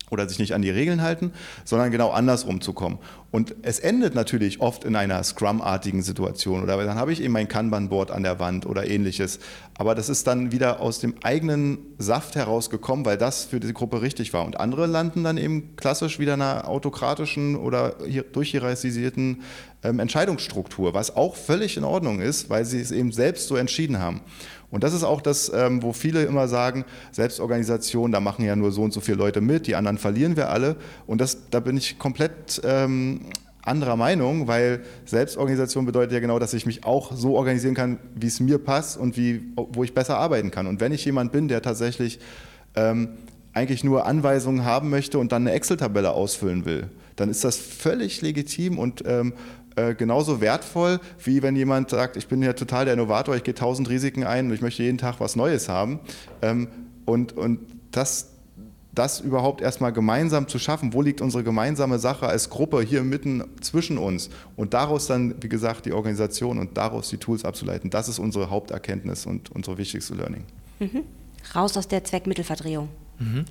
oder 0.09 0.27
sich 0.27 0.39
nicht 0.39 0.53
an 0.53 0.61
die 0.61 0.69
Regeln 0.69 1.01
halten, 1.01 1.31
sondern 1.65 1.91
genau 1.91 2.09
andersrum 2.11 2.61
zu 2.61 2.73
kommen. 2.73 2.99
Und 3.31 3.55
es 3.61 3.79
endet 3.79 4.15
natürlich 4.15 4.61
oft 4.61 4.83
in 4.83 4.95
einer 4.95 5.21
Scrum-artigen 5.23 6.01
Situation 6.01 6.63
oder 6.63 6.77
dann 6.77 6.97
habe 6.97 7.11
ich 7.11 7.21
eben 7.21 7.33
mein 7.33 7.47
Kanban-Board 7.47 8.11
an 8.11 8.23
der 8.23 8.39
Wand 8.39 8.65
oder 8.65 8.87
ähnliches. 8.87 9.39
Aber 9.77 9.95
das 9.95 10.09
ist 10.09 10.27
dann 10.27 10.51
wieder 10.51 10.79
aus 10.79 10.99
dem 10.99 11.15
eigenen 11.23 11.79
Saft 11.97 12.35
herausgekommen, 12.35 13.05
weil 13.05 13.17
das 13.17 13.45
für 13.45 13.59
die 13.59 13.73
Gruppe 13.73 14.01
richtig 14.01 14.33
war. 14.33 14.45
Und 14.45 14.59
andere 14.59 14.87
landen 14.87 15.23
dann 15.23 15.37
eben 15.37 15.75
klassisch 15.75 16.19
wieder 16.19 16.35
in 16.35 16.41
einer 16.41 16.67
autokratischen 16.67 17.55
oder 17.55 17.95
durchhierarchisierten 18.31 19.41
ähm, 19.87 19.99
Entscheidungsstruktur, 19.99 20.93
was 20.93 21.15
auch 21.15 21.35
völlig 21.35 21.77
in 21.77 21.83
Ordnung 21.83 22.19
ist, 22.19 22.49
weil 22.49 22.65
sie 22.65 22.79
es 22.79 22.91
eben 22.91 23.11
selbst 23.11 23.47
so 23.47 23.55
entschieden 23.55 23.99
haben. 23.99 24.21
Und 24.69 24.83
das 24.83 24.93
ist 24.93 25.03
auch 25.03 25.21
das, 25.21 25.51
ähm, 25.53 25.81
wo 25.81 25.93
viele 25.93 26.23
immer 26.23 26.47
sagen, 26.47 26.83
Selbstorganisation, 27.11 28.11
da 28.11 28.19
machen 28.19 28.43
ja 28.43 28.55
nur 28.55 28.71
so 28.71 28.83
und 28.83 28.93
so 28.93 28.99
viele 28.99 29.17
Leute 29.17 29.39
mit, 29.39 29.67
die 29.67 29.75
anderen 29.75 29.97
verlieren 29.97 30.35
wir 30.35 30.49
alle. 30.49 30.75
Und 31.05 31.21
das, 31.21 31.49
da 31.49 31.61
bin 31.61 31.77
ich 31.77 31.97
komplett 31.97 32.61
ähm, 32.65 33.21
anderer 33.61 33.95
Meinung, 33.95 34.47
weil 34.47 34.83
Selbstorganisation 35.05 35.85
bedeutet 35.85 36.13
ja 36.13 36.19
genau, 36.19 36.39
dass 36.39 36.53
ich 36.53 36.65
mich 36.65 36.83
auch 36.83 37.13
so 37.13 37.35
organisieren 37.35 37.75
kann, 37.75 37.99
wie 38.15 38.27
es 38.27 38.39
mir 38.39 38.57
passt 38.57 38.97
und 38.97 39.17
wie, 39.17 39.41
wo 39.55 39.83
ich 39.83 39.93
besser 39.93 40.17
arbeiten 40.17 40.51
kann. 40.51 40.67
Und 40.67 40.81
wenn 40.81 40.91
ich 40.91 41.05
jemand 41.05 41.31
bin, 41.31 41.47
der 41.47 41.61
tatsächlich 41.61 42.19
ähm, 42.75 43.09
eigentlich 43.53 43.83
nur 43.83 44.05
Anweisungen 44.05 44.65
haben 44.65 44.89
möchte 44.89 45.17
und 45.17 45.31
dann 45.31 45.43
eine 45.43 45.51
Excel-Tabelle 45.51 46.11
ausfüllen 46.11 46.65
will, 46.65 46.89
dann 47.15 47.29
ist 47.29 47.43
das 47.43 47.57
völlig 47.57 48.21
legitim 48.21 48.77
und 48.77 49.03
ähm, 49.05 49.33
äh, 49.77 49.93
genauso 49.93 50.41
wertvoll, 50.41 50.99
wie 51.23 51.43
wenn 51.43 51.55
jemand 51.55 51.91
sagt, 51.91 52.17
ich 52.17 52.27
bin 52.27 52.41
ja 52.41 52.53
total 52.53 52.85
der 52.85 52.95
Innovator, 52.95 53.35
ich 53.35 53.43
gehe 53.43 53.53
tausend 53.53 53.89
Risiken 53.89 54.23
ein 54.23 54.47
und 54.47 54.53
ich 54.53 54.61
möchte 54.61 54.81
jeden 54.81 54.97
Tag 54.97 55.19
was 55.19 55.35
Neues 55.35 55.69
haben. 55.69 55.99
Ähm, 56.41 56.67
und, 57.05 57.37
und 57.37 57.59
das, 57.91 58.31
das 58.95 59.19
überhaupt 59.19 59.61
erstmal 59.61 59.93
gemeinsam 59.93 60.47
zu 60.47 60.57
schaffen, 60.57 60.93
wo 60.93 61.03
liegt 61.03 61.21
unsere 61.21 61.43
gemeinsame 61.43 61.99
Sache 61.99 62.27
als 62.27 62.49
Gruppe 62.49 62.81
hier 62.81 63.03
mitten 63.03 63.43
zwischen 63.61 63.99
uns 63.99 64.31
und 64.55 64.73
daraus 64.73 65.05
dann, 65.05 65.35
wie 65.41 65.49
gesagt, 65.49 65.85
die 65.85 65.93
Organisation 65.93 66.57
und 66.57 66.75
daraus 66.75 67.09
die 67.09 67.17
Tools 67.17 67.45
abzuleiten, 67.45 67.91
das 67.91 68.09
ist 68.09 68.17
unsere 68.17 68.49
Haupterkenntnis 68.49 69.27
und 69.27 69.51
unsere 69.51 69.77
wichtigste 69.77 70.15
Learning. 70.15 70.43
Mhm. 70.79 71.03
Raus 71.53 71.77
aus 71.77 71.87
der 71.87 72.03
Zweckmittelverdrehung. 72.03 72.89
Mhm. 73.19 73.45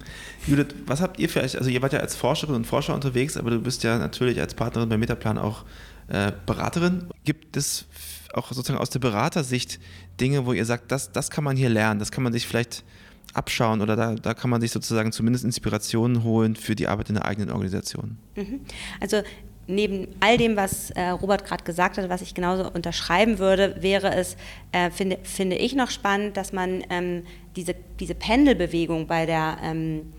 Judith, 0.46 0.74
was 0.86 1.00
habt 1.00 1.18
ihr 1.18 1.28
für 1.28 1.40
euch, 1.40 1.56
also 1.56 1.70
ihr 1.70 1.82
wart 1.82 1.92
ja 1.92 2.00
als 2.00 2.16
Forscherin 2.16 2.56
und 2.56 2.66
Forscher 2.66 2.94
unterwegs, 2.94 3.36
aber 3.36 3.50
du 3.50 3.60
bist 3.60 3.84
ja 3.84 3.98
natürlich 3.98 4.40
als 4.40 4.54
Partnerin 4.54 4.88
bei 4.88 4.96
Metaplan 4.96 5.38
auch 5.38 5.64
äh, 6.08 6.32
Beraterin. 6.46 7.08
Gibt 7.24 7.56
es 7.56 7.86
auch 8.32 8.52
sozusagen 8.52 8.78
aus 8.78 8.90
der 8.90 8.98
Beratersicht 8.98 9.80
Dinge, 10.20 10.46
wo 10.46 10.52
ihr 10.52 10.64
sagt, 10.64 10.92
das, 10.92 11.12
das 11.12 11.30
kann 11.30 11.44
man 11.44 11.56
hier 11.56 11.68
lernen, 11.68 11.98
das 12.00 12.10
kann 12.10 12.24
man 12.24 12.32
sich 12.32 12.46
vielleicht 12.46 12.84
abschauen 13.32 13.82
oder 13.82 13.96
da, 13.96 14.14
da 14.14 14.34
kann 14.34 14.50
man 14.50 14.60
sich 14.60 14.70
sozusagen 14.70 15.12
zumindest 15.12 15.44
Inspirationen 15.44 16.22
holen 16.22 16.56
für 16.56 16.74
die 16.74 16.88
Arbeit 16.88 17.08
in 17.08 17.16
der 17.16 17.24
eigenen 17.26 17.50
Organisation? 17.50 18.18
Mhm. 18.34 18.60
Also 19.00 19.22
neben 19.66 20.08
all 20.20 20.38
dem, 20.38 20.56
was 20.56 20.90
äh, 20.90 21.08
Robert 21.08 21.44
gerade 21.44 21.64
gesagt 21.64 21.98
hat, 21.98 22.08
was 22.08 22.22
ich 22.22 22.34
genauso 22.34 22.70
unterschreiben 22.70 23.38
würde, 23.38 23.76
wäre 23.80 24.14
es, 24.14 24.36
äh, 24.72 24.90
finde, 24.90 25.18
finde 25.22 25.56
ich 25.56 25.74
noch 25.74 25.90
spannend, 25.90 26.36
dass 26.36 26.52
man 26.52 26.84
ähm, 26.88 27.24
diese, 27.56 27.74
diese 27.98 28.14
Pendelbewegung 28.14 29.06
bei 29.06 29.26
der, 29.26 29.58
ähm, 29.62 30.12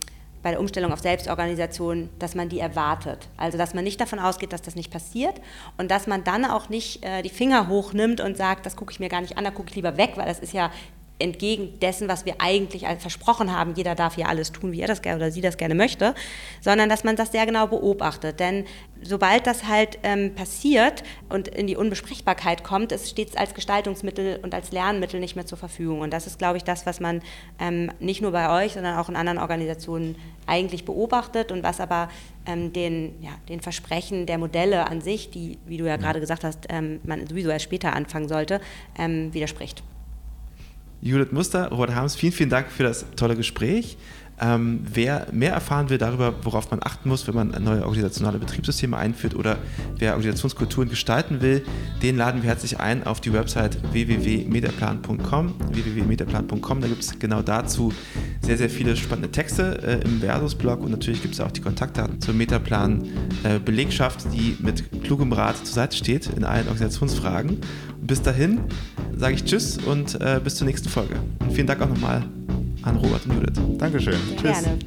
bei 0.44 0.52
der 0.52 0.60
Umstellung 0.60 0.94
auf 0.94 1.00
Selbstorganisation, 1.00 2.10
dass 2.20 2.36
man 2.36 2.50
die 2.50 2.60
erwartet. 2.60 3.28
Also 3.38 3.58
dass 3.58 3.74
man 3.74 3.84
nicht 3.84 4.00
davon 4.00 4.20
ausgeht, 4.20 4.54
dass 4.54 4.62
das 4.62 4.76
nicht 4.76 4.92
passiert 4.92 5.42
und 5.78 5.92
dass 5.92 6.08
man 6.08 6.24
dann 6.24 6.46
auch 6.46 6.70
nicht 6.70 7.04
äh, 7.04 7.22
die 7.22 7.30
Finger 7.30 7.68
hochnimmt 7.68 8.22
und 8.22 8.38
sagt, 8.38 8.66
das 8.66 8.76
gucke 8.76 8.92
ich 8.92 9.00
mir 9.00 9.10
gar 9.10 9.22
nicht 9.22 9.38
an, 9.38 9.44
da 9.44 9.52
gucke 9.52 9.70
ich 9.70 9.76
lieber 9.76 9.98
weg, 9.98 10.14
weil 10.16 10.26
das 10.26 10.40
ist 10.40 10.54
ja 10.54 10.72
entgegen 11.20 11.80
dessen, 11.80 12.08
was 12.08 12.26
wir 12.26 12.36
eigentlich 12.40 12.86
versprochen 13.00 13.56
haben, 13.56 13.74
jeder 13.76 13.96
darf 13.96 14.16
hier 14.16 14.28
alles 14.28 14.52
tun, 14.52 14.72
wie 14.72 14.82
er 14.82 14.88
das 14.88 15.02
gerne 15.02 15.18
oder 15.18 15.32
sie 15.32 15.42
das 15.42 15.58
gerne 15.58 15.76
möchte, 15.76 16.14
sondern 16.62 16.90
dass 16.90 17.04
man 17.04 17.16
das 17.16 17.32
sehr 17.32 17.46
genau 17.46 17.68
beobachtet. 17.68 18.40
Denn 18.40 18.66
sobald 19.02 19.48
das 19.48 19.68
halt 19.68 20.00
ähm, 20.04 20.36
passiert 20.36 21.04
und 21.30 21.48
in 21.48 21.68
die 21.68 21.76
Unbesprechbarkeit 21.76 22.64
kommt, 22.64 22.92
es 22.92 23.10
steht 23.10 23.30
es 23.30 23.36
als 23.36 23.54
Gestaltungsmittel 23.54 24.40
und 24.44 24.54
als 24.54 24.72
Lernmittel 24.72 25.20
nicht 25.20 25.36
mehr 25.36 25.46
zur 25.46 25.58
Verfügung. 25.58 26.02
Und 26.02 26.12
das 26.12 26.28
ist, 26.28 26.38
glaube 26.38 26.58
ich, 26.58 26.64
das, 26.64 26.86
was 26.86 27.00
man 27.00 27.22
ähm, 27.60 27.92
nicht 28.00 28.22
nur 28.22 28.32
bei 28.32 28.64
euch, 28.64 28.74
sondern 28.74 28.98
auch 28.98 29.10
in 29.10 29.16
anderen 29.16 29.40
Organisationen 29.40 30.16
eigentlich 30.46 30.86
beobachtet 30.86 31.52
und 31.52 31.64
was 31.64 31.80
aber 31.80 32.10
ähm, 32.46 32.74
den, 32.74 33.22
ja, 33.22 33.32
den 33.50 33.60
Versprechen 33.60 34.26
der 34.28 34.38
Modelle 34.38 34.88
an 34.88 35.02
sich, 35.02 35.32
die, 35.32 35.58
wie 35.66 35.78
du 35.78 35.86
ja 35.86 35.98
gerade 35.98 36.20
gesagt 36.20 36.44
hast, 36.44 36.68
ähm, 36.70 37.00
man 37.04 37.26
sowieso 37.28 37.50
erst 37.50 37.66
später 37.66 37.94
anfangen 37.94 38.30
sollte, 38.30 38.62
ähm, 38.98 39.34
widerspricht. 39.34 39.84
Judith 41.02 41.32
Muster, 41.32 41.70
Robert 41.70 41.96
Harms, 41.96 42.16
vielen, 42.16 42.34
vielen 42.34 42.50
Dank 42.50 42.72
für 42.72 42.84
das 42.84 43.06
tolle 43.16 43.36
Gespräch. 43.36 43.98
Ähm, 44.40 44.82
wer 44.84 45.28
mehr 45.32 45.52
erfahren 45.52 45.90
will 45.90 45.98
darüber, 45.98 46.32
worauf 46.44 46.70
man 46.70 46.80
achten 46.84 47.10
muss, 47.10 47.28
wenn 47.28 47.34
man 47.34 47.50
neue 47.64 47.82
organisationale 47.82 48.38
Betriebssysteme 48.38 48.96
einführt 48.96 49.34
oder 49.34 49.58
wer 49.98 50.12
Organisationskulturen 50.12 50.90
gestalten 50.90 51.42
will, 51.42 51.64
den 52.04 52.18
laden 52.18 52.44
wir 52.44 52.50
herzlich 52.50 52.80
ein 52.80 53.08
auf 53.08 53.20
die 53.20 53.34
Website 53.34 53.80
www.metaplan.com. 53.94 55.56
www.metaplan.com, 55.72 56.82
da 56.82 56.88
gibt 56.88 57.02
es 57.02 57.18
genau 57.18 57.42
dazu 57.42 57.92
sehr, 58.42 58.58
sehr 58.58 58.70
viele 58.70 58.96
spannende 58.96 59.32
Texte 59.32 59.82
äh, 59.84 60.06
im 60.06 60.20
Versus-Blog 60.20 60.82
und 60.82 60.92
natürlich 60.92 61.24
gibt 61.24 61.34
es 61.34 61.40
auch 61.40 61.52
die 61.52 61.62
Kontaktdaten 61.62 62.22
zur 62.22 62.36
Metaplan-Belegschaft, 62.36 64.24
äh, 64.24 64.30
die 64.30 64.58
mit 64.60 65.04
klugem 65.04 65.34
Rat 65.34 65.58
zur 65.58 65.74
Seite 65.74 65.98
steht 65.98 66.28
in 66.28 66.44
allen 66.44 66.68
Organisationsfragen. 66.68 67.58
Und 68.00 68.06
bis 68.06 68.22
dahin 68.22 68.60
sage 69.18 69.36
ich 69.36 69.46
Tschüss 69.46 69.78
und 69.78 70.20
äh, 70.22 70.40
bis 70.44 70.56
zur 70.56 70.68
nächsten 70.68 70.90
Folge. 70.90 71.16
Und 71.40 71.54
vielen 71.54 71.68
Dank 71.68 71.82
auch 71.82 71.90
nochmal 71.90 72.24
an 72.84 72.96
Robert 72.98 73.26
und 73.26 73.34
Judith. 73.34 73.60
Dankeschön. 73.78 74.14
Sehr 74.14 74.54
Tschüss. 74.54 74.64
Gerne. 74.64 74.80